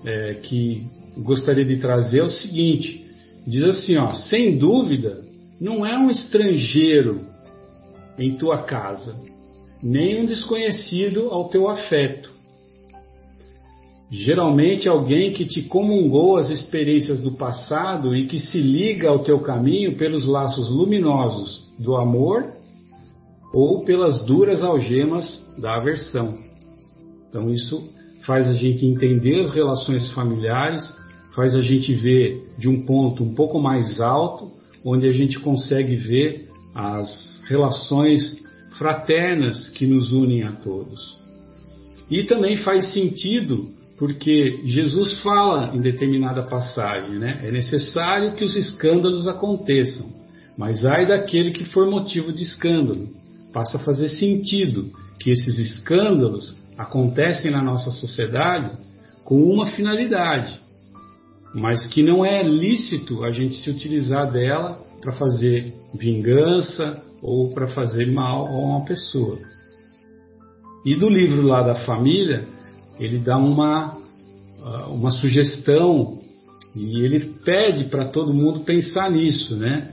é, 0.06 0.36
que 0.36 0.86
gostaria 1.18 1.66
de 1.66 1.78
trazer 1.78 2.20
é 2.20 2.24
o 2.24 2.30
seguinte: 2.30 3.06
diz 3.46 3.64
assim, 3.64 3.98
ó, 3.98 4.14
sem 4.14 4.58
dúvida, 4.58 5.22
não 5.60 5.86
é 5.86 5.98
um 5.98 6.10
estrangeiro 6.10 7.22
em 8.20 8.36
tua 8.38 8.64
casa, 8.64 9.16
nem 9.82 10.22
um 10.22 10.26
desconhecido 10.26 11.30
ao 11.30 11.50
teu 11.50 11.70
afeto. 11.70 12.31
Geralmente 14.12 14.89
alguém 14.89 15.32
que 15.32 15.45
te 15.45 15.62
comungou 15.62 16.36
as 16.36 16.49
experiências 16.49 17.22
do 17.22 17.32
passado 17.32 18.14
e 18.14 18.28
que 18.28 18.39
se 18.39 18.59
liga 18.59 19.07
ao 19.07 19.20
teu 19.20 19.39
caminho 19.39 19.95
pelos 19.95 20.26
laços 20.26 20.70
luminosos 20.70 21.72
do 21.80 21.95
amor 21.95 22.43
ou 23.53 23.86
pelas 23.86 24.22
duras 24.26 24.64
algemas 24.64 25.41
da 25.57 25.78
aversão. 25.78 26.38
Então 27.30 27.53
isso 27.53 27.89
faz 28.26 28.49
a 28.49 28.53
gente 28.53 28.86
entender 28.86 29.39
as 29.39 29.53
relações 29.53 30.12
familiares, 30.12 30.93
faz 31.34 31.55
a 31.55 31.62
gente 31.62 31.93
ver 31.93 32.49
de 32.57 32.68
um 32.68 32.86
ponto 32.86 33.24
um 33.24 33.34
pouco 33.34 33.62
mais 33.62 34.01
alto, 34.01 34.51
onde 34.84 35.07
a 35.07 35.14
gente 35.14 35.39
consegue 35.39 35.95
ver 35.95 36.49
as 36.76 37.39
relações 37.47 38.43
fraternas 38.78 39.70
que 39.70 39.86
nos 39.86 40.12
unem 40.12 40.43
a 40.43 40.51
todos. 40.51 41.18
E 42.09 42.24
também 42.24 42.57
faz 42.57 42.91
sentido 42.93 43.80
porque 44.02 44.62
Jesus 44.66 45.22
fala 45.22 45.76
em 45.76 45.80
determinada 45.80 46.41
passagem, 46.41 47.20
né? 47.20 47.39
É 47.43 47.52
necessário 47.52 48.34
que 48.34 48.43
os 48.43 48.56
escândalos 48.56 49.28
aconteçam, 49.28 50.08
mas 50.58 50.84
ai 50.84 51.06
daquele 51.06 51.52
que 51.52 51.66
for 51.66 51.88
motivo 51.88 52.34
de 52.34 52.41
escândalo. 52.41 53.08
Passa 53.54 53.78
a 53.78 53.82
fazer 53.82 54.10
sentido 54.10 54.89
que 55.20 55.30
esses 55.30 55.60
escândalos 55.60 56.56
acontecem 56.76 57.52
na 57.52 57.62
nossa 57.62 57.91
sociedade 57.91 58.72
com 59.24 59.39
uma 59.43 59.68
finalidade, 59.68 60.60
mas 61.54 61.86
que 61.86 62.02
não 62.02 62.26
é 62.26 62.41
lícito 62.41 63.24
a 63.24 63.32
gente 63.32 63.58
se 63.58 63.70
utilizar 63.70 64.32
dela 64.32 64.80
para 64.99 65.12
fazer 65.12 65.72
vingança 65.93 67.04
ou 67.22 67.54
para 67.54 67.68
fazer 67.68 68.08
mal 68.08 68.47
a 68.47 68.58
uma 68.58 68.84
pessoa. 68.84 69.38
E 70.84 70.95
do 70.95 71.08
livro 71.08 71.43
lá 71.43 71.62
da 71.62 71.76
família, 71.86 72.47
ele 73.00 73.20
dá 73.20 73.38
uma, 73.38 73.98
ah, 74.64 74.88
uma 74.88 75.12
sugestão 75.12 76.20
e 76.76 77.02
ele 77.02 77.34
pede 77.44 77.86
para 77.86 78.06
todo 78.06 78.34
mundo 78.34 78.62
pensar 78.62 79.12
nisso, 79.12 79.56
né? 79.56 79.92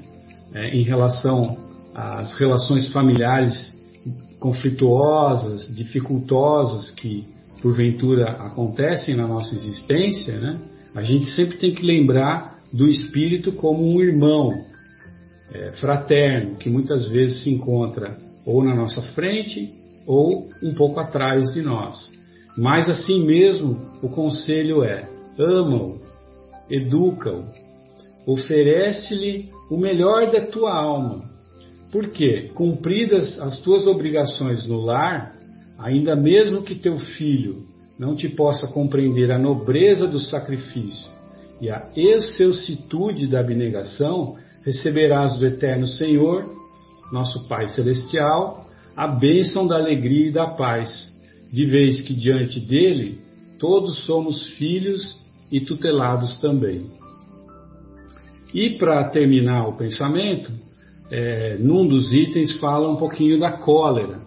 É, 0.55 0.74
em 0.74 0.82
relação 0.82 1.59
às 1.94 2.34
relações 2.38 2.88
familiares 2.88 3.72
conflituosas, 4.38 5.68
dificultosas 5.74 6.90
que 6.92 7.26
porventura 7.61 8.30
acontecem 8.30 9.16
na 9.16 9.26
nossa 9.26 9.55
existência, 9.55 10.38
né? 10.38 10.59
A 10.94 11.03
gente 11.03 11.26
sempre 11.30 11.59
tem 11.59 11.74
que 11.74 11.84
lembrar 11.84 12.57
do 12.72 12.88
espírito 12.88 13.53
como 13.53 13.84
um 13.84 14.01
irmão 14.01 14.64
é, 15.53 15.72
fraterno 15.72 16.57
que 16.57 16.70
muitas 16.70 17.09
vezes 17.09 17.42
se 17.42 17.51
encontra 17.51 18.16
ou 18.44 18.62
na 18.62 18.74
nossa 18.74 19.03
frente 19.14 19.70
ou 20.07 20.49
um 20.62 20.74
pouco 20.74 21.01
atrás 21.01 21.53
de 21.53 21.62
nós. 21.62 22.11
Mas 22.59 22.88
assim 22.88 23.24
mesmo, 23.24 23.78
o 24.02 24.09
conselho 24.09 24.82
é: 24.82 25.09
ama-o, 25.38 26.00
educa-o, 26.68 27.44
oferece-lhe 28.26 29.48
o 29.70 29.76
melhor 29.76 30.32
da 30.32 30.40
tua 30.40 30.74
alma. 30.74 31.22
Porque, 31.92 32.50
cumpridas 32.54 33.40
as 33.40 33.61
tuas 33.61 33.86
obrigações 33.86 34.66
no 34.66 34.80
lar, 34.80 35.32
ainda 35.78 36.16
mesmo 36.16 36.62
que 36.62 36.74
teu 36.74 36.98
filho 36.98 37.62
não 37.96 38.16
te 38.16 38.28
possa 38.28 38.66
compreender 38.66 39.30
a 39.30 39.38
nobreza 39.38 40.09
do 40.09 40.18
sacrifício 40.18 41.09
e 41.61 41.70
a 41.70 41.88
excelsitude 41.96 43.28
da 43.28 43.38
abnegação, 43.38 44.36
receberás 44.64 45.38
do 45.38 45.46
eterno 45.46 45.86
Senhor, 45.86 46.44
nosso 47.12 47.46
Pai 47.48 47.68
Celestial, 47.68 48.66
a 48.96 49.06
bênção 49.06 49.66
da 49.66 49.76
alegria 49.76 50.26
e 50.26 50.32
da 50.32 50.48
paz, 50.48 51.09
de 51.53 51.64
vez 51.64 52.01
que 52.03 52.14
diante 52.14 52.61
dele 52.61 53.18
todos 53.59 54.05
somos 54.05 54.49
filhos 54.51 55.18
e 55.51 55.61
tutelados 55.61 56.40
também. 56.40 56.82
E 58.55 58.70
para 58.70 59.09
terminar 59.11 59.68
o 59.68 59.76
pensamento, 59.76 60.51
é, 61.11 61.57
num 61.59 61.86
dos 61.86 62.12
itens 62.12 62.53
fala 62.59 62.90
um 62.90 62.96
pouquinho 62.96 63.38
da 63.38 63.53
cólera. 63.53 64.20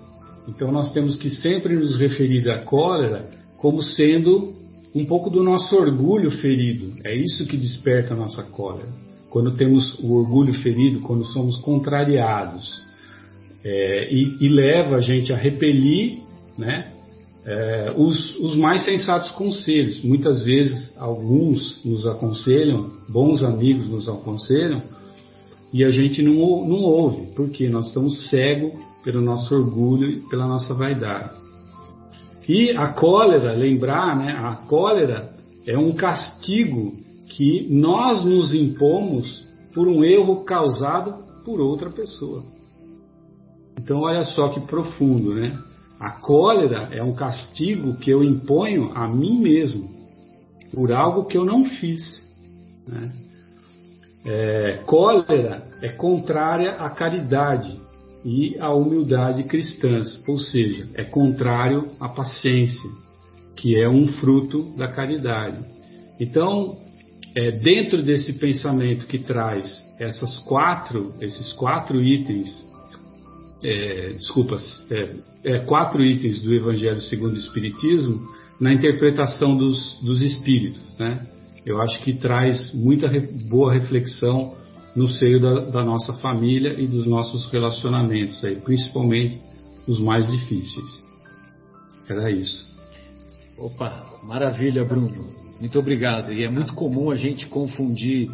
Então 0.48 0.72
nós 0.72 0.92
temos 0.92 1.16
que 1.16 1.30
sempre 1.30 1.76
nos 1.76 1.98
referir 1.98 2.50
à 2.50 2.60
cólera 2.60 3.30
como 3.58 3.82
sendo 3.82 4.54
um 4.94 5.06
pouco 5.06 5.30
do 5.30 5.44
nosso 5.44 5.76
orgulho 5.76 6.32
ferido. 6.32 6.94
É 7.06 7.16
isso 7.16 7.46
que 7.46 7.56
desperta 7.56 8.14
a 8.14 8.18
nossa 8.18 8.44
cólera. 8.44 8.90
Quando 9.30 9.56
temos 9.56 9.98
o 10.00 10.14
orgulho 10.14 10.54
ferido, 10.56 11.00
quando 11.02 11.24
somos 11.26 11.58
contrariados. 11.58 12.82
É, 13.64 14.12
e, 14.12 14.38
e, 14.42 14.50
leva 14.50 14.98
a 14.98 15.02
gente 15.02 15.32
a 15.32 15.38
repelir 15.38 16.18
né, 16.58 16.92
é, 17.46 17.94
os, 17.98 18.38
os, 18.40 18.56
mais 18.56 18.86
sensatos 18.86 19.32
conselhos. 19.32 20.04
Muitas 20.04 20.44
vezes, 20.44 20.92
alguns 20.98 21.84
nos 21.84 22.06
aconselham, 22.06 22.90
bons 23.10 23.44
amigos 23.44 23.90
nos 23.90 24.08
aconselham, 24.08 24.82
e 25.74 25.84
a 25.84 25.90
gente 25.90 26.22
não, 26.22 26.34
não 26.34 26.84
ouve, 26.84 27.28
porque 27.36 27.70
nós 27.70 27.88
estamos 27.88 28.30
cegos 28.30 28.74
pelo 29.04 29.22
nosso 29.22 29.56
orgulho 29.56 30.10
e 30.10 30.20
pela 30.30 30.46
nossa 30.46 30.74
vaidade. 30.74 31.32
E 32.48 32.72
a 32.72 32.90
cólera, 32.90 33.54
lembrar, 33.54 34.16
né, 34.16 34.34
a 34.34 34.56
cólera 34.68 35.30
é 35.66 35.78
um 35.78 35.94
castigo 35.94 36.94
que 37.30 37.68
nós 37.70 38.26
nos 38.26 38.54
impomos 38.54 39.46
por 39.74 39.88
um 39.88 40.04
erro 40.04 40.44
causado 40.44 41.24
por 41.46 41.62
outra 41.62 41.90
pessoa. 41.90 42.44
Então 43.80 44.02
olha 44.02 44.26
só 44.26 44.50
que 44.50 44.60
profundo, 44.62 45.34
né? 45.34 45.58
A 46.02 46.10
cólera 46.10 46.90
é 46.92 47.04
um 47.04 47.14
castigo 47.14 47.96
que 47.98 48.10
eu 48.10 48.24
imponho 48.24 48.92
a 48.96 49.08
mim 49.08 49.40
mesmo 49.40 49.88
por 50.74 50.92
algo 50.92 51.26
que 51.26 51.38
eu 51.38 51.46
não 51.46 51.64
fiz. 51.66 52.20
Né? 52.88 53.12
É, 54.26 54.84
cólera 54.88 55.64
é 55.80 55.90
contrária 55.90 56.72
à 56.72 56.90
caridade 56.90 57.80
e 58.26 58.58
à 58.60 58.74
humildade 58.74 59.44
cristãs, 59.44 60.28
ou 60.28 60.40
seja, 60.40 60.88
é 60.96 61.04
contrário 61.04 61.92
à 62.00 62.10
paciência, 62.10 62.90
que 63.56 63.80
é 63.80 63.88
um 63.88 64.08
fruto 64.14 64.76
da 64.76 64.88
caridade. 64.88 65.64
Então, 66.20 66.78
é, 67.36 67.52
dentro 67.52 68.02
desse 68.02 68.34
pensamento 68.34 69.06
que 69.06 69.20
traz 69.20 69.84
essas 70.00 70.40
quatro, 70.40 71.14
esses 71.22 71.54
quatro 71.54 72.02
itens, 72.02 72.71
é, 73.64 74.14
desculpas, 74.14 74.86
é, 74.92 75.16
é, 75.44 75.60
quatro 75.60 76.04
itens 76.04 76.42
do 76.42 76.54
Evangelho 76.54 77.02
segundo 77.02 77.34
o 77.34 77.38
Espiritismo, 77.38 78.20
na 78.60 78.74
interpretação 78.74 79.58
dos, 79.58 80.00
dos 80.02 80.22
espíritos, 80.22 80.82
né? 81.00 81.28
Eu 81.66 81.82
acho 81.82 82.02
que 82.02 82.14
traz 82.14 82.74
muita 82.74 83.08
re, 83.08 83.20
boa 83.50 83.74
reflexão 83.74 84.56
no 84.96 85.08
seio 85.08 85.40
da, 85.40 85.60
da, 85.60 85.84
nossa 85.84 86.14
família 86.14 86.74
e 86.80 86.88
dos 86.88 87.06
nossos 87.06 87.50
relacionamentos, 87.52 88.44
aí, 88.44 88.56
principalmente 88.56 89.40
os 89.88 90.00
mais 90.00 90.30
difíceis. 90.30 91.02
Era 92.10 92.30
isso. 92.30 92.70
Opa, 93.58 94.20
maravilha, 94.24 94.84
Bruno. 94.84 95.42
Muito 95.60 95.78
obrigado. 95.78 96.34
E 96.34 96.44
é 96.44 96.50
muito 96.50 96.74
comum 96.74 97.12
a 97.12 97.16
gente 97.16 97.46
confundir 97.46 98.30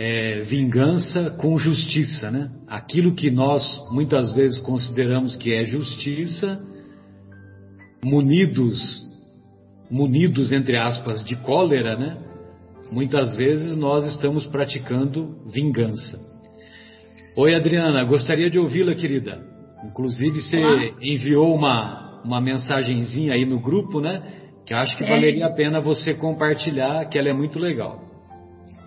é, 0.00 0.42
vingança 0.42 1.30
com 1.40 1.58
justiça, 1.58 2.30
né? 2.30 2.48
Aquilo 2.68 3.16
que 3.16 3.32
nós 3.32 3.64
muitas 3.90 4.32
vezes 4.32 4.60
consideramos 4.60 5.34
que 5.34 5.52
é 5.52 5.64
justiça, 5.64 6.64
munidos, 8.04 8.78
munidos 9.90 10.52
entre 10.52 10.76
aspas 10.76 11.24
de 11.24 11.34
cólera, 11.34 11.96
né? 11.96 12.16
Muitas 12.92 13.34
vezes 13.34 13.76
nós 13.76 14.06
estamos 14.06 14.46
praticando 14.46 15.42
vingança. 15.52 16.16
Oi, 17.36 17.56
Adriana, 17.56 18.04
gostaria 18.04 18.48
de 18.48 18.58
ouvi-la, 18.58 18.94
querida. 18.94 19.42
Inclusive, 19.84 20.40
você 20.40 20.58
Olá. 20.58 20.90
enviou 21.02 21.52
uma, 21.52 22.22
uma 22.24 22.40
mensagenzinha 22.40 23.32
aí 23.32 23.44
no 23.44 23.60
grupo, 23.60 24.00
né? 24.00 24.22
Que 24.64 24.74
acho 24.74 24.96
que 24.96 25.02
é. 25.02 25.08
valeria 25.08 25.46
a 25.46 25.54
pena 25.54 25.80
você 25.80 26.14
compartilhar, 26.14 27.04
que 27.06 27.18
ela 27.18 27.30
é 27.30 27.34
muito 27.34 27.58
legal. 27.58 28.07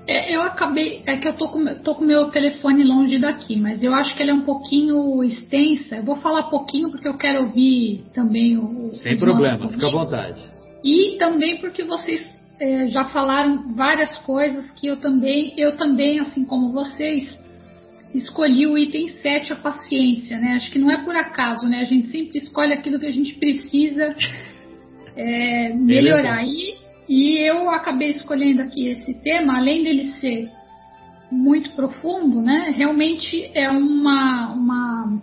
É, 0.07 0.35
eu 0.35 0.41
acabei. 0.41 1.01
É 1.05 1.17
que 1.17 1.27
eu 1.27 1.33
tô 1.33 1.47
com, 1.49 1.63
tô 1.83 1.95
com 1.95 2.03
meu 2.03 2.29
telefone 2.29 2.83
longe 2.83 3.19
daqui, 3.19 3.55
mas 3.55 3.83
eu 3.83 3.93
acho 3.93 4.15
que 4.15 4.21
ela 4.21 4.31
é 4.31 4.33
um 4.33 4.41
pouquinho 4.41 5.23
extensa. 5.23 5.97
Eu 5.97 6.03
vou 6.03 6.17
falar 6.17 6.43
pouquinho 6.43 6.89
porque 6.89 7.07
eu 7.07 7.17
quero 7.17 7.43
ouvir 7.43 8.03
também 8.13 8.57
o. 8.57 8.91
Sem 8.95 9.17
problema, 9.17 9.69
fica 9.69 9.87
à 9.87 9.91
vontade. 9.91 10.41
E 10.83 11.17
também 11.17 11.57
porque 11.57 11.83
vocês 11.83 12.21
é, 12.59 12.87
já 12.87 13.05
falaram 13.05 13.75
várias 13.75 14.17
coisas 14.19 14.69
que 14.71 14.87
eu 14.87 14.97
também, 14.97 15.53
eu 15.57 15.77
também, 15.77 16.19
assim 16.19 16.45
como 16.45 16.71
vocês, 16.71 17.27
escolhi 18.13 18.67
o 18.67 18.77
item 18.77 19.09
7, 19.09 19.53
a 19.53 19.55
paciência, 19.55 20.37
né? 20.37 20.53
Acho 20.55 20.71
que 20.71 20.79
não 20.79 20.91
é 20.91 21.03
por 21.03 21.15
acaso, 21.15 21.67
né? 21.67 21.81
A 21.81 21.85
gente 21.85 22.09
sempre 22.09 22.37
escolhe 22.37 22.73
aquilo 22.73 22.99
que 22.99 23.05
a 23.05 23.11
gente 23.11 23.35
precisa 23.35 24.15
é, 25.15 25.73
melhorar. 25.73 26.43
E, 26.43 26.75
e 27.11 27.45
eu 27.45 27.69
acabei 27.69 28.11
escolhendo 28.11 28.61
aqui 28.61 28.87
esse 28.87 29.13
tema, 29.15 29.57
além 29.57 29.83
dele 29.83 30.13
ser 30.13 30.49
muito 31.29 31.71
profundo, 31.71 32.41
né? 32.41 32.73
Realmente 32.73 33.51
é 33.53 33.69
uma, 33.69 34.53
uma 34.53 35.21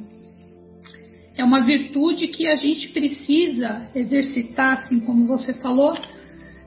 é 1.35 1.43
uma 1.43 1.65
virtude 1.65 2.29
que 2.29 2.47
a 2.47 2.57
gente 2.57 2.89
precisa 2.89 3.89
exercitar, 3.95 4.81
assim 4.81 5.01
como 5.01 5.25
você 5.25 5.55
falou, 5.55 5.97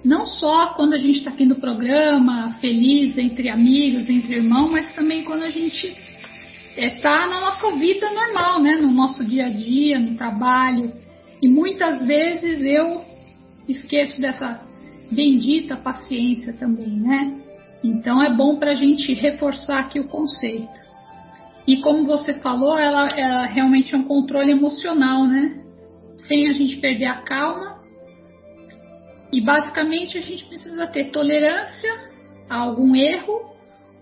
não 0.03 0.25
só 0.25 0.73
quando 0.73 0.93
a 0.93 0.97
gente 0.97 1.19
está 1.19 1.29
aqui 1.29 1.45
no 1.45 1.57
programa, 1.57 2.57
feliz, 2.59 3.15
entre 3.15 3.47
amigos, 3.47 4.09
entre 4.09 4.37
irmãos, 4.37 4.71
mas 4.71 4.95
também 4.95 5.23
quando 5.23 5.43
a 5.43 5.51
gente 5.51 5.95
está 6.75 7.25
é, 7.25 7.29
na 7.29 7.41
nossa 7.41 7.77
vida 7.77 8.09
normal, 8.09 8.59
né? 8.59 8.77
no 8.77 8.89
nosso 8.89 9.23
dia 9.23 9.45
a 9.45 9.49
dia, 9.49 9.99
no 9.99 10.15
trabalho. 10.15 10.91
E 11.39 11.47
muitas 11.47 12.07
vezes 12.07 12.63
eu 12.63 13.05
esqueço 13.67 14.19
dessa 14.19 14.70
bendita 15.11 15.75
paciência 15.75 16.53
também, 16.53 16.99
né? 16.99 17.37
Então 17.83 18.21
é 18.21 18.33
bom 18.33 18.57
para 18.57 18.71
a 18.71 18.75
gente 18.75 19.13
reforçar 19.13 19.79
aqui 19.79 19.99
o 19.99 20.07
conceito. 20.07 20.69
E 21.67 21.77
como 21.81 22.05
você 22.05 22.33
falou, 22.39 22.77
ela, 22.77 23.07
ela 23.17 23.45
realmente 23.45 23.93
é 23.93 23.97
um 23.97 24.03
controle 24.03 24.51
emocional, 24.51 25.27
né? 25.27 25.61
Sem 26.17 26.49
a 26.49 26.53
gente 26.53 26.77
perder 26.77 27.05
a 27.05 27.21
calma 27.21 27.81
e 29.31 29.39
basicamente 29.39 30.17
a 30.17 30.21
gente 30.21 30.45
precisa 30.45 30.85
ter 30.87 31.05
tolerância 31.05 31.89
a 32.49 32.57
algum 32.57 32.95
erro 32.95 33.51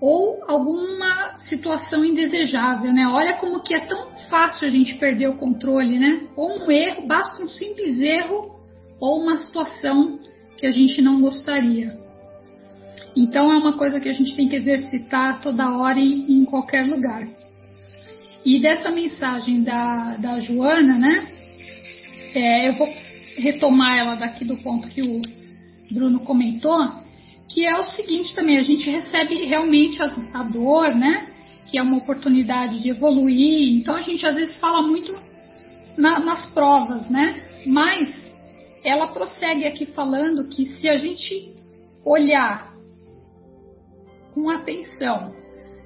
ou 0.01 0.43
alguma 0.47 1.37
situação 1.39 2.03
indesejável, 2.03 2.91
né? 2.93 3.05
Olha 3.07 3.33
como 3.33 3.61
que 3.61 3.73
é 3.73 3.79
tão 3.81 4.07
fácil 4.29 4.67
a 4.67 4.71
gente 4.71 4.95
perder 4.95 5.27
o 5.27 5.37
controle, 5.37 5.99
né? 5.99 6.27
Ou 6.35 6.65
um 6.65 6.71
erro, 6.71 7.05
basta 7.05 7.43
um 7.43 7.47
simples 7.47 7.99
erro 7.99 8.59
ou 8.99 9.21
uma 9.21 9.37
situação 9.37 10.19
que 10.59 10.67
a 10.67 10.71
gente 10.71 11.01
não 11.01 11.21
gostaria. 11.21 11.97
Então 13.15 13.51
é 13.51 13.57
uma 13.57 13.73
coisa 13.73 13.99
que 13.99 14.09
a 14.09 14.13
gente 14.13 14.35
tem 14.35 14.47
que 14.47 14.57
exercitar 14.57 15.41
toda 15.41 15.77
hora 15.77 15.99
e 15.99 16.31
em 16.31 16.45
qualquer 16.45 16.85
lugar. 16.85 17.27
E 18.45 18.61
dessa 18.61 18.91
mensagem 18.91 19.63
da, 19.63 20.15
da 20.17 20.39
Joana, 20.39 20.97
né? 20.97 21.27
É, 22.33 22.69
eu 22.69 22.73
vou 22.73 22.87
retomar 23.37 23.97
ela 23.97 24.15
daqui 24.15 24.45
do 24.45 24.57
ponto 24.57 24.87
que 24.89 25.01
o 25.01 25.21
Bruno 25.91 26.19
comentou, 26.19 26.87
que 27.49 27.65
é 27.65 27.77
o 27.77 27.83
seguinte 27.83 28.35
também, 28.35 28.57
a 28.57 28.63
gente 28.63 28.89
recebe 28.89 29.45
realmente 29.45 29.99
a, 30.01 30.43
dor, 30.43 30.93
né? 30.93 31.27
Que 31.69 31.79
é 31.79 31.81
uma 31.81 31.97
oportunidade 31.97 32.79
de 32.79 32.89
evoluir. 32.89 33.77
Então 33.77 33.95
a 33.95 34.01
gente 34.01 34.25
às 34.25 34.35
vezes 34.35 34.55
fala 34.57 34.81
muito 34.81 35.15
na, 35.97 36.19
nas 36.19 36.45
provas, 36.47 37.09
né? 37.09 37.35
Mas 37.65 38.18
ela 38.83 39.07
prossegue 39.07 39.65
aqui 39.65 39.85
falando 39.85 40.49
que 40.49 40.65
se 40.65 40.89
a 40.89 40.97
gente 40.97 41.53
olhar 42.05 42.73
com 44.33 44.49
atenção 44.49 45.33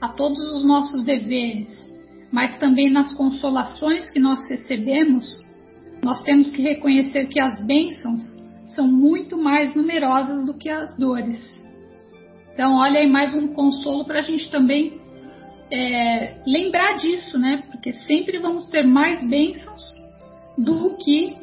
a 0.02 0.10
todos 0.10 0.42
os 0.56 0.66
nossos 0.66 1.04
deveres, 1.04 1.92
mas 2.32 2.58
também 2.58 2.92
nas 2.92 3.14
consolações 3.14 4.10
que 4.10 4.20
nós 4.20 4.48
recebemos, 4.48 5.24
nós 6.04 6.22
temos 6.24 6.52
que 6.52 6.62
reconhecer 6.62 7.28
que 7.28 7.40
as 7.40 7.60
bênçãos 7.64 8.22
são 8.76 8.88
muito 8.88 9.38
mais 9.38 9.76
numerosas 9.76 10.46
do 10.46 10.54
que 10.58 10.70
as 10.70 10.98
dores. 10.98 11.64
Então, 12.54 12.76
olha 12.76 13.00
aí 13.00 13.08
mais 13.08 13.34
um 13.34 13.48
consolo 13.48 14.06
para 14.06 14.20
a 14.20 14.22
gente 14.22 14.50
também 14.50 15.00
é, 15.72 16.38
lembrar 16.46 16.98
disso, 16.98 17.38
né? 17.40 17.64
Porque 17.72 17.94
sempre 17.94 18.38
vamos 18.38 18.68
ter 18.68 18.84
mais 18.84 19.28
bênçãos 19.28 19.82
do 20.58 20.96
que 20.98 21.43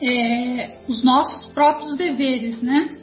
é, 0.00 0.78
os 0.88 1.02
nossos 1.04 1.52
próprios 1.52 1.96
deveres, 1.96 2.60
né? 2.62 2.96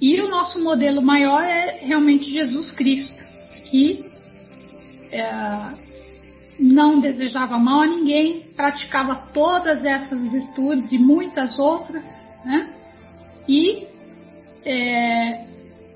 E 0.00 0.20
o 0.20 0.28
nosso 0.28 0.62
modelo 0.62 1.00
maior 1.00 1.42
é 1.42 1.78
realmente 1.82 2.30
Jesus 2.30 2.72
Cristo, 2.72 3.22
que 3.70 4.04
é, 5.12 5.72
não 6.58 7.00
desejava 7.00 7.58
mal 7.58 7.82
a 7.82 7.86
ninguém, 7.86 8.40
praticava 8.56 9.14
todas 9.32 9.84
essas 9.84 10.20
virtudes 10.30 10.90
e 10.90 10.98
muitas 10.98 11.58
outras, 11.58 12.04
né? 12.44 12.68
E 13.48 13.86
é, 14.64 15.46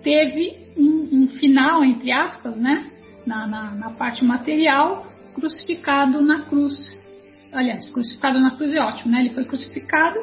teve 0.03 0.57
um, 0.77 1.09
um, 1.13 1.29
final, 1.29 1.85
entre 1.85 2.13
aspas, 2.13 2.57
né? 2.57 2.91
Na, 3.27 3.47
na, 3.47 3.71
na, 3.73 3.91
parte 3.91 4.25
material, 4.25 5.07
crucificado 5.35 6.21
na 6.21 6.43
cruz. 6.43 6.97
Aliás, 7.57 7.91
crucificado 7.91 8.39
na 8.39 8.51
cruz 8.57 8.73
é 8.73 8.81
ótimo, 8.81 9.13
né? 9.13 9.21
Ele 9.21 9.31
foi 9.31 9.45
crucificado 9.45 10.19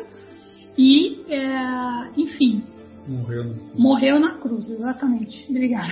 e, 0.78 1.22
é, 1.30 2.12
enfim, 2.16 2.64
morreu 3.08 3.44
na, 3.44 3.56
morreu 3.76 4.20
na 4.20 4.32
cruz, 4.34 4.70
exatamente. 4.70 5.46
Obrigada. 5.50 5.92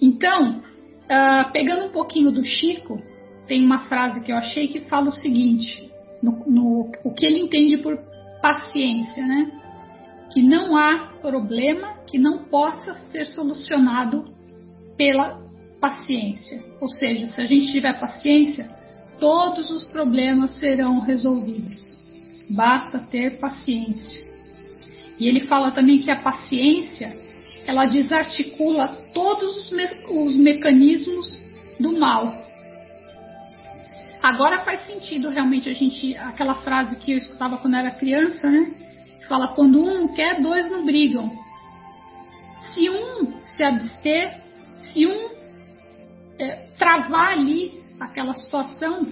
Então, 0.00 0.58
uh, 0.58 1.52
pegando 1.52 1.86
um 1.86 1.90
pouquinho 1.90 2.30
do 2.30 2.44
Chico, 2.44 3.02
tem 3.46 3.64
uma 3.64 3.86
frase 3.86 4.22
que 4.22 4.32
eu 4.32 4.36
achei 4.36 4.68
que 4.68 4.80
fala 4.82 5.08
o 5.08 5.12
seguinte: 5.12 5.90
no, 6.22 6.44
no, 6.46 6.92
o 7.04 7.12
que 7.12 7.26
ele 7.26 7.40
entende 7.40 7.78
por 7.78 7.98
paciência, 8.40 9.26
né? 9.26 9.50
Que 10.32 10.42
não 10.42 10.76
há 10.76 11.10
problema 11.20 11.94
que 12.06 12.18
não 12.18 12.44
possa 12.44 12.94
ser 13.10 13.26
solucionado 13.26 14.24
pela 14.96 15.42
paciência. 15.80 16.62
Ou 16.80 16.88
seja, 16.88 17.26
se 17.28 17.40
a 17.40 17.44
gente 17.44 17.72
tiver 17.72 17.98
paciência, 17.98 18.70
todos 19.24 19.70
os 19.70 19.84
problemas 19.86 20.50
serão 20.58 21.00
resolvidos. 21.00 21.96
Basta 22.50 22.98
ter 22.98 23.38
paciência. 23.38 24.22
E 25.18 25.26
ele 25.26 25.46
fala 25.46 25.70
também 25.70 26.02
que 26.02 26.10
a 26.10 26.20
paciência 26.20 27.16
ela 27.64 27.86
desarticula 27.86 28.86
todos 29.14 29.56
os, 29.56 29.70
me 29.70 29.86
os 30.10 30.36
mecanismos 30.36 31.42
do 31.80 31.98
mal 31.98 32.44
agora 34.22 34.60
faz 34.60 34.86
sentido 34.86 35.30
realmente 35.30 35.70
a 35.70 35.74
gente 35.74 36.14
aquela 36.16 36.56
frase 36.56 36.96
que 36.96 37.12
eu 37.12 37.16
escutava 37.18 37.56
quando 37.56 37.76
era 37.76 37.90
criança, 37.90 38.50
né? 38.50 38.72
Fala 39.26 39.48
quando 39.48 39.82
um 39.82 40.08
quer, 40.14 40.42
dois 40.42 40.70
não 40.70 40.84
brigam. 40.84 41.30
Se 42.74 42.90
um 42.90 43.40
se 43.44 43.62
abster, 43.62 44.38
se 44.92 45.06
um 45.06 45.28
é, 46.38 46.66
travar 46.76 47.32
ali 47.32 47.83
aquela 48.00 48.34
situação, 48.34 49.06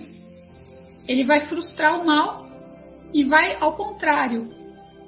ele 1.06 1.24
vai 1.24 1.46
frustrar 1.46 2.00
o 2.00 2.06
mal 2.06 2.46
e 3.12 3.24
vai, 3.24 3.56
ao 3.60 3.76
contrário, 3.76 4.48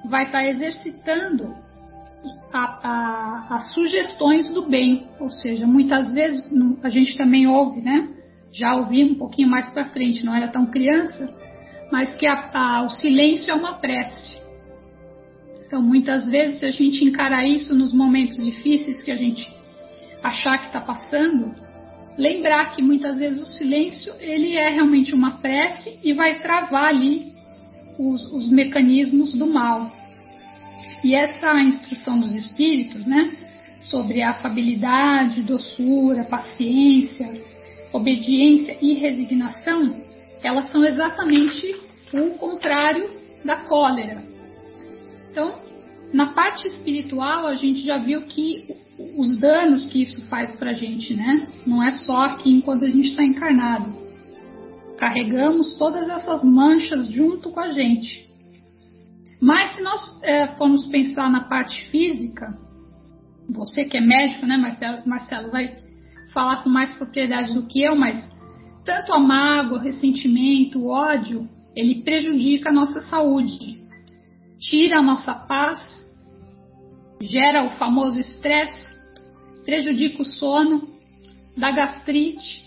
vai 0.08 0.26
estar 0.26 0.38
tá 0.38 0.46
exercitando 0.46 1.54
a, 2.52 2.58
a, 2.82 3.56
as 3.56 3.72
sugestões 3.72 4.52
do 4.52 4.62
bem. 4.62 5.06
Ou 5.18 5.30
seja, 5.30 5.66
muitas 5.66 6.12
vezes 6.12 6.50
a 6.82 6.88
gente 6.88 7.16
também 7.16 7.46
ouve, 7.46 7.80
né? 7.80 8.08
Já 8.52 8.74
ouvi 8.76 9.04
um 9.04 9.14
pouquinho 9.14 9.48
mais 9.48 9.68
para 9.70 9.90
frente, 9.90 10.24
não 10.24 10.34
era 10.34 10.48
tão 10.48 10.66
criança, 10.66 11.34
mas 11.90 12.14
que 12.14 12.26
a, 12.26 12.82
o 12.82 12.90
silêncio 12.90 13.50
é 13.50 13.54
uma 13.54 13.74
prece. 13.74 14.42
Então, 15.66 15.82
muitas 15.82 16.28
vezes, 16.28 16.60
se 16.60 16.66
a 16.66 16.70
gente 16.70 17.04
encarar 17.04 17.44
isso 17.46 17.74
nos 17.74 17.92
momentos 17.92 18.36
difíceis 18.36 19.02
que 19.02 19.10
a 19.10 19.16
gente 19.16 19.52
achar 20.22 20.58
que 20.58 20.66
está 20.66 20.80
passando, 20.80 21.54
lembrar 22.16 22.74
que 22.74 22.82
muitas 22.82 23.16
vezes 23.16 23.42
o 23.42 23.46
silêncio 23.46 24.12
ele 24.20 24.56
é 24.56 24.68
realmente 24.68 25.14
uma 25.14 25.32
prece 25.32 25.98
e 26.02 26.12
vai 26.12 26.40
travar 26.40 26.88
ali 26.88 27.32
os, 27.98 28.32
os 28.32 28.50
mecanismos 28.50 29.32
do 29.34 29.46
mal. 29.46 29.90
E 31.02 31.14
essa 31.14 31.60
instrução 31.60 32.18
dos 32.18 32.34
espíritos, 32.34 33.06
né, 33.06 33.32
sobre 33.82 34.22
a 34.22 34.30
afabilidade, 34.30 35.42
doçura, 35.42 36.24
paciência, 36.24 37.30
obediência 37.92 38.76
e 38.80 38.94
resignação, 38.94 39.94
elas 40.42 40.70
são 40.70 40.84
exatamente 40.84 41.76
o 42.12 42.30
contrário 42.30 43.10
da 43.44 43.56
cólera. 43.56 44.22
Então, 45.30 45.54
na 46.14 46.26
parte 46.26 46.68
espiritual, 46.68 47.44
a 47.44 47.56
gente 47.56 47.84
já 47.84 47.98
viu 47.98 48.22
que 48.22 48.64
os 49.18 49.36
danos 49.40 49.90
que 49.90 50.04
isso 50.04 50.24
faz 50.28 50.54
para 50.56 50.70
a 50.70 50.74
gente, 50.74 51.12
né? 51.12 51.48
Não 51.66 51.82
é 51.82 51.92
só 51.92 52.26
aqui 52.26 52.52
enquanto 52.52 52.84
a 52.84 52.88
gente 52.88 53.08
está 53.08 53.24
encarnado. 53.24 53.92
Carregamos 54.96 55.76
todas 55.76 56.08
essas 56.08 56.44
manchas 56.44 57.08
junto 57.08 57.50
com 57.50 57.58
a 57.58 57.72
gente. 57.72 58.28
Mas 59.40 59.74
se 59.74 59.82
nós 59.82 60.22
é, 60.22 60.46
formos 60.56 60.86
pensar 60.86 61.28
na 61.28 61.48
parte 61.48 61.84
física, 61.90 62.56
você 63.50 63.84
que 63.84 63.96
é 63.96 64.00
médico, 64.00 64.46
né, 64.46 64.56
Marcelo, 65.04 65.50
vai 65.50 65.78
falar 66.32 66.62
com 66.62 66.70
mais 66.70 66.94
propriedade 66.94 67.52
do 67.54 67.66
que 67.66 67.82
eu, 67.82 67.96
mas 67.96 68.32
tanto 68.84 69.12
a 69.12 69.18
mágoa, 69.18 69.78
o 69.78 69.82
ressentimento, 69.82 70.78
o 70.78 70.90
ódio, 70.90 71.48
ele 71.74 72.04
prejudica 72.04 72.70
a 72.70 72.72
nossa 72.72 73.00
saúde, 73.00 73.80
tira 74.60 75.00
a 75.00 75.02
nossa 75.02 75.34
paz, 75.34 76.03
gera 77.20 77.64
o 77.64 77.70
famoso 77.76 78.18
estresse, 78.18 78.86
prejudica 79.64 80.22
o 80.22 80.26
sono, 80.26 80.88
dá 81.56 81.70
gastrite, 81.70 82.64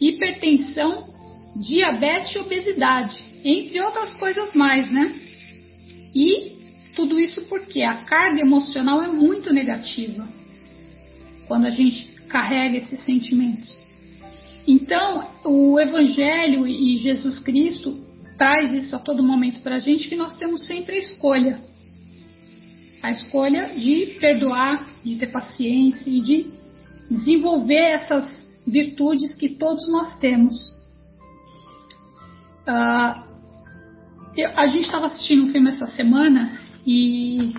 hipertensão, 0.00 1.08
diabetes 1.56 2.34
e 2.34 2.38
obesidade, 2.38 3.24
entre 3.44 3.80
outras 3.80 4.14
coisas 4.14 4.54
mais, 4.54 4.90
né? 4.90 5.14
E 6.14 6.54
tudo 6.94 7.18
isso 7.18 7.42
porque 7.48 7.82
a 7.82 7.94
carga 8.04 8.40
emocional 8.40 9.02
é 9.02 9.08
muito 9.08 9.52
negativa 9.52 10.26
quando 11.46 11.66
a 11.66 11.70
gente 11.70 12.06
carrega 12.28 12.78
esses 12.78 13.04
sentimentos. 13.04 13.82
Então, 14.66 15.28
o 15.44 15.78
Evangelho 15.78 16.66
e 16.66 16.98
Jesus 16.98 17.38
Cristo 17.38 18.02
traz 18.38 18.72
isso 18.72 18.96
a 18.96 18.98
todo 18.98 19.22
momento 19.22 19.60
para 19.60 19.76
a 19.76 19.80
gente 19.80 20.08
que 20.08 20.16
nós 20.16 20.36
temos 20.36 20.66
sempre 20.66 20.96
a 20.96 21.00
escolha. 21.00 21.58
A 23.04 23.10
escolha 23.10 23.66
de 23.66 24.16
perdoar, 24.18 24.82
de 25.04 25.18
ter 25.18 25.26
paciência 25.26 26.08
e 26.08 26.22
de 26.22 26.50
desenvolver 27.10 27.74
essas 27.74 28.48
virtudes 28.66 29.36
que 29.36 29.50
todos 29.50 29.86
nós 29.92 30.18
temos. 30.20 30.54
Uh, 32.66 33.22
eu, 34.34 34.58
a 34.58 34.66
gente 34.68 34.86
estava 34.86 35.04
assistindo 35.04 35.44
um 35.44 35.52
filme 35.52 35.68
essa 35.68 35.86
semana 35.88 36.58
e 36.86 37.52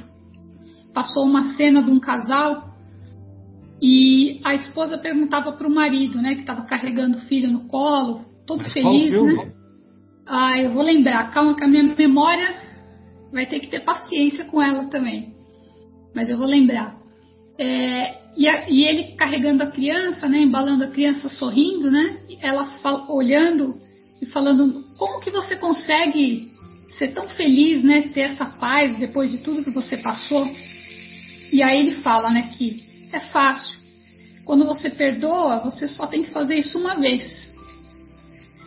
passou 0.95 1.23
uma 1.23 1.53
cena 1.53 1.83
de 1.83 1.91
um 1.91 1.99
casal 1.99 2.75
e 3.79 4.41
a 4.43 4.55
esposa 4.55 4.97
perguntava 4.97 5.51
para 5.51 5.67
o 5.67 5.71
marido, 5.71 6.19
né, 6.23 6.33
que 6.33 6.41
estava 6.41 6.63
carregando 6.63 7.19
o 7.19 7.21
filho 7.21 7.51
no 7.51 7.67
colo, 7.67 8.25
todo 8.47 8.63
Mas 8.63 8.73
feliz, 8.73 9.11
né? 9.11 9.53
Ah, 10.25 10.59
eu 10.59 10.71
vou 10.71 10.81
lembrar, 10.81 11.29
calma 11.29 11.55
que 11.55 11.63
a 11.63 11.67
minha 11.67 11.83
memória 11.83 12.63
vai 13.31 13.45
ter 13.45 13.59
que 13.59 13.67
ter 13.67 13.81
paciência 13.81 14.45
com 14.45 14.59
ela 14.59 14.85
também. 14.85 15.34
Mas 16.15 16.29
eu 16.29 16.37
vou 16.37 16.47
lembrar. 16.47 16.95
É, 17.59 18.15
e, 18.37 18.47
a, 18.47 18.69
e, 18.69 18.85
ele 18.85 19.15
carregando 19.15 19.63
a 19.63 19.71
criança, 19.71 20.27
né, 20.27 20.39
embalando 20.39 20.85
a 20.85 20.89
criança 20.89 21.29
sorrindo, 21.29 21.91
né, 21.91 22.17
ela 22.41 22.65
fala, 22.81 23.11
olhando 23.11 23.75
e 24.21 24.25
falando 24.25 24.83
como 24.97 25.19
que 25.19 25.29
você 25.29 25.55
consegue 25.55 26.49
ser 26.97 27.09
tão 27.09 27.27
feliz, 27.29 27.83
né, 27.83 28.09
ter 28.13 28.21
essa 28.21 28.45
paz 28.45 28.97
depois 28.97 29.29
de 29.29 29.39
tudo 29.39 29.63
que 29.63 29.71
você 29.71 29.97
passou. 29.97 30.45
E 31.51 31.61
aí 31.61 31.79
ele 31.79 32.01
fala, 32.01 32.29
né, 32.31 32.53
que 32.57 32.81
é 33.13 33.19
fácil. 33.19 33.77
Quando 34.45 34.65
você 34.65 34.89
perdoa, 34.89 35.59
você 35.59 35.87
só 35.87 36.07
tem 36.07 36.23
que 36.23 36.31
fazer 36.31 36.55
isso 36.55 36.77
uma 36.77 36.95
vez. 36.95 37.45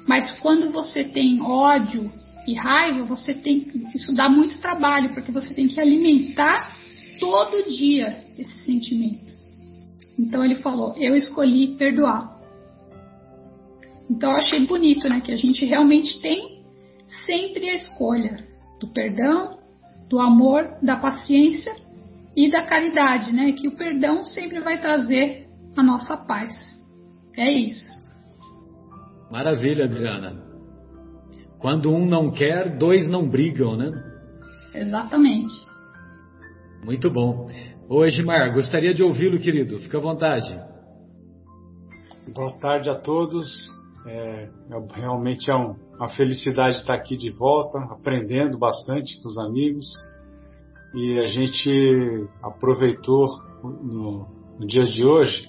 Mas 0.07 0.33
quando 0.41 0.71
você 0.71 1.05
tem 1.05 1.41
ódio 1.41 2.11
e 2.47 2.55
raiva, 2.55 3.05
você 3.05 3.35
tem 3.35 3.67
isso 3.95 4.15
dá 4.15 4.29
muito 4.29 4.59
trabalho, 4.59 5.11
porque 5.11 5.31
você 5.31 5.53
tem 5.53 5.69
que 5.69 5.79
alimentar 5.79 6.78
todo 7.19 7.71
dia 7.71 8.25
esse 8.39 8.65
sentimento. 8.65 9.37
Então 10.19 10.45
ele 10.45 10.57
falou: 10.57 10.95
"Eu 10.97 11.15
escolhi 11.15 11.77
perdoar". 11.77 12.37
Então 14.11 14.31
eu 14.31 14.37
achei 14.37 14.65
bonito, 14.67 15.09
né, 15.09 15.21
que 15.21 15.33
a 15.33 15.37
gente 15.37 15.65
realmente 15.65 16.21
tem 16.21 16.63
sempre 17.27 17.69
a 17.69 17.75
escolha 17.75 18.39
do 18.81 18.89
perdão, 18.89 19.59
do 20.09 20.19
amor, 20.19 20.79
da 20.83 20.97
paciência 20.97 21.75
e 22.37 22.51
da 22.51 22.63
caridade, 22.63 23.33
né? 23.33 23.53
Que 23.53 23.69
o 23.69 23.77
perdão 23.77 24.25
sempre 24.25 24.61
vai 24.61 24.81
trazer 24.81 25.49
a 25.77 25.83
nossa 25.83 26.17
paz. 26.17 26.53
É 27.37 27.51
isso. 27.51 27.93
Maravilha, 29.31 29.85
Adriana. 29.85 30.43
Quando 31.59 31.91
um 31.91 32.07
não 32.07 32.31
quer, 32.31 32.79
dois 32.79 33.09
não 33.09 33.29
brigam, 33.29 33.77
né? 33.77 33.91
Exatamente. 34.75 35.68
Muito 36.85 37.11
bom. 37.11 37.49
Hoje, 37.89 38.23
Mar, 38.23 38.53
gostaria 38.53 38.95
de 38.95 39.03
ouvi-lo, 39.03 39.39
querido. 39.39 39.79
Fica 39.81 39.99
à 39.99 40.01
vontade. 40.01 40.59
Boa 42.35 42.53
tarde 42.59 42.89
a 42.89 42.95
todos. 42.95 43.47
É, 44.07 44.49
é 44.71 44.95
realmente 44.95 45.51
é 45.51 45.57
um, 45.57 45.75
uma 45.97 46.09
felicidade 46.09 46.77
estar 46.77 46.95
aqui 46.95 47.17
de 47.17 47.31
volta, 47.31 47.79
aprendendo 47.79 48.59
bastante 48.59 49.21
com 49.21 49.29
os 49.29 49.39
amigos. 49.39 49.87
E 50.95 51.19
a 51.19 51.27
gente 51.27 52.29
aproveitou 52.43 53.27
no, 53.63 54.27
no 54.59 54.67
dia 54.67 54.85
de 54.85 55.05
hoje 55.05 55.49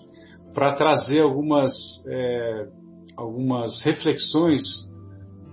para 0.53 0.73
trazer 0.73 1.21
algumas, 1.21 1.71
é, 2.07 2.67
algumas 3.15 3.81
reflexões 3.83 4.61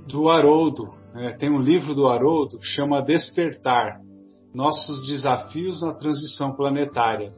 do 0.08 0.28
Haroldo. 0.28 0.94
É, 1.14 1.32
tem 1.32 1.50
um 1.50 1.60
livro 1.60 1.94
do 1.94 2.08
Haroldo 2.08 2.58
que 2.58 2.66
chama 2.66 3.02
Despertar 3.02 4.05
Nossos 4.56 5.06
Desafios 5.06 5.82
na 5.82 5.92
Transição 5.92 6.56
Planetária. 6.56 7.30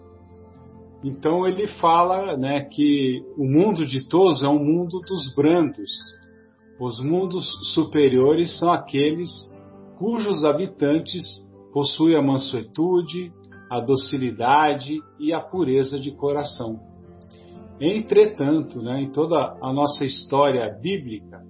Então 1.02 1.44
ele 1.46 1.66
fala 1.66 2.36
né, 2.36 2.60
que 2.72 3.20
o 3.36 3.44
mundo 3.44 3.84
de 3.84 4.06
todos 4.08 4.44
é 4.44 4.48
um 4.48 4.64
mundo 4.64 5.00
dos 5.00 5.34
brandos, 5.34 5.90
os 6.80 7.00
mundos 7.00 7.44
superiores 7.74 8.56
são 8.56 8.70
aqueles 8.70 9.28
cujos 9.98 10.44
habitantes 10.44 11.24
possuem 11.72 12.14
a 12.14 12.22
mansuetude, 12.22 13.32
a 13.68 13.80
docilidade 13.80 14.96
e 15.18 15.32
a 15.32 15.40
pureza 15.40 15.98
de 15.98 16.12
coração. 16.12 16.78
Entretanto, 17.80 18.80
né, 18.80 19.02
em 19.02 19.10
toda 19.10 19.56
a 19.60 19.72
nossa 19.72 20.04
história 20.04 20.68
bíblica, 20.80 21.42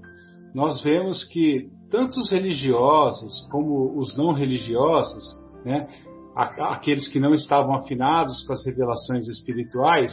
nós 0.55 0.83
vemos 0.83 1.25
que 1.25 1.69
tanto 1.91 2.21
os 2.21 2.31
religiosos 2.31 3.47
como 3.51 3.99
os 3.99 4.17
não 4.17 4.33
religiosos, 4.33 5.41
né, 5.65 5.89
aqueles 6.35 7.09
que 7.09 7.19
não 7.19 7.35
estavam 7.35 7.75
afinados 7.75 8.47
com 8.47 8.53
as 8.53 8.65
revelações 8.65 9.27
espirituais, 9.27 10.13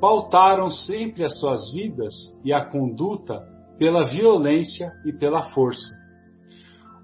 pautaram 0.00 0.70
sempre 0.70 1.24
as 1.24 1.38
suas 1.38 1.72
vidas 1.72 2.14
e 2.44 2.52
a 2.52 2.64
conduta 2.64 3.40
pela 3.78 4.04
violência 4.04 4.92
e 5.04 5.12
pela 5.12 5.50
força. 5.50 6.04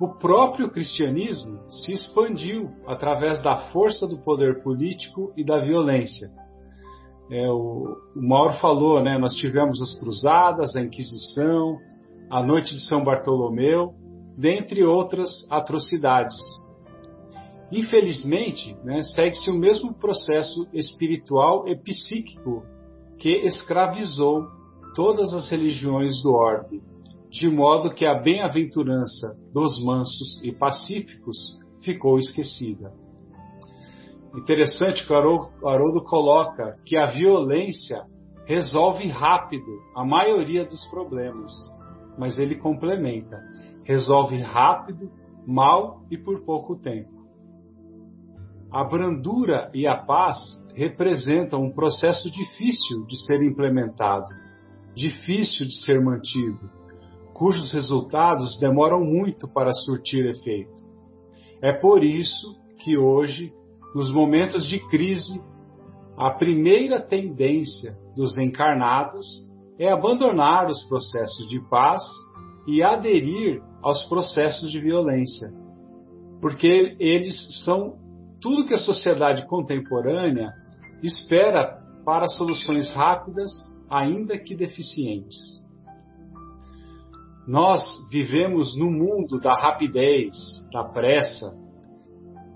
O 0.00 0.08
próprio 0.18 0.70
cristianismo 0.70 1.60
se 1.70 1.92
expandiu 1.92 2.70
através 2.86 3.42
da 3.42 3.70
força 3.70 4.06
do 4.06 4.18
poder 4.18 4.62
político 4.62 5.32
e 5.36 5.44
da 5.44 5.58
violência. 5.58 6.28
É, 7.30 7.48
o, 7.50 7.96
o 8.16 8.22
Mauro 8.22 8.54
falou, 8.54 9.02
né, 9.02 9.18
nós 9.18 9.34
tivemos 9.34 9.80
as 9.80 9.98
cruzadas, 10.00 10.74
a 10.74 10.80
Inquisição, 10.80 11.76
a 12.30 12.42
noite 12.42 12.74
de 12.74 12.80
São 12.88 13.04
Bartolomeu, 13.04 13.92
dentre 14.38 14.84
outras 14.84 15.30
atrocidades. 15.50 16.36
Infelizmente, 17.72 18.76
né, 18.82 19.02
segue-se 19.02 19.48
o 19.50 19.54
mesmo 19.54 19.94
processo 19.94 20.66
espiritual 20.72 21.68
e 21.68 21.76
psíquico 21.76 22.64
que 23.18 23.28
escravizou 23.46 24.48
todas 24.94 25.32
as 25.32 25.48
religiões 25.48 26.20
do 26.22 26.32
orbe, 26.32 26.82
de 27.30 27.48
modo 27.48 27.94
que 27.94 28.04
a 28.04 28.14
bem-aventurança 28.14 29.36
dos 29.52 29.82
mansos 29.84 30.42
e 30.42 30.52
pacíficos 30.52 31.36
ficou 31.80 32.18
esquecida. 32.18 32.92
Interessante 34.34 35.06
que 35.06 35.12
o 35.12 35.16
Haroldo 35.68 36.02
coloca 36.04 36.76
que 36.84 36.96
a 36.96 37.06
violência 37.06 38.04
resolve 38.46 39.06
rápido 39.06 39.70
a 39.94 40.04
maioria 40.04 40.64
dos 40.64 40.84
problemas, 40.86 41.52
mas 42.18 42.38
ele 42.38 42.56
complementa: 42.56 43.38
resolve 43.84 44.38
rápido, 44.38 45.10
mal 45.46 46.02
e 46.10 46.18
por 46.18 46.44
pouco 46.44 46.76
tempo. 46.76 47.19
A 48.72 48.84
brandura 48.84 49.68
e 49.74 49.84
a 49.86 49.96
paz 49.96 50.38
representam 50.74 51.64
um 51.64 51.72
processo 51.72 52.30
difícil 52.30 53.04
de 53.04 53.18
ser 53.24 53.42
implementado, 53.42 54.28
difícil 54.94 55.66
de 55.66 55.74
ser 55.84 56.00
mantido, 56.00 56.70
cujos 57.34 57.72
resultados 57.72 58.60
demoram 58.60 59.04
muito 59.04 59.48
para 59.48 59.72
surtir 59.72 60.24
efeito. 60.24 60.82
É 61.60 61.72
por 61.72 62.04
isso 62.04 62.60
que 62.78 62.96
hoje, 62.96 63.52
nos 63.92 64.12
momentos 64.12 64.64
de 64.68 64.78
crise, 64.88 65.42
a 66.16 66.30
primeira 66.30 67.00
tendência 67.00 67.98
dos 68.14 68.38
encarnados 68.38 69.26
é 69.80 69.90
abandonar 69.90 70.68
os 70.68 70.84
processos 70.84 71.48
de 71.48 71.58
paz 71.68 72.02
e 72.68 72.84
aderir 72.84 73.60
aos 73.82 74.04
processos 74.06 74.70
de 74.70 74.78
violência, 74.78 75.48
porque 76.40 76.94
eles 77.00 77.64
são 77.64 77.98
tudo 78.40 78.66
que 78.66 78.74
a 78.74 78.78
sociedade 78.78 79.46
contemporânea 79.46 80.52
espera 81.02 81.78
para 82.04 82.26
soluções 82.26 82.90
rápidas, 82.92 83.50
ainda 83.88 84.38
que 84.38 84.54
deficientes. 84.54 85.36
Nós 87.46 87.82
vivemos 88.10 88.76
no 88.76 88.90
mundo 88.90 89.38
da 89.40 89.54
rapidez, 89.54 90.34
da 90.72 90.84
pressa. 90.84 91.58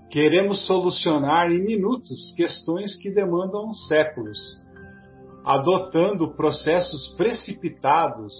Queremos 0.09 0.65
solucionar 0.65 1.51
em 1.51 1.63
minutos 1.63 2.33
questões 2.35 2.97
que 2.97 3.11
demandam 3.11 3.73
séculos, 3.73 4.37
adotando 5.43 6.33
processos 6.35 7.13
precipitados 7.17 8.33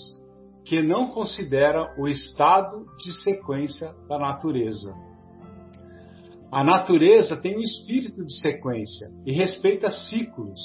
que 0.64 0.82
não 0.82 1.10
consideram 1.10 1.88
o 1.98 2.08
estado 2.08 2.86
de 2.98 3.12
sequência 3.22 3.93
da 4.08 4.18
natureza. 4.18 4.96
A 6.56 6.64
natureza 6.64 7.36
tem 7.36 7.58
um 7.58 7.60
espírito 7.60 8.26
de 8.26 8.34
sequência 8.39 9.10
e 9.26 9.34
respeita 9.34 9.91
ciclos, 9.91 10.62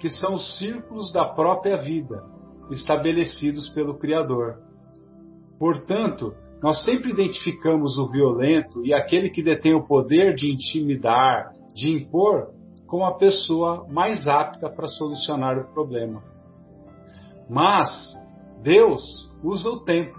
que 0.00 0.08
são 0.08 0.36
os 0.36 0.56
círculos 0.56 1.12
da 1.12 1.26
própria 1.26 1.76
vida, 1.76 2.24
estabelecidos 2.70 3.68
pelo 3.74 3.98
Criador. 3.98 4.56
Portanto, 5.58 6.34
nós 6.62 6.82
sempre 6.82 7.10
identificamos 7.10 7.98
o 7.98 8.10
violento 8.10 8.82
e 8.86 8.94
aquele 8.94 9.28
que 9.28 9.42
detém 9.42 9.74
o 9.74 9.86
poder 9.86 10.34
de 10.34 10.50
intimidar, 10.50 11.52
de 11.74 11.90
impor, 11.90 12.54
como 12.86 13.04
a 13.04 13.18
pessoa 13.18 13.86
mais 13.86 14.26
apta 14.26 14.70
para 14.70 14.86
solucionar 14.86 15.58
o 15.58 15.74
problema. 15.74 16.22
Mas 17.50 18.14
Deus 18.62 19.02
usa 19.44 19.68
o 19.68 19.84
tempo 19.84 20.18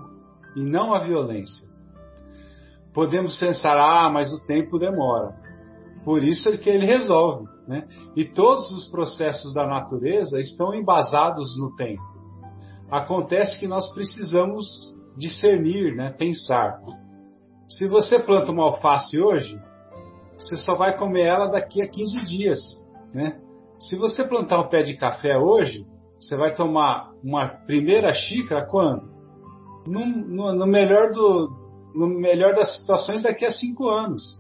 e 0.56 0.62
não 0.62 0.94
a 0.94 1.00
violência 1.00 1.69
podemos 2.94 3.38
pensar, 3.38 3.78
ah, 3.78 4.10
mas 4.10 4.34
o 4.34 4.40
tempo 4.46 4.78
demora. 4.78 5.36
Por 6.04 6.24
isso 6.24 6.50
é 6.50 6.58
que 6.58 6.70
ele 6.70 6.86
resolve. 6.86 7.48
Né? 7.68 7.88
E 8.16 8.26
todos 8.26 8.72
os 8.72 8.90
processos 8.90 9.54
da 9.54 9.68
natureza 9.68 10.40
estão 10.40 10.74
embasados 10.74 11.58
no 11.58 11.76
tempo. 11.76 12.02
Acontece 12.90 13.60
que 13.60 13.68
nós 13.68 13.94
precisamos 13.94 14.66
discernir, 15.16 15.96
né? 15.96 16.12
pensar. 16.12 16.80
Se 17.68 17.86
você 17.86 18.18
planta 18.18 18.52
uma 18.52 18.64
alface 18.64 19.20
hoje, 19.20 19.62
você 20.36 20.58
só 20.58 20.76
vai 20.76 20.98
comer 20.98 21.22
ela 21.22 21.48
daqui 21.48 21.82
a 21.82 21.88
15 21.88 22.26
dias. 22.26 22.60
Né? 23.14 23.40
Se 23.78 23.96
você 23.96 24.24
plantar 24.24 24.62
um 24.62 24.70
pé 24.70 24.82
de 24.82 24.96
café 24.96 25.38
hoje, 25.38 25.86
você 26.20 26.36
vai 26.36 26.54
tomar 26.54 27.12
uma 27.24 27.48
primeira 27.48 28.12
xícara 28.14 28.66
quando? 28.66 29.08
No, 29.86 30.06
no, 30.06 30.54
no 30.54 30.66
melhor 30.66 31.12
do, 31.12 31.48
no 31.94 32.08
melhor 32.08 32.54
das 32.56 32.78
situações, 32.78 33.22
daqui 33.22 33.46
a 33.46 33.52
cinco 33.52 33.90
anos. 33.90 34.40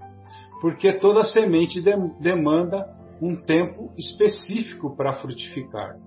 Porque 0.61 0.93
toda 0.93 1.23
semente 1.23 1.81
de, 1.81 1.91
demanda 2.19 2.87
um 3.21 3.35
tempo 3.35 3.91
específico 3.97 4.95
para 4.95 5.13
frutificar. 5.13 5.97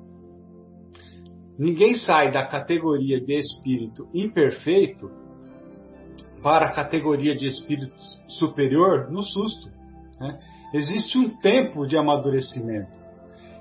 Ninguém 1.59 1.95
sai 1.95 2.33
da 2.33 2.47
categoria 2.47 3.21
de 3.21 3.35
espírito 3.35 4.09
imperfeito 4.15 5.11
para 6.43 6.67
a 6.67 6.73
categoria 6.73 7.37
de 7.37 7.47
espírito 7.47 7.95
superior 8.27 9.11
no 9.11 9.23
susto. 9.23 9.71
Né? 10.19 10.39
Existe 10.75 11.19
um 11.19 11.29
tempo 11.39 11.87
de 11.87 11.97
amadurecimento. 11.97 13.01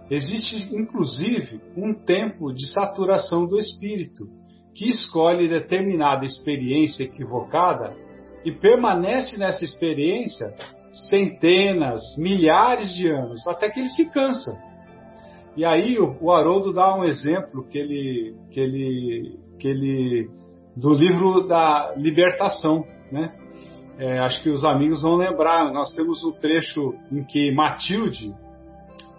Existe, 0.09 0.75
inclusive, 0.75 1.61
um 1.75 1.93
tempo 1.93 2.53
de 2.53 2.67
saturação 2.71 3.45
do 3.45 3.57
espírito 3.57 4.27
que 4.73 4.89
escolhe 4.89 5.47
determinada 5.47 6.25
experiência 6.25 7.03
equivocada 7.03 7.95
e 8.43 8.51
permanece 8.51 9.37
nessa 9.37 9.63
experiência 9.63 10.53
centenas, 11.09 12.01
milhares 12.17 12.93
de 12.93 13.07
anos, 13.09 13.47
até 13.47 13.69
que 13.69 13.79
ele 13.79 13.89
se 13.89 14.11
cansa. 14.11 14.57
E 15.55 15.65
aí 15.65 15.97
o, 15.99 16.17
o 16.21 16.31
Haroldo 16.31 16.73
dá 16.73 16.95
um 16.95 17.03
exemplo 17.03 17.67
que 17.67 17.77
ele, 17.77 18.35
que 18.51 18.59
ele, 18.59 19.39
que 19.59 19.67
ele 19.67 20.29
do 20.75 20.93
livro 20.93 21.47
da 21.47 21.93
libertação, 21.97 22.85
né? 23.11 23.35
É, 23.97 24.19
acho 24.19 24.41
que 24.41 24.49
os 24.49 24.63
amigos 24.63 25.01
vão 25.01 25.15
lembrar. 25.15 25.71
Nós 25.71 25.93
temos 25.93 26.23
um 26.23 26.31
trecho 26.31 26.93
em 27.11 27.23
que 27.23 27.51
Matilde, 27.51 28.33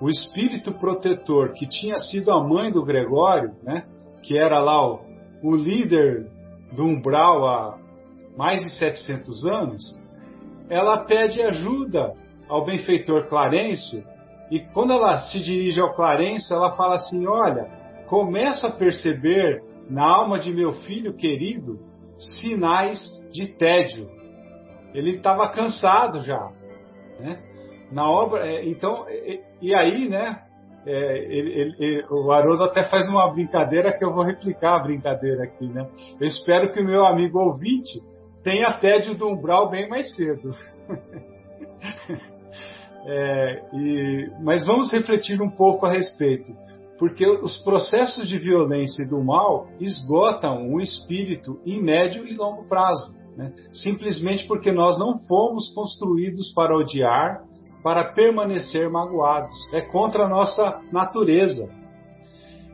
o 0.01 0.09
espírito 0.09 0.73
protetor 0.73 1.53
que 1.53 1.69
tinha 1.69 1.97
sido 1.99 2.33
a 2.33 2.43
mãe 2.43 2.73
do 2.73 2.83
Gregório, 2.83 3.53
né? 3.63 3.85
Que 4.23 4.37
era 4.37 4.59
lá 4.61 4.85
o, 4.85 5.01
o 5.43 5.55
líder 5.55 6.27
do 6.73 6.85
umbral 6.85 7.47
há 7.47 7.79
mais 8.37 8.63
de 8.63 8.71
700 8.71 9.45
anos, 9.45 10.01
ela 10.71 11.05
pede 11.05 11.43
ajuda 11.43 12.15
ao 12.49 12.65
benfeitor 12.65 13.27
Clarencio 13.27 14.05
e 14.53 14.61
quando 14.61 14.93
ela 14.93 15.19
se 15.19 15.43
dirige 15.43 15.81
ao 15.81 15.95
Clarencio, 15.95 16.55
ela 16.55 16.77
fala 16.77 16.97
assim: 16.97 17.27
Olha, 17.27 17.65
começo 18.07 18.67
a 18.67 18.71
perceber 18.71 19.63
na 19.89 20.05
alma 20.05 20.39
de 20.39 20.53
meu 20.53 20.73
filho 20.73 21.15
querido 21.15 21.79
sinais 22.19 23.01
de 23.33 23.47
tédio. 23.47 24.11
Ele 24.93 25.17
estava 25.17 25.49
cansado 25.49 26.21
já, 26.21 26.51
né? 27.19 27.41
Na 27.91 28.11
obra, 28.11 28.47
é, 28.47 28.69
então, 28.69 29.07
e, 29.09 29.41
e 29.63 29.75
aí, 29.75 30.07
né? 30.07 30.43
É, 30.85 31.19
ele, 31.19 31.75
ele, 31.79 32.05
o 32.11 32.33
Haroldo 32.33 32.65
até 32.65 32.85
faz 32.85 33.09
uma 33.09 33.31
brincadeira 33.33 33.97
que 33.97 34.05
eu 34.05 34.13
vou 34.13 34.25
replicar 34.25 34.77
a 34.77 34.83
brincadeira 34.83 35.45
aqui, 35.45 35.67
né? 35.67 35.89
Eu 36.21 36.27
espero 36.27 36.73
que 36.73 36.81
o 36.81 36.85
meu 36.85 37.05
amigo 37.05 37.39
ouvinte 37.39 38.03
tenha 38.43 38.73
tédio 38.79 39.15
do 39.15 39.29
umbral 39.29 39.71
bem 39.71 39.89
mais 39.89 40.15
cedo. 40.15 40.51
é, 43.07 43.63
e, 43.75 44.31
mas 44.43 44.67
vamos 44.67 44.91
refletir 44.93 45.41
um 45.41 45.51
pouco 45.51 45.87
a 45.87 45.93
respeito, 45.93 46.53
porque 46.99 47.27
os 47.27 47.59
processos 47.59 48.29
de 48.29 48.39
violência 48.39 49.05
e 49.05 49.09
do 49.09 49.23
mal 49.23 49.69
esgotam 49.79 50.73
o 50.73 50.81
espírito 50.81 51.61
em 51.65 51.81
médio 51.81 52.27
e 52.27 52.35
longo 52.35 52.69
prazo. 52.69 53.15
Né? 53.37 53.53
Simplesmente 53.73 54.47
porque 54.47 54.73
nós 54.73 54.99
não 54.99 55.19
fomos 55.27 55.73
construídos 55.73 56.53
para 56.53 56.77
odiar, 56.77 57.45
para 57.83 58.13
permanecer 58.13 58.89
magoados. 58.89 59.53
É 59.73 59.81
contra 59.81 60.25
a 60.25 60.29
nossa 60.29 60.81
natureza. 60.93 61.69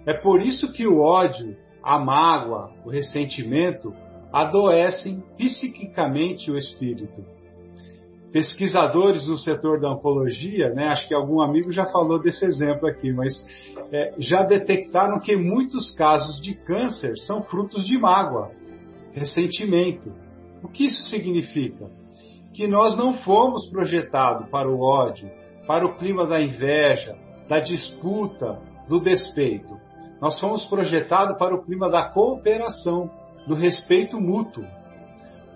É 0.06 0.12
por 0.12 0.40
isso 0.40 0.72
que 0.72 0.86
o 0.86 1.00
ódio, 1.00 1.56
a 1.82 1.98
mágoa, 1.98 2.70
o 2.84 2.90
ressentimento 2.90 3.92
adoecem 4.32 5.22
psiquicamente 5.36 6.50
o 6.50 6.56
espírito. 6.56 7.24
Pesquisadores 8.30 9.24
do 9.24 9.38
setor 9.38 9.80
da 9.80 9.90
oncologia, 9.90 10.68
né, 10.74 10.88
acho 10.88 11.08
que 11.08 11.14
algum 11.14 11.40
amigo 11.40 11.72
já 11.72 11.86
falou 11.86 12.20
desse 12.20 12.44
exemplo 12.44 12.86
aqui, 12.86 13.10
mas 13.10 13.34
é, 13.90 14.14
já 14.18 14.42
detectaram 14.42 15.18
que 15.18 15.34
muitos 15.34 15.90
casos 15.94 16.38
de 16.42 16.54
câncer 16.54 17.16
são 17.16 17.42
frutos 17.42 17.86
de 17.86 17.96
mágoa, 17.96 18.50
ressentimento. 19.14 20.12
O 20.62 20.68
que 20.68 20.84
isso 20.84 21.04
significa? 21.08 21.90
Que 22.58 22.66
nós 22.66 22.96
não 22.96 23.14
fomos 23.18 23.70
projetados 23.70 24.48
para 24.50 24.68
o 24.68 24.80
ódio, 24.80 25.30
para 25.64 25.86
o 25.86 25.96
clima 25.96 26.26
da 26.26 26.42
inveja, 26.42 27.16
da 27.48 27.60
disputa, 27.60 28.60
do 28.88 28.98
despeito. 28.98 29.78
Nós 30.20 30.40
fomos 30.40 30.64
projetados 30.64 31.38
para 31.38 31.54
o 31.54 31.64
clima 31.64 31.88
da 31.88 32.08
cooperação, 32.10 33.08
do 33.46 33.54
respeito 33.54 34.20
mútuo. 34.20 34.64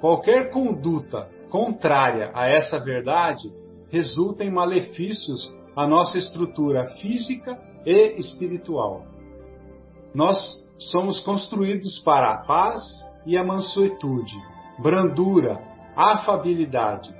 Qualquer 0.00 0.52
conduta 0.52 1.28
contrária 1.50 2.30
a 2.34 2.48
essa 2.48 2.78
verdade 2.78 3.52
resulta 3.90 4.44
em 4.44 4.50
malefícios 4.52 5.52
à 5.74 5.88
nossa 5.88 6.18
estrutura 6.18 6.84
física 7.00 7.60
e 7.84 8.16
espiritual. 8.16 9.06
Nós 10.14 10.38
somos 10.78 11.18
construídos 11.18 11.98
para 12.04 12.32
a 12.32 12.38
paz 12.44 12.80
e 13.26 13.36
a 13.36 13.42
mansuetude, 13.42 14.36
brandura, 14.78 15.71
afabilidade. 15.96 17.14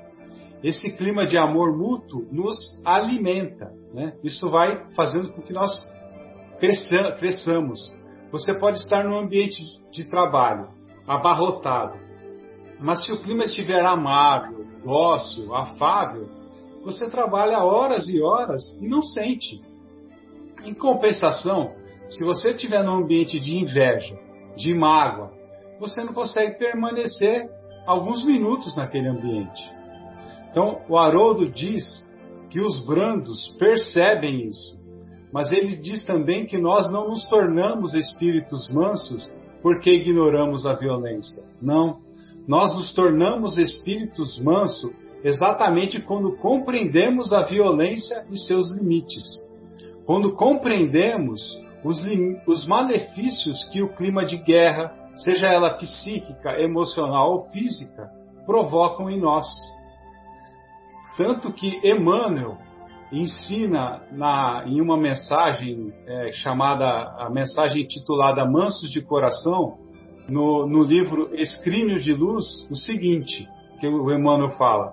Esse 0.62 0.96
clima 0.96 1.26
de 1.26 1.36
amor 1.36 1.76
mútuo 1.76 2.26
nos 2.30 2.56
alimenta. 2.84 3.72
Né? 3.92 4.14
Isso 4.22 4.48
vai 4.48 4.90
fazendo 4.94 5.32
com 5.32 5.42
que 5.42 5.52
nós 5.52 5.70
cresçamos. 7.18 7.78
Você 8.30 8.54
pode 8.54 8.78
estar 8.78 9.04
num 9.04 9.18
ambiente 9.18 9.62
de 9.90 10.04
trabalho 10.08 10.68
abarrotado, 11.06 11.98
mas 12.78 13.04
se 13.04 13.12
o 13.12 13.22
clima 13.22 13.44
estiver 13.44 13.84
amável, 13.84 14.64
dócil, 14.82 15.54
afável, 15.54 16.28
você 16.84 17.08
trabalha 17.10 17.62
horas 17.62 18.08
e 18.08 18.22
horas 18.22 18.62
e 18.80 18.88
não 18.88 19.02
sente. 19.02 19.60
Em 20.64 20.74
compensação, 20.74 21.74
se 22.08 22.24
você 22.24 22.50
estiver 22.50 22.82
num 22.82 23.04
ambiente 23.04 23.38
de 23.38 23.56
inveja, 23.56 24.16
de 24.56 24.74
mágoa, 24.74 25.32
você 25.78 26.02
não 26.04 26.12
consegue 26.12 26.58
permanecer 26.58 27.48
alguns 27.86 28.24
minutos 28.24 28.76
naquele 28.76 29.08
ambiente. 29.08 29.62
Então, 30.50 30.80
o 30.88 30.96
Haroldo 30.98 31.48
diz 31.48 31.84
que 32.50 32.60
os 32.60 32.84
brandos 32.84 33.48
percebem 33.58 34.46
isso, 34.48 34.78
mas 35.32 35.50
ele 35.50 35.76
diz 35.76 36.04
também 36.04 36.44
que 36.46 36.58
nós 36.58 36.92
não 36.92 37.08
nos 37.08 37.26
tornamos 37.26 37.94
espíritos 37.94 38.68
mansos 38.68 39.30
porque 39.62 39.90
ignoramos 39.90 40.66
a 40.66 40.74
violência. 40.74 41.44
Não. 41.60 42.00
Nós 42.46 42.74
nos 42.74 42.92
tornamos 42.92 43.56
espíritos 43.56 44.38
mansos 44.40 44.90
exatamente 45.24 46.00
quando 46.00 46.36
compreendemos 46.36 47.32
a 47.32 47.42
violência 47.44 48.26
e 48.30 48.36
seus 48.36 48.70
limites. 48.72 49.24
Quando 50.04 50.34
compreendemos 50.34 51.40
os, 51.84 52.04
os 52.46 52.66
malefícios 52.66 53.64
que 53.70 53.82
o 53.82 53.94
clima 53.94 54.24
de 54.26 54.36
guerra, 54.36 54.92
seja 55.16 55.46
ela 55.46 55.74
psíquica, 55.74 56.60
emocional 56.60 57.32
ou 57.32 57.50
física, 57.50 58.10
provocam 58.46 59.10
em 59.10 59.20
nós. 59.20 59.46
Tanto 61.16 61.52
que 61.52 61.80
Emmanuel 61.84 62.58
ensina 63.12 64.02
na, 64.10 64.64
em 64.66 64.80
uma 64.80 64.96
mensagem 64.96 65.92
é, 66.06 66.32
chamada, 66.32 67.14
a 67.18 67.28
mensagem 67.30 67.82
intitulada 67.82 68.44
Mansos 68.48 68.90
de 68.90 69.02
Coração, 69.02 69.78
no, 70.28 70.66
no 70.66 70.82
livro 70.82 71.34
Escrínio 71.34 71.98
de 71.98 72.14
Luz, 72.14 72.66
o 72.70 72.76
seguinte, 72.76 73.48
que 73.78 73.86
o 73.86 74.10
Emmanuel 74.10 74.50
fala. 74.50 74.92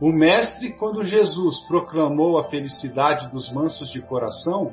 O 0.00 0.10
Mestre, 0.10 0.72
quando 0.72 1.04
Jesus 1.04 1.66
proclamou 1.66 2.38
a 2.38 2.44
felicidade 2.44 3.30
dos 3.30 3.52
mansos 3.52 3.90
de 3.90 4.00
coração, 4.00 4.72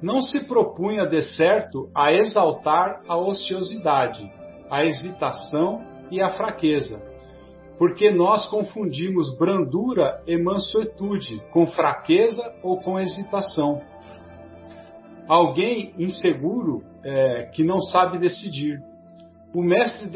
não 0.00 0.22
se 0.22 0.46
propunha 0.46 1.06
de 1.06 1.22
certo 1.22 1.90
a 1.94 2.12
exaltar 2.12 3.02
a 3.08 3.16
ociosidade, 3.16 4.30
a 4.70 4.84
hesitação 4.84 5.82
e 6.10 6.22
a 6.22 6.30
fraqueza, 6.30 7.02
porque 7.76 8.10
nós 8.10 8.46
confundimos 8.46 9.36
brandura 9.36 10.22
e 10.26 10.36
mansuetude 10.36 11.42
com 11.52 11.66
fraqueza 11.66 12.54
ou 12.62 12.80
com 12.80 12.98
hesitação. 12.98 13.80
Alguém 15.28 15.92
inseguro 15.98 16.82
é, 17.04 17.50
que 17.54 17.62
não 17.62 17.80
sabe 17.82 18.18
decidir. 18.18 18.82
O 19.54 19.62
mestre 19.62 20.08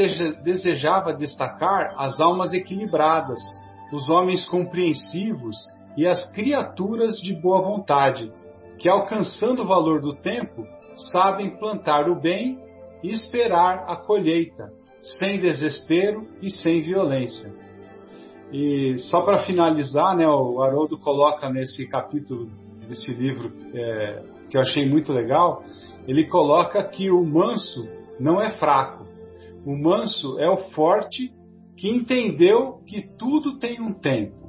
desejava 0.43 1.12
destacar 1.12 1.95
as 1.99 2.20
almas 2.20 2.53
equilibradas, 2.53 3.41
os 3.93 4.09
homens 4.09 4.49
compreensivos 4.49 5.57
e 5.97 6.07
as 6.07 6.24
criaturas 6.33 7.16
de 7.16 7.35
boa 7.35 7.61
vontade, 7.61 8.33
que, 8.83 8.89
alcançando 8.89 9.62
o 9.62 9.66
valor 9.66 10.01
do 10.01 10.12
tempo, 10.12 10.66
sabem 11.12 11.57
plantar 11.57 12.11
o 12.11 12.20
bem 12.20 12.59
e 13.01 13.11
esperar 13.12 13.85
a 13.87 13.95
colheita, 13.95 14.72
sem 15.01 15.39
desespero 15.39 16.26
e 16.43 16.51
sem 16.51 16.83
violência. 16.83 17.55
E 18.53 18.99
só 18.99 19.22
para 19.22 19.45
finalizar, 19.45 20.16
né, 20.16 20.26
o 20.26 20.61
Haroldo 20.61 20.99
coloca 20.99 21.49
nesse 21.49 21.89
capítulo 21.89 22.51
desse 22.89 23.12
livro 23.12 23.53
é, 23.72 24.24
que 24.51 24.57
eu 24.57 24.61
achei 24.61 24.89
muito 24.89 25.12
legal, 25.12 25.62
ele 26.09 26.26
coloca 26.26 26.83
que 26.83 27.09
o 27.09 27.24
manso 27.24 27.89
não 28.18 28.43
é 28.43 28.51
fraco. 28.59 29.07
O 29.64 29.76
manso 29.76 30.41
é 30.41 30.51
o 30.51 30.57
forte 30.72 31.33
que 31.76 31.89
entendeu 31.89 32.83
que 32.85 33.03
tudo 33.16 33.61
tem 33.61 33.80
um 33.80 33.95
tempo. 33.95 34.43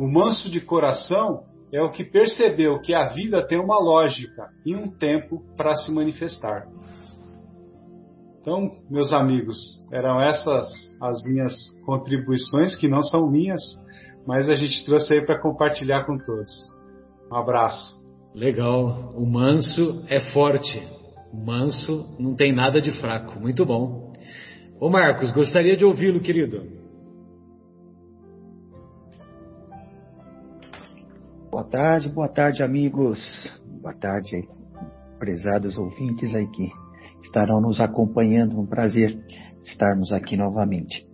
O 0.00 0.10
manso 0.10 0.50
de 0.50 0.58
coração 0.58 1.44
é 1.72 1.82
o 1.82 1.90
que 1.90 2.04
percebeu 2.04 2.80
que 2.80 2.94
a 2.94 3.08
vida 3.08 3.46
tem 3.46 3.58
uma 3.58 3.78
lógica 3.78 4.48
e 4.64 4.74
um 4.74 4.90
tempo 4.90 5.42
para 5.56 5.74
se 5.76 5.92
manifestar. 5.92 6.66
Então, 8.40 8.70
meus 8.90 9.12
amigos, 9.12 9.58
eram 9.92 10.20
essas 10.20 10.66
as 11.00 11.22
minhas 11.24 11.54
contribuições, 11.84 12.74
que 12.76 12.88
não 12.88 13.02
são 13.02 13.30
minhas, 13.30 13.60
mas 14.26 14.48
a 14.48 14.54
gente 14.54 14.84
trouxe 14.84 15.14
aí 15.14 15.24
para 15.24 15.40
compartilhar 15.40 16.04
com 16.04 16.16
todos. 16.18 16.52
Um 17.30 17.36
abraço. 17.36 17.96
Legal. 18.34 19.12
O 19.14 19.26
manso 19.26 20.04
é 20.08 20.20
forte. 20.32 20.82
O 21.32 21.36
manso 21.44 22.16
não 22.18 22.34
tem 22.34 22.52
nada 22.52 22.80
de 22.80 22.90
fraco. 22.92 23.38
Muito 23.38 23.64
bom. 23.66 24.12
Ô 24.80 24.88
Marcos, 24.88 25.30
gostaria 25.32 25.76
de 25.76 25.84
ouvi-lo, 25.84 26.20
querido. 26.20 26.77
Boa 31.58 31.68
tarde, 31.68 32.08
boa 32.08 32.28
tarde, 32.28 32.62
amigos. 32.62 33.18
Boa 33.82 33.92
tarde, 33.92 34.46
prezados 35.18 35.76
ouvintes 35.76 36.32
aí 36.32 36.46
que 36.46 36.70
estarão 37.20 37.60
nos 37.60 37.80
acompanhando. 37.80 38.60
Um 38.60 38.64
prazer 38.64 39.18
estarmos 39.64 40.12
aqui 40.12 40.36
novamente. 40.36 41.04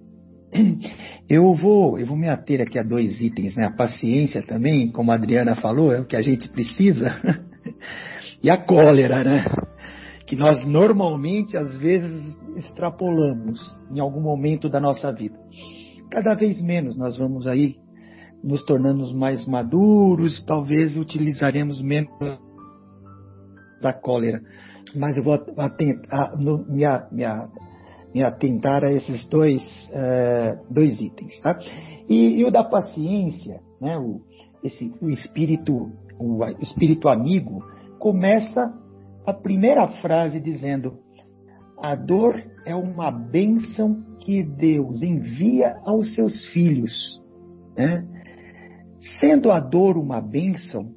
Eu 1.27 1.55
vou, 1.55 1.99
eu 1.99 2.05
vou 2.05 2.15
me 2.15 2.29
ater 2.29 2.61
aqui 2.61 2.79
a 2.79 2.83
dois 2.83 3.23
itens, 3.23 3.57
né? 3.57 3.65
A 3.65 3.71
paciência 3.71 4.43
também, 4.43 4.93
como 4.93 5.13
a 5.13 5.15
Adriana 5.15 5.57
falou, 5.57 5.95
é 5.95 6.01
o 6.01 6.05
que 6.05 6.15
a 6.15 6.21
gente 6.21 6.47
precisa. 6.51 7.09
e 8.45 8.51
a 8.51 8.59
cólera, 8.59 9.25
né? 9.25 9.47
Que 10.27 10.37
nós 10.37 10.63
normalmente, 10.67 11.57
às 11.57 11.75
vezes, 11.79 12.37
extrapolamos 12.59 13.63
em 13.91 13.99
algum 13.99 14.21
momento 14.21 14.69
da 14.69 14.79
nossa 14.79 15.11
vida. 15.11 15.39
Cada 16.11 16.35
vez 16.35 16.61
menos 16.61 16.99
nós 16.99 17.17
vamos 17.17 17.47
aí 17.47 17.77
nos 18.45 18.63
tornando 18.65 19.13
mais 19.15 19.47
maduros, 19.47 20.45
talvez 20.45 20.97
utilizaremos 20.97 21.81
menos 21.81 22.11
da 23.81 23.93
cólera. 23.93 24.43
Mas 24.95 25.17
eu 25.17 25.23
vou 25.23 25.35
atentar, 25.57 26.39
me, 26.39 26.85
me, 27.11 27.25
me 28.15 28.23
atentar 28.23 28.85
a 28.85 28.93
esses 28.93 29.27
dois, 29.29 29.63
uh, 29.89 30.73
dois 30.73 31.01
itens. 31.01 31.41
Tá? 31.41 31.59
E, 32.09 32.41
e, 32.41 32.45
o 32.45 32.51
da 32.51 32.63
paciência, 32.63 33.61
né, 33.81 33.97
o, 33.97 34.21
esse, 34.63 34.93
o, 35.01 35.09
espírito, 35.09 35.91
o 36.19 36.45
espírito 36.61 37.09
amigo, 37.09 37.65
começa 37.99 38.73
a 39.27 39.33
primeira 39.33 39.89
frase 40.03 40.39
dizendo: 40.39 40.99
A 41.83 41.95
dor 41.95 42.41
é 42.67 42.75
uma 42.77 43.11
bênção 43.11 44.05
que 44.21 44.43
Deus 44.43 45.03
envia 45.03 45.77
aos 45.85 46.15
seus 46.15 46.45
filhos. 46.47 46.93
Né? 47.77 48.07
Sendo 49.21 49.51
a 49.51 49.61
dor 49.61 49.97
uma 49.97 50.21
bênção, 50.21 50.93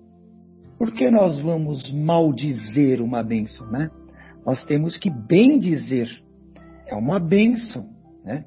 por 0.78 0.94
que 0.94 1.10
nós 1.10 1.40
vamos 1.40 1.92
maldizer 1.92 3.02
uma 3.02 3.24
bênção, 3.24 3.68
né? 3.68 3.90
Nós 4.46 4.64
temos 4.66 4.98
que 4.98 5.10
bem 5.10 5.60
dizer. 5.60 6.08
É 6.88 6.96
uma 6.96 7.20
bênção, 7.20 7.90
né? 8.24 8.46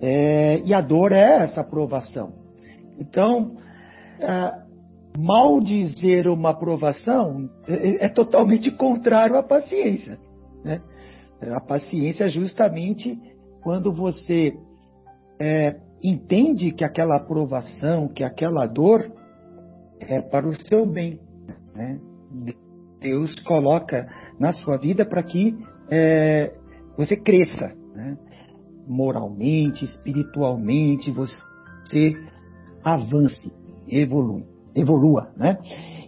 É, 0.00 0.60
e 0.60 0.72
a 0.72 0.80
dor 0.80 1.12
é 1.12 1.44
essa 1.44 1.60
aprovação. 1.60 2.32
Então, 2.98 3.56
é, 4.20 4.70
maldizer 5.18 6.28
uma 6.28 6.50
aprovação 6.50 7.50
é, 7.66 8.06
é, 8.06 8.08
totalmente 8.08 8.70
contrário 8.70 9.36
à 9.36 9.42
paciência. 9.42 10.18
Né? 10.64 10.80
A 11.52 11.60
paciência 11.60 12.24
é 12.24 12.28
justamente 12.28 13.18
quando 13.62 13.92
você 13.92 14.54
é, 15.40 15.76
entende 16.02 16.72
que 16.72 16.84
aquela 16.84 17.16
aprovação, 17.16 18.08
que 18.08 18.24
aquela 18.24 18.66
dor 18.66 19.10
é 20.00 20.20
para 20.20 20.48
o 20.48 20.54
seu 20.66 20.86
bem. 20.86 21.20
Né? 21.74 22.00
Deus 23.00 23.38
coloca 23.40 24.08
na 24.38 24.52
sua 24.52 24.76
vida 24.76 25.04
para 25.04 25.22
que 25.22 25.56
é, 25.90 26.52
você 26.96 27.16
cresça, 27.16 27.74
né? 27.94 28.16
moralmente, 28.86 29.84
espiritualmente, 29.84 31.10
você 31.10 32.12
avance, 32.82 33.52
evolui, 33.88 34.44
evolua, 34.74 35.30
né? 35.36 35.58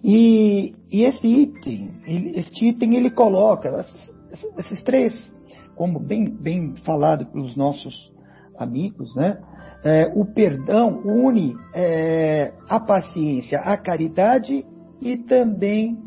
E, 0.02 0.74
e 0.90 1.04
esse 1.04 1.26
item, 1.26 1.90
ele, 2.04 2.38
este 2.38 2.66
item 2.66 2.96
ele 2.96 3.10
coloca 3.10 3.68
esses, 3.80 4.50
esses 4.58 4.82
três 4.82 5.32
como 5.76 5.98
bem, 5.98 6.28
bem 6.28 6.74
falado 6.84 7.26
pelos 7.26 7.56
nossos 7.56 8.12
amigos, 8.58 9.14
né? 9.14 9.38
É, 9.84 10.12
o 10.14 10.24
perdão 10.24 11.02
une 11.04 11.56
é, 11.74 12.52
a 12.68 12.78
paciência 12.78 13.58
à 13.58 13.76
caridade 13.76 14.64
e 15.00 15.16
também 15.16 15.98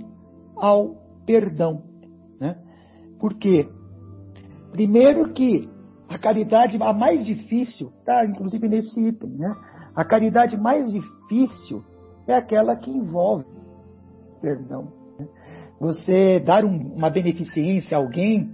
ao 0.55 0.95
perdão. 1.25 1.83
Né? 2.39 2.57
Por 3.19 3.33
quê? 3.33 3.67
Primeiro 4.71 5.33
que 5.33 5.69
a 6.07 6.17
caridade 6.17 6.77
a 6.81 6.93
mais 6.93 7.25
difícil, 7.25 7.91
tá? 8.05 8.25
inclusive 8.25 8.69
nesse 8.69 8.99
item, 8.99 9.31
né? 9.31 9.53
a 9.93 10.05
caridade 10.05 10.55
mais 10.55 10.91
difícil 10.91 11.83
é 12.27 12.33
aquela 12.33 12.75
que 12.77 12.89
envolve 12.89 13.45
perdão. 14.41 14.87
Né? 15.19 15.27
Você 15.79 16.39
dar 16.39 16.63
um, 16.63 16.93
uma 16.95 17.09
beneficência 17.09 17.97
a 17.97 17.99
alguém, 17.99 18.53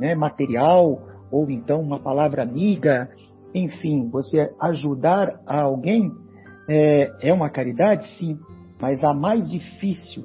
né, 0.00 0.14
material, 0.14 1.02
ou 1.30 1.50
então 1.50 1.80
uma 1.80 1.98
palavra 1.98 2.42
amiga, 2.42 3.10
enfim, 3.54 4.08
você 4.08 4.50
ajudar 4.60 5.40
a 5.46 5.62
alguém 5.62 6.10
é, 6.68 7.28
é 7.28 7.32
uma 7.32 7.50
caridade, 7.50 8.06
sim, 8.18 8.38
mas 8.80 9.02
a 9.04 9.12
mais 9.12 9.48
difícil 9.48 10.24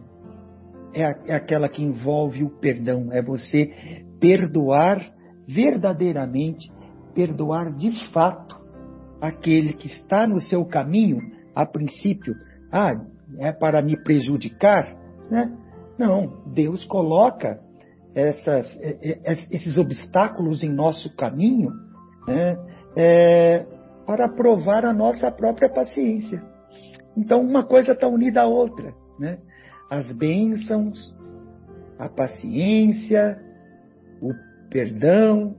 é, 0.94 1.06
a, 1.06 1.16
é 1.26 1.36
aquela 1.36 1.68
que 1.68 1.84
envolve 1.84 2.44
o 2.44 2.50
perdão, 2.50 3.10
é 3.12 3.22
você 3.22 4.04
perdoar 4.20 5.14
verdadeiramente, 5.48 6.72
perdoar 7.14 7.74
de 7.74 7.92
fato 8.12 8.58
aquele 9.22 9.74
que 9.74 9.88
está 9.88 10.28
no 10.28 10.40
seu 10.40 10.66
caminho, 10.66 11.20
a 11.56 11.66
princípio, 11.66 12.36
ah, 12.72 12.92
é 13.40 13.52
para 13.52 13.82
me 13.82 13.98
prejudicar, 14.04 14.96
né? 15.30 15.52
Não, 15.98 16.44
Deus 16.54 16.86
coloca 16.86 17.60
essas, 18.14 18.78
esses 19.52 19.78
obstáculos 19.78 20.64
em 20.64 20.70
nosso 20.70 21.16
caminho 21.16 21.72
né, 22.28 22.58
é, 22.96 23.66
para 24.06 24.30
provar 24.30 24.86
a 24.86 24.94
nossa 24.94 25.32
própria 25.32 25.70
paciência. 25.70 26.42
Então, 27.16 27.42
uma 27.42 27.64
coisa 27.64 27.94
está 27.94 28.08
unida 28.08 28.42
à 28.42 28.46
outra. 28.46 28.94
Né? 29.20 29.40
As 29.90 30.12
bênçãos, 30.12 31.16
a 31.98 32.08
paciência, 32.08 33.40
o 34.22 34.34
perdão, 34.70 35.56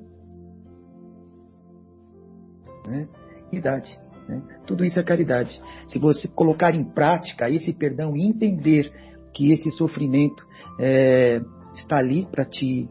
né? 2.86 3.08
idade. 3.52 3.90
Né? 4.28 4.42
Tudo 4.66 4.84
isso 4.84 5.00
é 5.00 5.02
caridade. 5.02 5.60
Se 5.88 5.98
você 5.98 6.28
colocar 6.28 6.74
em 6.74 6.84
prática 6.84 7.50
esse 7.50 7.72
perdão 7.72 8.16
e 8.16 8.26
entender 8.26 8.92
que 9.34 9.52
esse 9.52 9.70
sofrimento 9.72 10.46
é, 10.78 11.40
está 11.74 11.98
ali 11.98 12.26
para 12.26 12.44
te, 12.44 12.88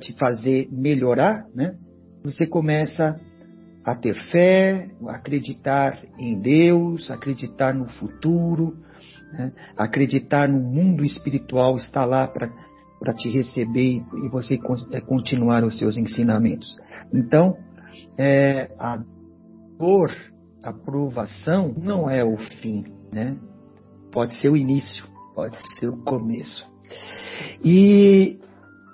te 0.00 0.12
fazer 0.18 0.68
melhorar, 0.70 1.46
né? 1.54 1.76
Você 2.22 2.46
começa 2.46 3.18
a 3.84 3.94
ter 3.94 4.14
fé, 4.30 4.90
acreditar 5.08 5.98
em 6.18 6.38
Deus, 6.38 7.10
acreditar 7.10 7.74
no 7.74 7.88
futuro, 7.88 8.76
né? 9.32 9.52
acreditar 9.76 10.48
no 10.48 10.60
mundo 10.60 11.04
espiritual 11.04 11.76
está 11.76 12.04
lá 12.04 12.26
para 12.28 13.14
te 13.14 13.28
receber 13.30 14.02
e 14.22 14.28
você 14.28 14.58
é, 14.92 15.00
continuar 15.00 15.64
os 15.64 15.78
seus 15.78 15.96
ensinamentos. 15.96 16.76
Então, 17.12 17.56
é, 18.18 18.70
a 18.78 19.02
dor, 19.78 20.12
a 20.62 20.72
provação 20.72 21.74
não 21.76 22.08
é 22.08 22.22
o 22.22 22.36
fim, 22.36 22.84
né? 23.10 23.36
Pode 24.12 24.34
ser 24.34 24.50
o 24.50 24.56
início, 24.56 25.04
pode 25.34 25.56
ser 25.78 25.88
o 25.88 25.96
começo. 25.98 26.68
E, 27.64 28.38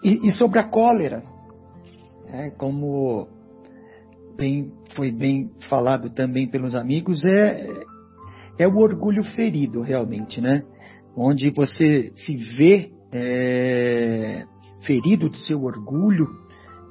e, 0.04 0.28
e 0.28 0.32
sobre 0.32 0.60
a 0.60 0.64
cólera, 0.64 1.24
é, 2.28 2.50
como 2.50 3.28
bem, 4.36 4.72
foi 4.94 5.10
bem 5.10 5.50
falado 5.68 6.10
também 6.10 6.48
pelos 6.48 6.74
amigos, 6.74 7.24
é, 7.24 7.68
é 8.58 8.68
o 8.68 8.76
orgulho 8.76 9.22
ferido, 9.22 9.80
realmente, 9.80 10.40
né? 10.40 10.62
Onde 11.16 11.50
você 11.50 12.12
se 12.14 12.36
vê 12.56 12.90
é, 13.12 14.44
ferido 14.82 15.28
do 15.28 15.36
seu 15.38 15.62
orgulho 15.62 16.26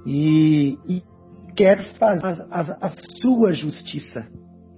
e, 0.06 0.78
e 0.88 1.04
quer 1.56 1.94
fazer 1.98 2.26
a, 2.50 2.62
a, 2.62 2.88
a 2.88 2.92
sua 3.22 3.52
justiça. 3.52 4.28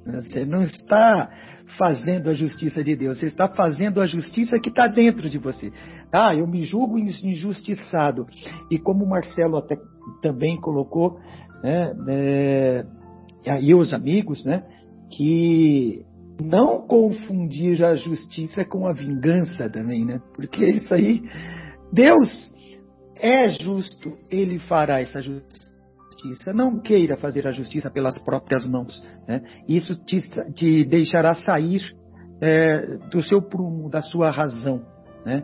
Você 0.06 0.46
não 0.46 0.64
está 0.64 1.30
fazendo 1.78 2.30
a 2.30 2.34
justiça 2.34 2.82
de 2.82 2.96
Deus, 2.96 3.20
você 3.20 3.26
está 3.26 3.48
fazendo 3.50 4.00
a 4.00 4.08
justiça 4.08 4.58
que 4.58 4.70
está 4.70 4.88
dentro 4.88 5.30
de 5.30 5.38
você. 5.38 5.72
Ah, 6.12 6.34
eu 6.34 6.48
me 6.48 6.62
julgo 6.64 6.98
injustiçado. 6.98 8.26
E 8.72 8.80
como 8.80 9.04
o 9.04 9.10
Marcelo 9.10 9.58
até 9.58 9.76
também 10.22 10.60
colocou, 10.60 11.20
né, 11.64 11.94
é, 12.08 12.86
e 13.62 13.74
os 13.74 13.94
amigos, 13.94 14.46
né, 14.46 14.64
que 15.10 16.06
não 16.42 16.86
confundir 16.86 17.84
a 17.84 17.96
justiça 17.96 18.64
com 18.66 18.88
a 18.88 18.94
vingança 18.94 19.70
também, 19.70 20.06
né? 20.06 20.22
Porque 20.36 20.66
isso 20.66 20.94
aí, 20.94 21.24
Deus 21.92 22.54
é 23.20 23.50
justo, 23.50 24.18
ele 24.30 24.60
fará 24.60 25.02
essa 25.02 25.22
justiça. 25.22 26.54
Não 26.54 26.80
queira 26.80 27.18
fazer 27.18 27.48
a 27.48 27.52
justiça 27.52 27.90
pelas 27.90 28.18
próprias 28.20 28.68
mãos. 28.68 29.04
Né? 29.28 29.42
Isso 29.68 29.96
te, 30.06 30.22
te, 30.54 30.84
deixará 30.84 31.36
sair 31.36 31.82
é, 32.42 32.98
do 33.12 33.24
seu 33.24 33.42
prumo, 33.42 33.90
da 33.90 34.02
sua 34.02 34.30
razão. 34.30 34.82
Né? 35.26 35.44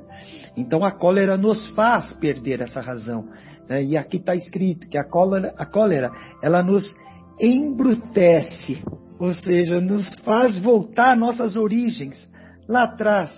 Então 0.55 0.83
a 0.83 0.91
cólera 0.91 1.37
nos 1.37 1.67
faz 1.69 2.13
perder 2.13 2.61
essa 2.61 2.81
razão. 2.81 3.27
Né? 3.67 3.83
E 3.83 3.97
aqui 3.97 4.17
está 4.17 4.35
escrito 4.35 4.87
que 4.89 4.97
a 4.97 5.03
cólera, 5.03 5.53
a 5.57 5.65
cólera 5.65 6.11
ela 6.41 6.61
nos 6.61 6.83
embrutece, 7.39 8.83
ou 9.19 9.33
seja, 9.33 9.79
nos 9.81 10.07
faz 10.23 10.57
voltar 10.59 11.17
nossas 11.17 11.55
origens, 11.55 12.29
lá 12.67 12.83
atrás. 12.83 13.31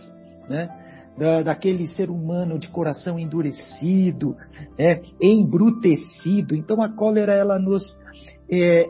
Né? 0.50 0.70
da, 1.18 1.42
daquele 1.42 1.88
ser 1.88 2.10
humano 2.10 2.60
de 2.60 2.68
coração 2.70 3.18
endurecido, 3.18 4.36
é, 4.78 5.02
embrutecido. 5.22 6.56
Então 6.56 6.82
a 6.82 6.94
cólera 6.94 7.34
ela 7.34 7.58
nos 7.58 7.98
é, 8.50 8.88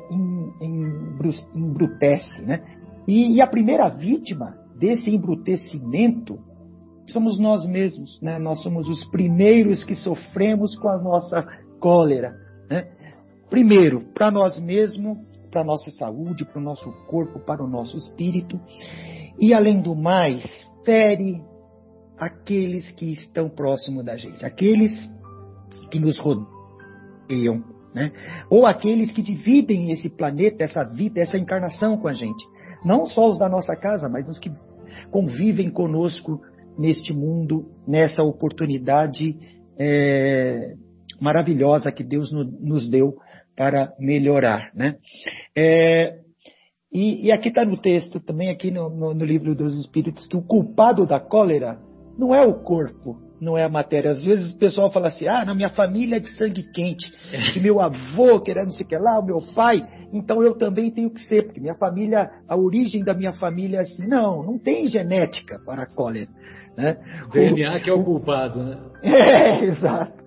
embrutece, 1.53 2.41
né? 2.41 2.61
E, 3.07 3.35
e, 3.35 3.41
a 3.41 3.47
primeira 3.47 3.87
vítima 3.87 4.57
desse 4.77 5.11
embrutecimento 5.11 6.39
somos 7.11 7.39
nós 7.39 7.65
mesmos, 7.65 8.19
né? 8.21 8.39
Nós 8.39 8.61
somos 8.63 8.87
os 8.87 9.03
primeiros 9.05 9.83
que 9.83 9.95
sofremos 9.95 10.75
com 10.77 10.89
a 10.89 10.97
nossa 10.97 11.43
cólera, 11.79 12.35
né? 12.69 12.87
Primeiro, 13.49 14.01
para 14.13 14.31
nós 14.31 14.59
mesmos, 14.59 15.17
para 15.51 15.63
nossa 15.63 15.89
saúde, 15.91 16.45
para 16.45 16.59
o 16.59 16.63
nosso 16.63 16.91
corpo, 17.07 17.39
para 17.39 17.63
o 17.63 17.67
nosso 17.67 17.97
espírito. 17.97 18.59
E 19.39 19.53
além 19.53 19.81
do 19.81 19.95
mais, 19.95 20.43
fere 20.83 21.41
aqueles 22.17 22.91
que 22.91 23.13
estão 23.13 23.49
próximo 23.49 24.03
da 24.03 24.15
gente, 24.15 24.45
aqueles 24.45 24.91
que 25.91 25.99
nos 25.99 26.17
rodeiam, 26.17 27.63
né? 27.93 28.11
Ou 28.49 28.65
aqueles 28.65 29.11
que 29.11 29.21
dividem 29.21 29.91
esse 29.91 30.09
planeta, 30.09 30.63
essa 30.63 30.83
vida, 30.83 31.21
essa 31.21 31.37
encarnação 31.37 31.97
com 31.97 32.07
a 32.07 32.13
gente. 32.13 32.43
Não 32.83 33.05
só 33.05 33.29
os 33.29 33.37
da 33.37 33.47
nossa 33.47 33.75
casa, 33.75 34.09
mas 34.09 34.27
os 34.27 34.39
que 34.39 34.51
convivem 35.11 35.69
conosco 35.69 36.41
neste 36.77 37.13
mundo, 37.13 37.65
nessa 37.87 38.23
oportunidade 38.23 39.37
é, 39.79 40.73
maravilhosa 41.19 41.91
que 41.91 42.03
Deus 42.03 42.31
no, 42.31 42.43
nos 42.43 42.89
deu 42.89 43.15
para 43.55 43.93
melhorar, 43.99 44.71
né? 44.75 44.95
É, 45.55 46.17
e, 46.91 47.27
e, 47.27 47.31
aqui 47.31 47.49
está 47.49 47.65
no 47.65 47.77
texto, 47.77 48.19
também 48.19 48.49
aqui 48.49 48.71
no, 48.71 48.89
no, 48.89 49.13
no 49.13 49.25
livro 49.25 49.55
dos 49.55 49.77
Espíritos, 49.77 50.27
que 50.27 50.37
o 50.37 50.41
culpado 50.41 51.05
da 51.05 51.19
cólera 51.19 51.77
não 52.17 52.33
é 52.33 52.41
o 52.45 52.61
corpo, 52.61 53.17
não 53.39 53.57
é 53.57 53.63
a 53.63 53.69
matéria. 53.69 54.11
Às 54.11 54.23
vezes 54.23 54.53
o 54.53 54.57
pessoal 54.57 54.91
fala 54.91 55.07
assim: 55.09 55.27
ah, 55.27 55.43
na 55.45 55.53
minha 55.53 55.69
família 55.69 56.17
é 56.17 56.19
de 56.19 56.31
sangue 56.31 56.63
quente, 56.71 57.11
que 57.53 57.59
meu 57.59 57.81
avô, 57.81 58.39
que 58.39 58.51
era 58.51 58.63
não 58.63 58.71
sei 58.71 58.85
o 58.85 58.89
que 58.89 58.97
lá, 58.97 59.19
o 59.19 59.25
meu 59.25 59.39
pai, 59.53 59.85
então 60.13 60.41
eu 60.41 60.57
também 60.57 60.89
tenho 60.91 61.09
que 61.09 61.21
ser, 61.25 61.43
porque 61.43 61.59
minha 61.59 61.75
família, 61.75 62.29
a 62.47 62.55
origem 62.55 63.03
da 63.03 63.13
minha 63.13 63.33
família 63.33 63.79
é 63.79 63.81
assim. 63.81 64.07
Não, 64.07 64.43
não 64.43 64.57
tem 64.57 64.87
genética 64.87 65.59
para 65.65 65.83
a 65.83 65.85
cólera. 65.85 66.29
Né? 66.77 66.97
O 67.27 67.31
DNA 67.31 67.77
o, 67.77 67.81
que 67.81 67.89
é 67.89 67.93
o 67.93 68.03
culpado, 68.03 68.63
né? 68.63 68.77
É, 69.03 69.65
exato. 69.65 70.23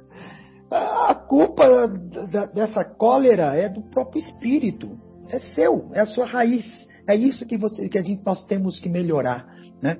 A 0.71 1.15
culpa 1.15 1.89
da, 2.31 2.47
dessa 2.47 2.85
cólera 2.85 3.55
é 3.55 3.69
do 3.69 3.81
próprio 3.83 4.21
espírito, 4.21 4.99
é 5.31 5.41
seu, 5.41 5.91
é 5.95 6.01
a 6.01 6.07
sua 6.07 6.27
raiz. 6.27 6.67
É 7.09 7.17
isso 7.17 7.47
que, 7.47 7.57
você, 7.57 7.89
que 7.89 7.99
a 7.99 8.03
gente, 8.03 8.23
nós 8.25 8.45
temos 8.45 8.79
que 8.79 8.89
melhorar. 8.89 9.47
Né? 9.81 9.97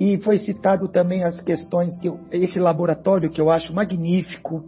E 0.00 0.16
foi 0.22 0.38
citado 0.38 0.88
também 0.88 1.22
as 1.22 1.40
questões 1.42 1.98
que 1.98 2.08
eu, 2.08 2.18
esse 2.32 2.58
laboratório 2.58 3.30
que 3.30 3.40
eu 3.40 3.50
acho 3.50 3.74
magnífico, 3.74 4.64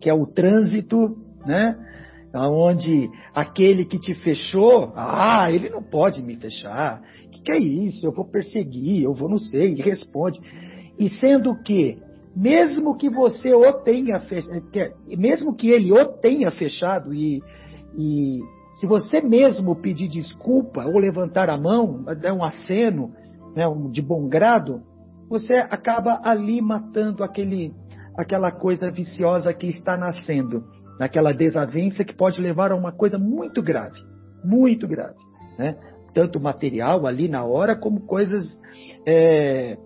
que 0.00 0.08
é 0.08 0.14
o 0.14 0.24
trânsito, 0.26 1.16
né? 1.44 1.76
Onde 2.32 3.08
aquele 3.34 3.84
que 3.86 3.98
te 3.98 4.14
fechou, 4.14 4.92
ah, 4.94 5.50
ele 5.50 5.70
não 5.70 5.82
pode 5.82 6.22
me 6.22 6.36
fechar. 6.36 7.02
Que, 7.46 7.52
é 7.52 7.58
isso? 7.58 8.04
Eu 8.04 8.12
vou 8.12 8.24
perseguir, 8.24 9.04
eu 9.04 9.14
vou 9.14 9.28
não 9.28 9.38
sei, 9.38 9.74
e 9.74 9.80
responde. 9.80 10.40
E 10.98 11.08
sendo 11.08 11.54
que 11.62 11.96
mesmo 12.34 12.96
que 12.96 13.08
você 13.08 13.54
o 13.54 13.72
tenha 13.72 14.18
fechado, 14.18 14.62
mesmo 15.16 15.54
que 15.54 15.70
ele 15.70 15.92
o 15.92 16.04
tenha 16.04 16.50
fechado 16.50 17.14
e, 17.14 17.40
e 17.96 18.40
se 18.80 18.86
você 18.86 19.20
mesmo 19.20 19.76
pedir 19.76 20.08
desculpa 20.08 20.84
ou 20.84 20.98
levantar 20.98 21.48
a 21.48 21.56
mão, 21.56 22.02
dar 22.20 22.34
um 22.34 22.42
aceno 22.42 23.12
né, 23.54 23.64
de 23.92 24.02
bom 24.02 24.28
grado, 24.28 24.82
você 25.30 25.54
acaba 25.54 26.20
ali 26.24 26.60
matando 26.60 27.22
aquele, 27.22 27.72
aquela 28.18 28.50
coisa 28.50 28.90
viciosa 28.90 29.54
que 29.54 29.68
está 29.68 29.96
nascendo, 29.96 30.64
naquela 30.98 31.32
desavença 31.32 32.04
que 32.04 32.14
pode 32.14 32.40
levar 32.40 32.72
a 32.72 32.76
uma 32.76 32.92
coisa 32.92 33.18
muito 33.18 33.62
grave, 33.62 33.98
muito 34.44 34.86
grave, 34.88 35.16
né? 35.56 35.76
Tanto 36.16 36.40
material 36.40 37.06
ali 37.06 37.28
na 37.28 37.44
hora, 37.44 37.76
como 37.76 38.06
coisas, 38.06 38.58
é, 39.06 39.76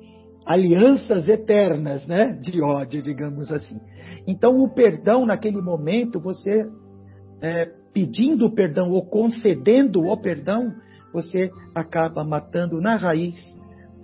alianças 0.47 1.29
eternas, 1.29 2.07
né? 2.07 2.39
De 2.41 2.63
ódio, 2.63 3.03
digamos 3.03 3.51
assim. 3.51 3.81
Então, 4.29 4.61
o 4.61 4.73
perdão 4.73 5.27
naquele 5.27 5.61
momento, 5.61 6.21
você 6.21 6.65
é, 7.43 7.69
pedindo 7.93 8.47
o 8.47 8.55
perdão 8.55 8.91
ou 8.91 9.05
concedendo 9.05 10.03
o 10.03 10.17
perdão, 10.17 10.73
você 11.13 11.51
acaba 11.75 12.23
matando 12.23 12.81
na 12.81 12.95
raiz 12.95 13.35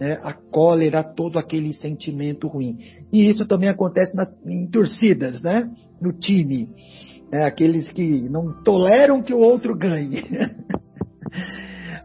né, 0.01 0.19
a 0.21 0.33
cólera, 0.33 1.05
todo 1.05 1.39
aquele 1.39 1.75
sentimento 1.75 2.49
ruim. 2.49 2.77
E 3.13 3.29
isso 3.29 3.47
também 3.47 3.69
acontece 3.69 4.17
na, 4.17 4.27
em 4.45 4.69
torcidas, 4.69 5.41
né? 5.45 5.71
No 6.03 6.13
time. 6.13 6.69
É, 7.33 7.45
aqueles 7.45 7.87
que 7.93 8.29
não 8.29 8.65
toleram 8.65 9.23
que 9.23 9.33
o 9.33 9.39
outro 9.39 9.77
ganhe. 9.77 10.23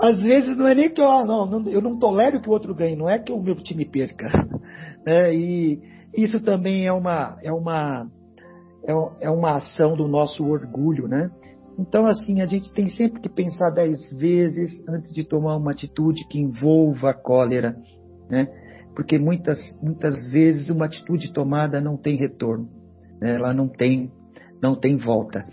Às 0.02 0.20
vezes 0.20 0.58
não 0.58 0.68
é 0.68 0.74
nem 0.74 0.90
que 0.90 1.00
eu, 1.00 1.26
não, 1.26 1.70
eu 1.70 1.80
não 1.80 2.00
tolero 2.00 2.42
que 2.42 2.50
o 2.50 2.52
outro 2.52 2.74
ganhe, 2.74 2.96
não 2.96 3.08
é 3.08 3.20
que 3.20 3.32
o 3.32 3.40
meu 3.42 3.56
time 3.56 3.86
perca. 3.86 4.28
É, 5.04 5.34
e 5.34 5.82
isso 6.16 6.40
também 6.42 6.86
é 6.86 6.94
uma, 6.94 7.36
é, 7.42 7.52
uma, 7.52 8.08
é, 8.86 8.94
é 9.22 9.30
uma 9.32 9.56
ação 9.56 9.98
do 9.98 10.08
nosso 10.08 10.46
orgulho, 10.46 11.08
né? 11.08 11.32
Então, 11.80 12.06
assim, 12.06 12.40
a 12.40 12.46
gente 12.46 12.72
tem 12.72 12.88
sempre 12.88 13.20
que 13.20 13.28
pensar 13.28 13.72
dez 13.72 14.00
vezes 14.14 14.72
antes 14.88 15.12
de 15.12 15.24
tomar 15.24 15.58
uma 15.58 15.72
atitude 15.72 16.28
que 16.28 16.40
envolva 16.40 17.10
a 17.10 17.14
cólera, 17.16 17.76
né? 18.30 18.48
Porque 18.96 19.18
muitas, 19.18 19.58
muitas 19.82 20.30
vezes 20.30 20.70
uma 20.70 20.86
atitude 20.86 21.34
tomada 21.34 21.82
não 21.82 21.98
tem 21.98 22.16
retorno, 22.16 22.70
né? 23.20 23.36
ela 23.36 23.56
não 23.56 23.68
tem, 23.68 24.12
não 24.62 24.76
tem 24.76 24.98
volta. 24.98 25.46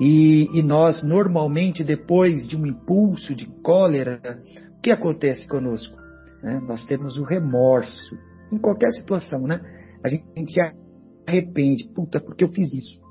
E, 0.00 0.48
e 0.58 0.62
nós, 0.62 1.02
normalmente, 1.02 1.84
depois 1.84 2.46
de 2.48 2.56
um 2.56 2.66
impulso 2.66 3.34
de 3.34 3.46
cólera, 3.62 4.20
o 4.78 4.80
que 4.80 4.90
acontece 4.90 5.46
conosco? 5.46 5.96
Né? 6.42 6.60
Nós 6.66 6.84
temos 6.86 7.16
o 7.18 7.24
remorso, 7.24 8.16
em 8.52 8.58
qualquer 8.58 8.90
situação, 8.92 9.40
né? 9.42 9.60
A 10.04 10.08
gente 10.08 10.24
se 10.52 10.60
arrepende, 11.26 11.88
puta, 11.94 12.20
porque 12.20 12.44
eu 12.44 12.52
fiz 12.52 12.72
isso 12.72 13.06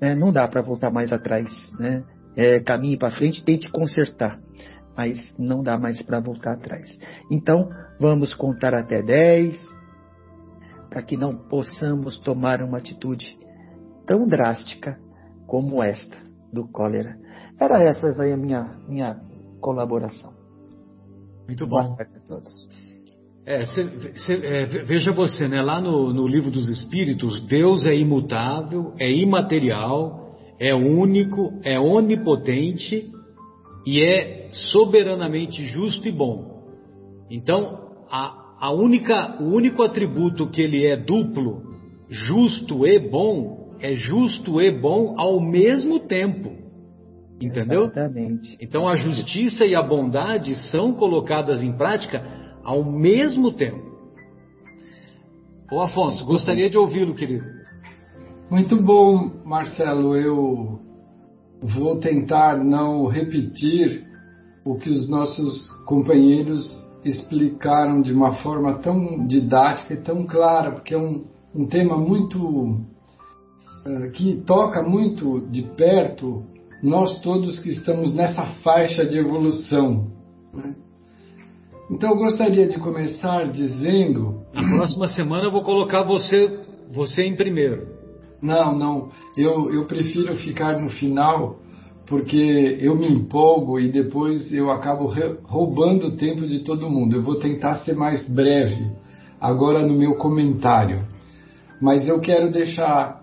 né? 0.00 0.14
não 0.14 0.32
dá 0.32 0.46
para 0.48 0.62
voltar 0.62 0.90
mais 0.90 1.12
atrás. 1.12 1.46
Né? 1.78 2.04
É, 2.36 2.60
caminhe 2.60 2.98
para 2.98 3.10
frente, 3.10 3.44
tente 3.44 3.70
consertar, 3.70 4.38
mas 4.96 5.34
não 5.38 5.62
dá 5.62 5.78
mais 5.78 6.02
para 6.02 6.20
voltar 6.20 6.52
atrás. 6.54 6.90
Então, 7.30 7.68
vamos 7.98 8.34
contar 8.34 8.74
até 8.74 9.02
10, 9.02 9.56
para 10.90 11.02
que 11.02 11.16
não 11.16 11.36
possamos 11.48 12.18
tomar 12.20 12.62
uma 12.62 12.78
atitude 12.78 13.38
tão 14.06 14.26
drástica 14.26 14.98
como 15.46 15.82
esta 15.82 16.16
do 16.52 16.66
cólera. 16.68 17.16
Era 17.60 17.82
essa 17.82 18.22
aí 18.22 18.32
a 18.32 18.36
minha, 18.36 18.78
minha 18.88 19.20
colaboração. 19.60 20.32
Muito 21.46 21.66
bom. 21.66 21.82
Boa 21.82 21.96
tarde 21.96 22.16
a 22.16 22.20
todos. 22.20 22.68
É, 23.44 23.64
cê, 23.66 24.12
cê, 24.16 24.34
é, 24.34 24.66
veja 24.84 25.12
você, 25.12 25.46
né? 25.46 25.62
lá 25.62 25.80
no, 25.80 26.12
no 26.12 26.26
livro 26.26 26.50
dos 26.50 26.68
Espíritos, 26.68 27.40
Deus 27.46 27.86
é 27.86 27.94
imutável, 27.94 28.92
é 28.98 29.10
imaterial, 29.10 30.36
é 30.58 30.74
único, 30.74 31.52
é 31.62 31.78
onipotente 31.78 33.08
e 33.86 34.02
é 34.02 34.48
soberanamente 34.50 35.64
justo 35.66 36.08
e 36.08 36.12
bom. 36.12 36.56
Então, 37.30 37.86
a, 38.10 38.56
a 38.58 38.72
única, 38.72 39.40
o 39.40 39.54
único 39.54 39.84
atributo 39.84 40.48
que 40.48 40.60
ele 40.60 40.84
é 40.84 40.96
duplo, 40.96 41.62
justo 42.08 42.84
e 42.84 42.98
bom, 42.98 43.55
é 43.80 43.92
justo 43.92 44.60
e 44.60 44.70
bom 44.70 45.14
ao 45.18 45.40
mesmo 45.40 46.00
tempo. 46.00 46.52
Entendeu? 47.40 47.84
Exatamente. 47.84 48.56
Então 48.60 48.88
a 48.88 48.96
justiça 48.96 49.64
e 49.66 49.74
a 49.74 49.82
bondade 49.82 50.54
são 50.70 50.94
colocadas 50.94 51.62
em 51.62 51.72
prática 51.72 52.24
ao 52.64 52.82
mesmo 52.84 53.52
tempo. 53.52 53.84
Ô 55.70 55.80
Afonso, 55.80 56.24
gostaria 56.24 56.70
de 56.70 56.78
ouvi-lo, 56.78 57.14
querido. 57.14 57.44
Muito 58.50 58.80
bom, 58.80 59.42
Marcelo. 59.44 60.16
Eu 60.16 60.80
vou 61.60 61.98
tentar 61.98 62.62
não 62.62 63.06
repetir 63.06 64.06
o 64.64 64.76
que 64.76 64.88
os 64.88 65.08
nossos 65.08 65.70
companheiros 65.84 66.64
explicaram 67.04 68.00
de 68.00 68.12
uma 68.12 68.34
forma 68.36 68.78
tão 68.78 69.26
didática 69.26 69.94
e 69.94 70.02
tão 70.02 70.26
clara, 70.26 70.72
porque 70.72 70.94
é 70.94 70.98
um, 70.98 71.24
um 71.54 71.66
tema 71.66 71.96
muito. 71.98 72.84
Uh, 73.86 74.10
que 74.12 74.42
toca 74.44 74.82
muito 74.82 75.48
de 75.48 75.62
perto 75.62 76.44
nós 76.82 77.20
todos 77.20 77.58
que 77.60 77.70
estamos 77.70 78.12
nessa 78.14 78.46
faixa 78.62 79.04
de 79.06 79.18
evolução. 79.18 80.10
Né? 80.52 80.74
Então 81.90 82.10
eu 82.10 82.16
gostaria 82.16 82.66
de 82.66 82.78
começar 82.78 83.50
dizendo. 83.50 84.40
Na 84.52 84.62
próxima 84.76 85.06
semana 85.08 85.44
eu 85.44 85.52
vou 85.52 85.62
colocar 85.62 86.02
você, 86.02 86.58
você 86.90 87.24
em 87.24 87.36
primeiro. 87.36 87.86
Não, 88.42 88.76
não. 88.76 89.10
Eu, 89.36 89.72
eu 89.72 89.86
prefiro 89.86 90.34
ficar 90.36 90.80
no 90.80 90.90
final 90.90 91.60
porque 92.06 92.78
eu 92.80 92.94
me 92.94 93.08
empolgo 93.08 93.80
e 93.80 93.90
depois 93.90 94.52
eu 94.52 94.70
acabo 94.70 95.12
roubando 95.44 96.08
o 96.08 96.16
tempo 96.16 96.46
de 96.46 96.60
todo 96.60 96.90
mundo. 96.90 97.16
Eu 97.16 97.22
vou 97.22 97.38
tentar 97.38 97.76
ser 97.76 97.94
mais 97.94 98.28
breve 98.28 98.90
agora 99.40 99.84
no 99.84 99.94
meu 99.94 100.16
comentário. 100.16 101.06
Mas 101.80 102.08
eu 102.08 102.20
quero 102.20 102.50
deixar, 102.50 103.22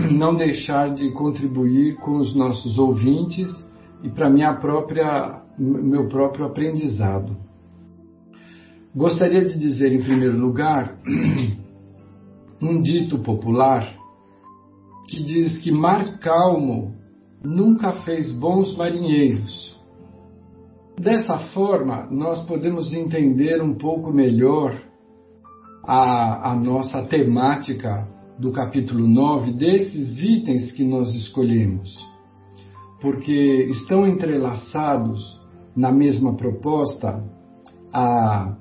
não 0.12 0.34
deixar 0.34 0.94
de 0.94 1.10
contribuir 1.12 1.96
com 1.96 2.16
os 2.18 2.34
nossos 2.34 2.78
ouvintes 2.78 3.50
e 4.02 4.08
para 4.08 4.30
minha 4.30 4.54
própria, 4.56 5.42
meu 5.58 6.08
próprio 6.08 6.46
aprendizado. 6.46 7.36
Gostaria 8.94 9.44
de 9.44 9.58
dizer, 9.58 9.92
em 9.92 10.02
primeiro 10.02 10.38
lugar, 10.38 10.96
um 12.62 12.80
dito 12.80 13.18
popular 13.18 13.92
que 15.08 15.22
diz 15.22 15.58
que 15.58 15.70
mar 15.70 16.18
calmo 16.18 16.94
nunca 17.42 17.92
fez 18.04 18.32
bons 18.32 18.76
marinheiros. 18.76 19.74
Dessa 20.98 21.38
forma, 21.52 22.06
nós 22.10 22.44
podemos 22.46 22.92
entender 22.92 23.60
um 23.60 23.74
pouco 23.74 24.12
melhor 24.12 24.80
a, 25.82 26.52
a 26.52 26.54
nossa 26.54 27.02
temática 27.02 28.08
do 28.38 28.52
capítulo 28.52 29.06
9, 29.06 29.52
desses 29.52 30.22
itens 30.22 30.72
que 30.72 30.84
nós 30.84 31.14
escolhemos, 31.14 31.96
porque 33.00 33.68
estão 33.70 34.06
entrelaçados 34.06 35.40
na 35.76 35.92
mesma 35.92 36.36
proposta 36.36 37.22
a 37.92 38.56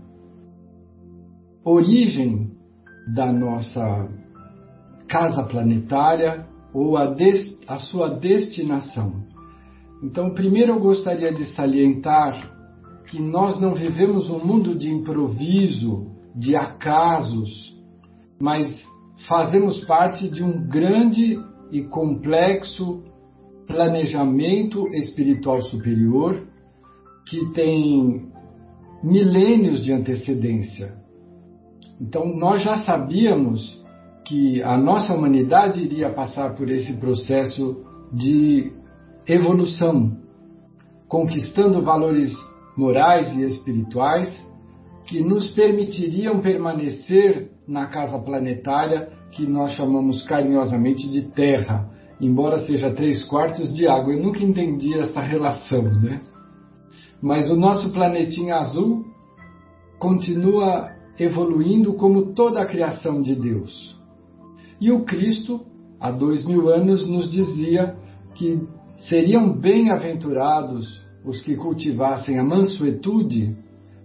origem 1.63 2.51
da 3.13 3.31
nossa 3.31 4.09
casa 5.07 5.43
planetária 5.43 6.45
ou 6.73 6.97
a, 6.97 7.15
a 7.67 7.77
sua 7.77 8.09
destinação. 8.09 9.23
Então, 10.03 10.33
primeiro 10.33 10.73
eu 10.73 10.79
gostaria 10.79 11.33
de 11.33 11.45
salientar 11.55 12.51
que 13.09 13.21
nós 13.21 13.59
não 13.59 13.73
vivemos 13.73 14.29
um 14.29 14.43
mundo 14.43 14.75
de 14.75 14.91
improviso, 14.91 16.07
de 16.35 16.55
acasos, 16.55 17.77
mas 18.39 18.65
fazemos 19.27 19.83
parte 19.85 20.29
de 20.29 20.43
um 20.43 20.67
grande 20.67 21.39
e 21.71 21.83
complexo 21.83 23.03
planejamento 23.65 24.87
espiritual 24.93 25.61
superior 25.63 26.41
que 27.25 27.51
tem 27.53 28.31
milênios 29.03 29.83
de 29.83 29.91
antecedência. 29.91 30.93
Então, 31.99 32.35
nós 32.35 32.61
já 32.61 32.77
sabíamos 32.83 33.81
que 34.25 34.61
a 34.63 34.77
nossa 34.77 35.13
humanidade 35.13 35.83
iria 35.83 36.09
passar 36.09 36.55
por 36.55 36.69
esse 36.69 36.97
processo 36.97 37.83
de 38.11 38.71
evolução, 39.27 40.17
conquistando 41.07 41.81
valores 41.81 42.33
morais 42.75 43.35
e 43.37 43.43
espirituais 43.43 44.29
que 45.05 45.21
nos 45.21 45.51
permitiriam 45.51 46.39
permanecer 46.39 47.51
na 47.67 47.87
casa 47.87 48.17
planetária 48.19 49.12
que 49.35 49.45
nós 49.45 49.71
chamamos 49.71 50.23
carinhosamente 50.23 51.09
de 51.09 51.23
Terra, 51.31 51.89
embora 52.21 52.59
seja 52.65 52.91
três 52.91 53.23
quartos 53.25 53.73
de 53.73 53.87
água. 53.87 54.13
Eu 54.13 54.23
nunca 54.23 54.43
entendi 54.43 54.93
essa 54.93 55.19
relação, 55.19 55.83
né? 55.83 56.21
Mas 57.21 57.49
o 57.49 57.55
nosso 57.55 57.91
planetinha 57.91 58.57
azul 58.57 59.05
continua 59.97 60.91
evoluindo 61.17 61.93
como 61.93 62.33
toda 62.33 62.61
a 62.61 62.65
criação 62.65 63.21
de 63.21 63.35
Deus. 63.35 63.97
E 64.79 64.91
o 64.91 65.05
Cristo, 65.05 65.61
há 65.99 66.11
dois 66.11 66.45
mil 66.45 66.69
anos, 66.69 67.07
nos 67.07 67.31
dizia 67.31 67.95
que 68.35 68.61
seriam 69.09 69.53
bem-aventurados 69.53 71.01
os 71.25 71.41
que 71.41 71.55
cultivassem 71.55 72.37
a 72.37 72.43
mansuetude, 72.43 73.55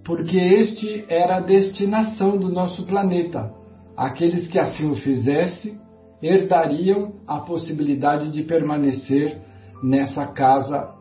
porque 0.05 0.37
este 0.37 1.05
era 1.09 1.39
a 1.39 1.41
destinação 1.41 2.39
do 2.39 2.49
nosso 2.49 2.87
planeta. 2.87 3.58
Aqueles 3.99 4.47
que 4.47 4.61
assim 4.61 4.93
o 4.93 4.95
fizessem 4.95 5.77
herdariam 6.23 7.15
a 7.27 7.41
possibilidade 7.41 8.31
de 8.31 8.45
permanecer 8.45 9.43
nessa 9.83 10.25
casa 10.25 10.95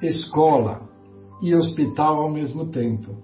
escola 0.00 0.80
e 1.42 1.54
hospital 1.54 2.22
ao 2.22 2.30
mesmo 2.30 2.70
tempo. 2.70 3.16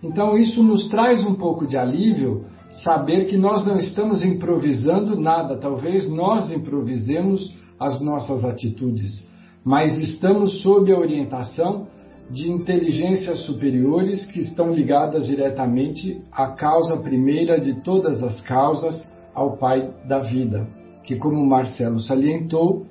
Então, 0.00 0.38
isso 0.38 0.62
nos 0.62 0.88
traz 0.88 1.26
um 1.26 1.34
pouco 1.34 1.66
de 1.66 1.76
alívio 1.76 2.44
saber 2.84 3.24
que 3.24 3.36
nós 3.36 3.66
não 3.66 3.76
estamos 3.76 4.22
improvisando 4.22 5.18
nada, 5.18 5.58
talvez 5.58 6.08
nós 6.08 6.52
improvisemos 6.52 7.52
as 7.80 8.00
nossas 8.00 8.44
atitudes, 8.44 9.26
mas 9.64 9.98
estamos 9.98 10.62
sob 10.62 10.92
a 10.92 10.98
orientação 10.98 11.88
de 12.30 12.48
inteligências 12.48 13.40
superiores 13.40 14.24
que 14.26 14.38
estão 14.38 14.72
ligadas 14.72 15.26
diretamente 15.26 16.22
à 16.30 16.48
causa 16.48 17.02
primeira 17.02 17.60
de 17.60 17.82
todas 17.82 18.22
as 18.22 18.40
causas, 18.42 19.04
ao 19.34 19.56
Pai 19.56 19.92
da 20.06 20.20
vida, 20.20 20.66
que, 21.02 21.16
como 21.16 21.44
Marcelo 21.44 21.98
salientou, 21.98 22.86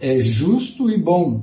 é 0.00 0.18
justo 0.18 0.90
e 0.90 1.00
bom. 1.00 1.42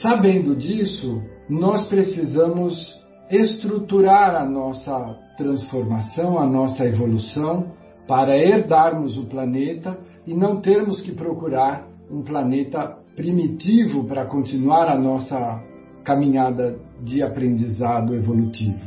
Sabendo 0.00 0.56
disso, 0.56 1.22
nós 1.48 1.86
precisamos 1.88 3.02
estruturar 3.30 4.34
a 4.34 4.48
nossa 4.48 5.18
transformação, 5.36 6.38
a 6.38 6.46
nossa 6.46 6.84
evolução, 6.86 7.72
para 8.06 8.36
herdarmos 8.36 9.18
o 9.18 9.26
planeta 9.26 9.98
e 10.26 10.34
não 10.34 10.60
termos 10.60 11.00
que 11.00 11.12
procurar 11.12 11.86
um 12.10 12.22
planeta 12.22 13.01
primitivo 13.16 14.04
para 14.04 14.24
continuar 14.24 14.88
a 14.88 14.98
nossa 14.98 15.62
caminhada 16.04 16.78
de 17.02 17.22
aprendizado 17.22 18.14
evolutivo. 18.14 18.80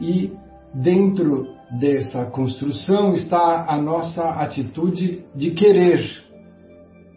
E 0.00 0.32
dentro 0.74 1.46
dessa 1.78 2.24
construção 2.26 3.14
está 3.14 3.66
a 3.68 3.80
nossa 3.80 4.22
atitude 4.30 5.24
de 5.34 5.52
querer, 5.52 6.00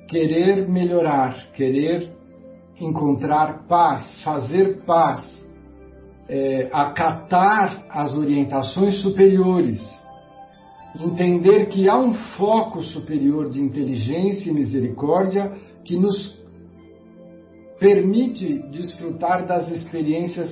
querer 0.08 0.68
melhorar, 0.68 1.52
querer 1.54 2.12
encontrar 2.80 3.66
paz, 3.68 4.22
fazer 4.24 4.84
paz, 4.86 5.22
é, 6.28 6.70
acatar 6.72 7.86
as 7.90 8.14
orientações 8.14 9.02
superiores, 9.02 9.82
entender 11.00 11.68
que 11.68 11.90
há 11.90 11.98
um 11.98 12.14
foco 12.38 12.82
superior 12.82 13.50
de 13.50 13.62
inteligência 13.62 14.50
e 14.50 14.54
misericórdia 14.54 15.52
que 15.84 15.98
nos 15.98 16.42
permite 17.80 18.60
desfrutar 18.70 19.46
das 19.46 19.70
experiências 19.70 20.50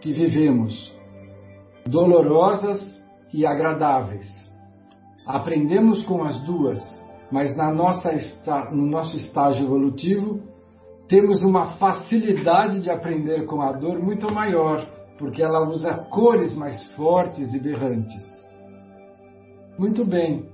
que 0.00 0.12
vivemos, 0.12 0.94
dolorosas 1.86 3.02
e 3.32 3.46
agradáveis. 3.46 4.26
Aprendemos 5.26 6.02
com 6.04 6.22
as 6.22 6.40
duas, 6.42 6.78
mas 7.30 7.56
na 7.56 7.72
nossa, 7.72 8.12
no 8.72 8.86
nosso 8.86 9.16
estágio 9.16 9.64
evolutivo 9.64 10.40
temos 11.08 11.42
uma 11.42 11.72
facilidade 11.76 12.80
de 12.80 12.90
aprender 12.90 13.46
com 13.46 13.62
a 13.62 13.72
dor 13.72 14.00
muito 14.00 14.30
maior, 14.32 14.86
porque 15.18 15.42
ela 15.42 15.66
usa 15.68 15.94
cores 16.10 16.54
mais 16.54 16.90
fortes 16.92 17.54
e 17.54 17.58
berrantes. 17.58 18.22
Muito 19.78 20.04
bem. 20.04 20.48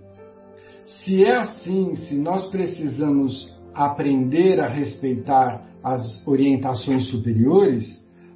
Se 0.85 1.24
é 1.24 1.36
assim, 1.36 1.94
se 1.97 2.16
nós 2.16 2.51
precisamos 2.51 3.51
aprender 3.74 4.61
a 4.61 4.69
respeitar 4.69 5.66
as 5.82 6.27
orientações 6.27 7.09
superiores, 7.09 7.85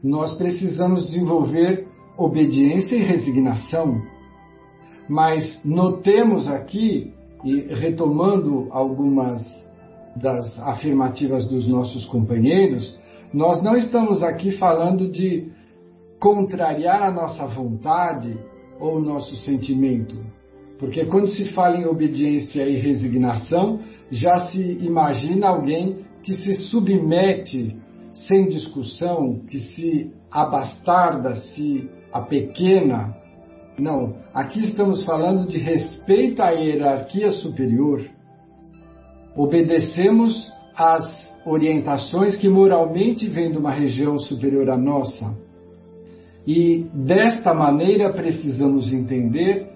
nós 0.02 0.34
precisamos 0.36 1.06
desenvolver 1.06 1.86
obediência 2.16 2.96
e 2.96 3.04
resignação. 3.04 4.00
Mas 5.08 5.60
notemos 5.64 6.48
aqui, 6.48 7.12
e 7.44 7.60
retomando 7.74 8.68
algumas 8.70 9.40
das 10.16 10.58
afirmativas 10.60 11.46
dos 11.48 11.68
nossos 11.68 12.04
companheiros, 12.06 12.98
nós 13.32 13.62
não 13.62 13.76
estamos 13.76 14.22
aqui 14.22 14.52
falando 14.52 15.10
de 15.10 15.48
contrariar 16.18 17.02
a 17.02 17.10
nossa 17.10 17.46
vontade 17.46 18.36
ou 18.80 18.96
o 18.96 19.00
nosso 19.00 19.36
sentimento. 19.36 20.16
Porque 20.78 21.04
quando 21.06 21.28
se 21.28 21.52
fala 21.52 21.76
em 21.76 21.86
obediência 21.86 22.68
e 22.68 22.76
resignação, 22.76 23.80
já 24.10 24.46
se 24.48 24.60
imagina 24.60 25.48
alguém 25.48 26.04
que 26.22 26.32
se 26.32 26.54
submete 26.70 27.76
sem 28.28 28.46
discussão, 28.46 29.40
que 29.48 29.58
se 29.58 30.12
abastarda, 30.30 31.36
se 31.36 31.88
apequena. 32.12 33.14
Não, 33.78 34.16
aqui 34.32 34.60
estamos 34.60 35.04
falando 35.04 35.46
de 35.46 35.58
respeito 35.58 36.42
à 36.42 36.50
hierarquia 36.50 37.30
superior 37.30 38.16
obedecemos 39.36 40.50
às 40.74 41.04
orientações 41.44 42.36
que 42.36 42.48
moralmente 42.48 43.28
vêm 43.28 43.52
de 43.52 43.58
uma 43.58 43.70
região 43.70 44.18
superior 44.18 44.70
à 44.70 44.76
nossa. 44.76 45.36
E 46.46 46.86
desta 46.94 47.52
maneira 47.52 48.12
precisamos 48.12 48.92
entender 48.92 49.68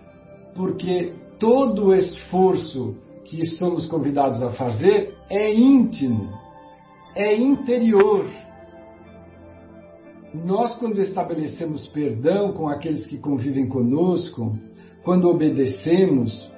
porque 0.54 1.12
todo 1.38 1.94
esforço 1.94 2.96
que 3.30 3.46
somos 3.46 3.86
convidados 3.86 4.42
a 4.42 4.50
fazer 4.52 5.14
é 5.30 5.54
íntimo, 5.54 6.28
é 7.14 7.36
interior. 7.36 8.28
Nós, 10.34 10.74
quando 10.76 11.00
estabelecemos 11.00 11.86
perdão 11.88 12.52
com 12.52 12.68
aqueles 12.68 13.06
que 13.06 13.18
convivem 13.18 13.68
conosco, 13.68 14.52
quando 15.04 15.28
obedecemos, 15.28 16.50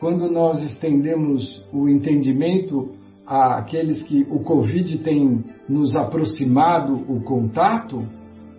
quando 0.00 0.28
nós 0.28 0.60
estendemos 0.62 1.64
o 1.72 1.88
entendimento 1.88 2.90
àqueles 3.24 4.02
que 4.02 4.26
o 4.28 4.40
Covid 4.40 4.98
tem 4.98 5.44
nos 5.68 5.94
aproximado 5.94 7.04
o 7.08 7.22
contato, 7.22 8.04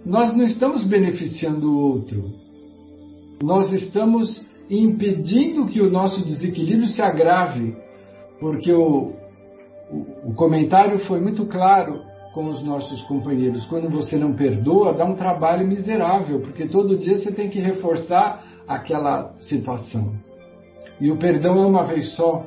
nós 0.05 0.35
não 0.35 0.45
estamos 0.45 0.87
beneficiando 0.87 1.69
o 1.69 1.79
outro. 1.79 2.23
Nós 3.43 3.71
estamos 3.73 4.45
impedindo 4.69 5.65
que 5.65 5.81
o 5.81 5.89
nosso 5.89 6.23
desequilíbrio 6.25 6.87
se 6.87 7.01
agrave, 7.01 7.75
porque 8.39 8.71
o, 8.71 9.13
o, 9.89 10.29
o 10.29 10.33
comentário 10.35 10.99
foi 10.99 11.19
muito 11.19 11.45
claro 11.45 12.01
com 12.33 12.49
os 12.49 12.61
nossos 12.63 13.01
companheiros. 13.03 13.65
Quando 13.65 13.89
você 13.89 14.17
não 14.17 14.33
perdoa, 14.33 14.93
dá 14.93 15.05
um 15.05 15.15
trabalho 15.15 15.67
miserável, 15.67 16.39
porque 16.41 16.67
todo 16.67 16.97
dia 16.97 17.17
você 17.17 17.31
tem 17.31 17.49
que 17.49 17.59
reforçar 17.59 18.43
aquela 18.67 19.33
situação. 19.39 20.13
E 20.99 21.11
o 21.11 21.17
perdão 21.17 21.57
é 21.59 21.65
uma 21.65 21.83
vez 21.83 22.15
só. 22.15 22.45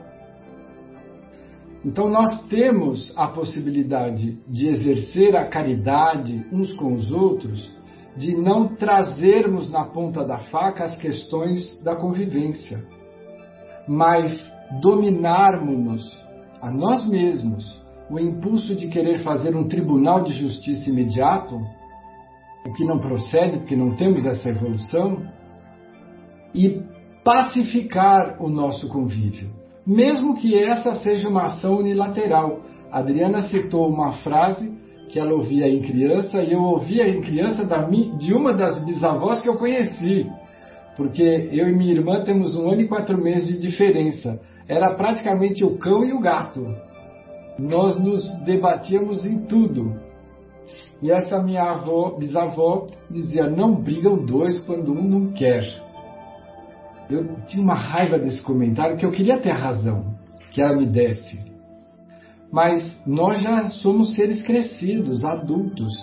Então 1.84 2.08
nós 2.08 2.46
temos 2.48 3.12
a 3.16 3.26
possibilidade 3.28 4.38
de 4.46 4.68
exercer 4.68 5.34
a 5.34 5.46
caridade 5.46 6.46
uns 6.52 6.72
com 6.74 6.92
os 6.92 7.10
outros, 7.10 7.72
de 8.16 8.36
não 8.36 8.68
trazermos 8.68 9.70
na 9.70 9.84
ponta 9.84 10.24
da 10.24 10.38
faca 10.38 10.84
as 10.84 10.96
questões 10.96 11.82
da 11.82 11.94
convivência, 11.94 12.84
mas 13.86 14.30
dominarmos-nos 14.80 16.20
a 16.60 16.70
nós 16.70 17.08
mesmos 17.08 17.80
o 18.10 18.18
impulso 18.18 18.74
de 18.74 18.88
querer 18.88 19.22
fazer 19.22 19.54
um 19.54 19.68
tribunal 19.68 20.24
de 20.24 20.32
justiça 20.32 20.90
imediato, 20.90 21.56
o 22.66 22.72
que 22.74 22.84
não 22.84 22.98
procede 22.98 23.58
porque 23.58 23.76
não 23.76 23.94
temos 23.94 24.26
essa 24.26 24.48
evolução, 24.48 25.22
e 26.52 26.82
pacificar 27.24 28.42
o 28.42 28.48
nosso 28.48 28.88
convívio, 28.88 29.50
mesmo 29.86 30.36
que 30.36 30.58
essa 30.58 30.96
seja 30.96 31.28
uma 31.28 31.44
ação 31.44 31.78
unilateral. 31.78 32.60
A 32.90 32.98
Adriana 32.98 33.42
citou 33.42 33.88
uma 33.88 34.12
frase 34.14 34.79
que 35.12 35.18
ela 35.18 35.32
ouvia 35.32 35.68
em 35.68 35.82
criança 35.82 36.42
e 36.42 36.52
eu 36.52 36.62
ouvia 36.62 37.08
em 37.08 37.20
criança 37.20 37.66
de 38.16 38.32
uma 38.32 38.52
das 38.52 38.84
bisavós 38.84 39.40
que 39.42 39.48
eu 39.48 39.56
conheci, 39.56 40.26
porque 40.96 41.22
eu 41.52 41.68
e 41.68 41.76
minha 41.76 41.92
irmã 41.92 42.22
temos 42.24 42.56
um 42.56 42.70
ano 42.70 42.82
e 42.82 42.88
quatro 42.88 43.20
meses 43.20 43.48
de 43.48 43.68
diferença. 43.68 44.40
Era 44.68 44.94
praticamente 44.94 45.64
o 45.64 45.76
cão 45.78 46.04
e 46.04 46.12
o 46.12 46.20
gato. 46.20 46.64
Nós 47.58 47.98
nos 47.98 48.24
debatíamos 48.44 49.24
em 49.24 49.40
tudo. 49.40 49.94
E 51.02 51.10
essa 51.10 51.42
minha 51.42 51.64
avó, 51.64 52.16
bisavó, 52.16 52.86
dizia: 53.10 53.48
não 53.48 53.74
brigam 53.74 54.24
dois 54.24 54.60
quando 54.60 54.92
um 54.92 55.02
não 55.02 55.32
quer. 55.32 55.64
Eu 57.10 57.34
tinha 57.46 57.62
uma 57.62 57.74
raiva 57.74 58.18
desse 58.18 58.40
comentário 58.42 58.96
que 58.96 59.04
eu 59.04 59.10
queria 59.10 59.38
ter 59.38 59.50
razão, 59.50 60.14
que 60.52 60.62
ela 60.62 60.76
me 60.76 60.86
desse. 60.86 61.49
Mas 62.52 62.84
nós 63.06 63.42
já 63.42 63.68
somos 63.68 64.14
seres 64.14 64.42
crescidos, 64.42 65.24
adultos. 65.24 65.94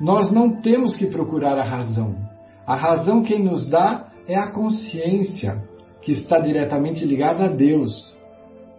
Nós 0.00 0.30
não 0.30 0.60
temos 0.60 0.96
que 0.96 1.06
procurar 1.06 1.58
a 1.58 1.64
razão. 1.64 2.14
A 2.66 2.76
razão 2.76 3.22
quem 3.22 3.42
nos 3.42 3.68
dá 3.68 4.08
é 4.28 4.36
a 4.36 4.50
consciência 4.50 5.64
que 6.02 6.12
está 6.12 6.38
diretamente 6.38 7.04
ligada 7.04 7.44
a 7.44 7.48
Deus. 7.48 8.14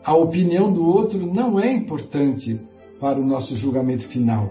A 0.03 0.15
opinião 0.15 0.71
do 0.71 0.85
outro 0.85 1.25
não 1.25 1.59
é 1.59 1.71
importante 1.71 2.61
para 2.99 3.19
o 3.19 3.25
nosso 3.25 3.55
julgamento 3.57 4.07
final. 4.07 4.49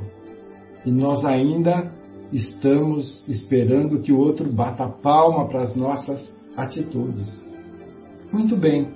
E 0.84 0.90
nós 0.90 1.24
ainda 1.24 1.90
estamos 2.32 3.26
esperando 3.28 4.00
que 4.00 4.12
o 4.12 4.18
outro 4.18 4.52
bata 4.52 4.88
palma 4.88 5.48
para 5.48 5.62
as 5.62 5.74
nossas 5.74 6.30
atitudes. 6.56 7.28
Muito 8.32 8.56
bem, 8.56 8.90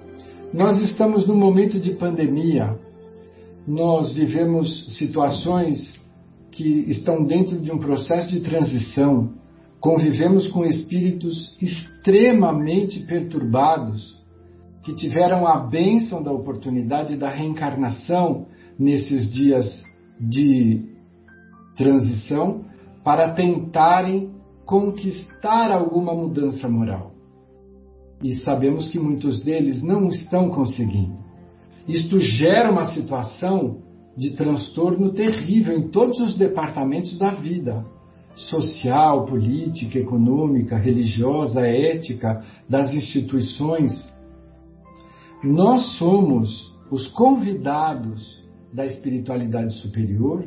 nós 0.52 0.80
estamos 0.80 1.26
num 1.26 1.36
momento 1.36 1.78
de 1.78 1.92
pandemia, 1.92 2.76
nós 3.70 4.12
vivemos 4.12 4.98
situações 4.98 6.00
que 6.50 6.66
estão 6.88 7.24
dentro 7.24 7.60
de 7.60 7.70
um 7.70 7.78
processo 7.78 8.28
de 8.28 8.40
transição, 8.40 9.32
convivemos 9.78 10.48
com 10.48 10.64
espíritos 10.64 11.56
extremamente 11.62 13.06
perturbados 13.06 14.20
que 14.82 14.92
tiveram 14.96 15.46
a 15.46 15.58
bênção 15.58 16.20
da 16.20 16.32
oportunidade 16.32 17.16
da 17.16 17.28
reencarnação 17.28 18.46
nesses 18.76 19.32
dias 19.32 19.84
de 20.18 20.82
transição 21.76 22.64
para 23.04 23.34
tentarem 23.34 24.32
conquistar 24.66 25.70
alguma 25.70 26.12
mudança 26.12 26.68
moral. 26.68 27.12
E 28.20 28.34
sabemos 28.38 28.88
que 28.88 28.98
muitos 28.98 29.40
deles 29.44 29.80
não 29.80 30.08
estão 30.08 30.50
conseguindo. 30.50 31.19
Isto 31.88 32.18
gera 32.18 32.70
uma 32.70 32.86
situação 32.94 33.78
de 34.16 34.36
transtorno 34.36 35.12
terrível 35.12 35.76
em 35.78 35.88
todos 35.88 36.18
os 36.20 36.36
departamentos 36.36 37.16
da 37.18 37.30
vida 37.30 37.84
social, 38.34 39.26
política, 39.26 39.98
econômica, 39.98 40.76
religiosa, 40.76 41.66
ética 41.66 42.44
das 42.68 42.92
instituições. 42.94 43.92
Nós 45.42 45.96
somos 45.96 46.70
os 46.90 47.06
convidados 47.08 48.44
da 48.72 48.86
espiritualidade 48.86 49.74
superior 49.80 50.46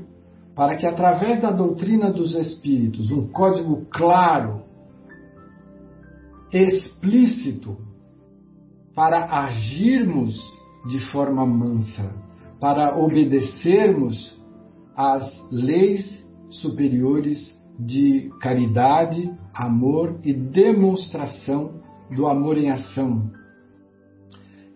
para 0.56 0.76
que, 0.76 0.86
através 0.86 1.42
da 1.42 1.52
doutrina 1.52 2.12
dos 2.12 2.34
espíritos, 2.36 3.12
um 3.12 3.28
código 3.28 3.86
claro, 3.90 4.62
explícito, 6.52 7.78
para 8.94 9.26
agirmos 9.46 10.40
de 10.86 11.00
forma 11.12 11.46
mansa, 11.46 12.14
para 12.60 12.98
obedecermos 12.98 14.40
às 14.96 15.24
leis 15.52 16.24
superiores 16.50 17.54
de 17.80 18.30
caridade, 18.40 19.32
amor 19.54 20.20
e 20.24 20.34
demonstração 20.34 21.82
do 22.16 22.28
amor 22.28 22.58
em 22.58 22.70
ação, 22.70 23.32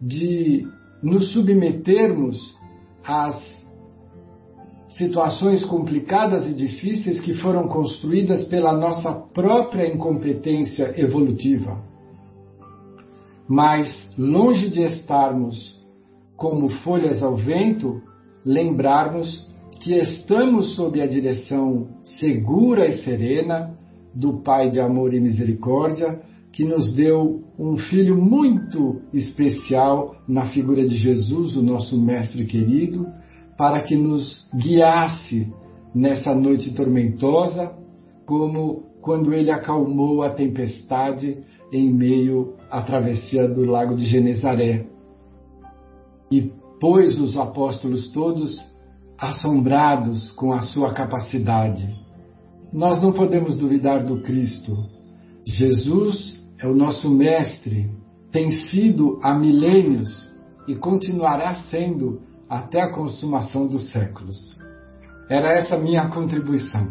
de 0.02 0.68
nos 1.02 1.32
submetermos 1.34 2.56
às 3.04 3.58
situações 4.98 5.64
complicadas 5.66 6.48
e 6.48 6.56
difíceis 6.56 7.22
que 7.22 7.36
foram 7.36 7.68
construídas 7.68 8.46
pela 8.46 8.74
nossa 8.74 9.14
própria 9.14 9.94
incompetência 9.94 11.00
evolutiva. 11.00 11.78
Mas, 13.48 13.88
longe 14.18 14.70
de 14.70 14.82
estarmos 14.82 15.77
como 16.38 16.70
folhas 16.70 17.22
ao 17.24 17.36
vento, 17.36 18.00
lembrarmos 18.46 19.52
que 19.82 19.94
estamos 19.96 20.76
sob 20.76 21.02
a 21.02 21.08
direção 21.08 21.88
segura 22.20 22.88
e 22.88 23.04
serena 23.04 23.76
do 24.14 24.42
Pai 24.42 24.70
de 24.70 24.80
amor 24.80 25.14
e 25.14 25.20
misericórdia, 25.20 26.22
que 26.54 26.64
nos 26.64 26.94
deu 26.96 27.44
um 27.60 27.78
filho 27.78 28.16
muito 28.16 29.02
especial 29.14 30.16
na 30.28 30.48
figura 30.48 30.88
de 30.88 30.96
Jesus, 30.96 31.56
o 31.56 31.62
nosso 31.62 32.00
Mestre 32.00 32.46
querido, 32.46 33.08
para 33.58 33.82
que 33.82 33.96
nos 33.96 34.48
guiasse 34.56 35.52
nessa 35.94 36.34
noite 36.34 36.74
tormentosa, 36.74 37.74
como 38.26 38.84
quando 39.02 39.34
ele 39.34 39.50
acalmou 39.50 40.22
a 40.22 40.30
tempestade 40.30 41.38
em 41.72 41.92
meio 41.92 42.54
à 42.70 42.82
travessia 42.82 43.48
do 43.48 43.66
lago 43.66 43.96
de 43.96 44.06
Genezaré 44.06 44.97
e 46.32 46.52
pôs 46.80 47.20
os 47.20 47.38
apóstolos 47.38 48.10
todos 48.12 48.60
assombrados 49.18 50.32
com 50.34 50.52
a 50.52 50.62
sua 50.62 50.94
capacidade. 50.94 51.88
Nós 52.72 53.02
não 53.02 53.12
podemos 53.12 53.58
duvidar 53.58 54.04
do 54.04 54.22
Cristo. 54.22 54.86
Jesus 55.46 56.38
é 56.60 56.68
o 56.68 56.76
nosso 56.76 57.10
mestre, 57.10 57.90
tem 58.32 58.52
sido 58.52 59.20
há 59.24 59.34
milênios 59.34 60.28
e 60.68 60.76
continuará 60.76 61.56
sendo 61.70 62.22
até 62.50 62.82
a 62.82 62.94
consumação 62.94 63.68
dos 63.68 63.90
séculos. 63.92 64.38
Era 65.30 65.54
essa 65.54 65.78
minha 65.78 66.10
contribuição. 66.10 66.88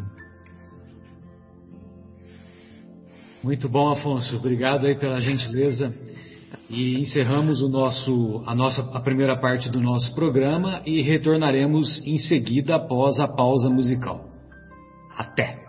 Muito 3.43 3.69
bom, 3.69 3.91
Afonso. 3.91 4.37
Obrigado 4.37 4.87
aí 4.87 4.97
pela 4.97 5.21
gentileza 5.21 5.95
e 6.69 6.99
encerramos 7.01 7.61
o 7.61 7.69
nosso, 7.69 8.43
a, 8.47 8.55
nossa, 8.55 8.83
a 8.93 9.01
primeira 9.01 9.37
parte 9.37 9.69
do 9.69 9.81
nosso 9.81 10.15
programa 10.15 10.83
e 10.85 11.01
retornaremos 11.03 12.03
em 12.07 12.19
seguida 12.19 12.77
após 12.77 13.19
a 13.19 13.29
pausa 13.29 13.69
musical. 13.69 14.25
Até! 15.17 15.66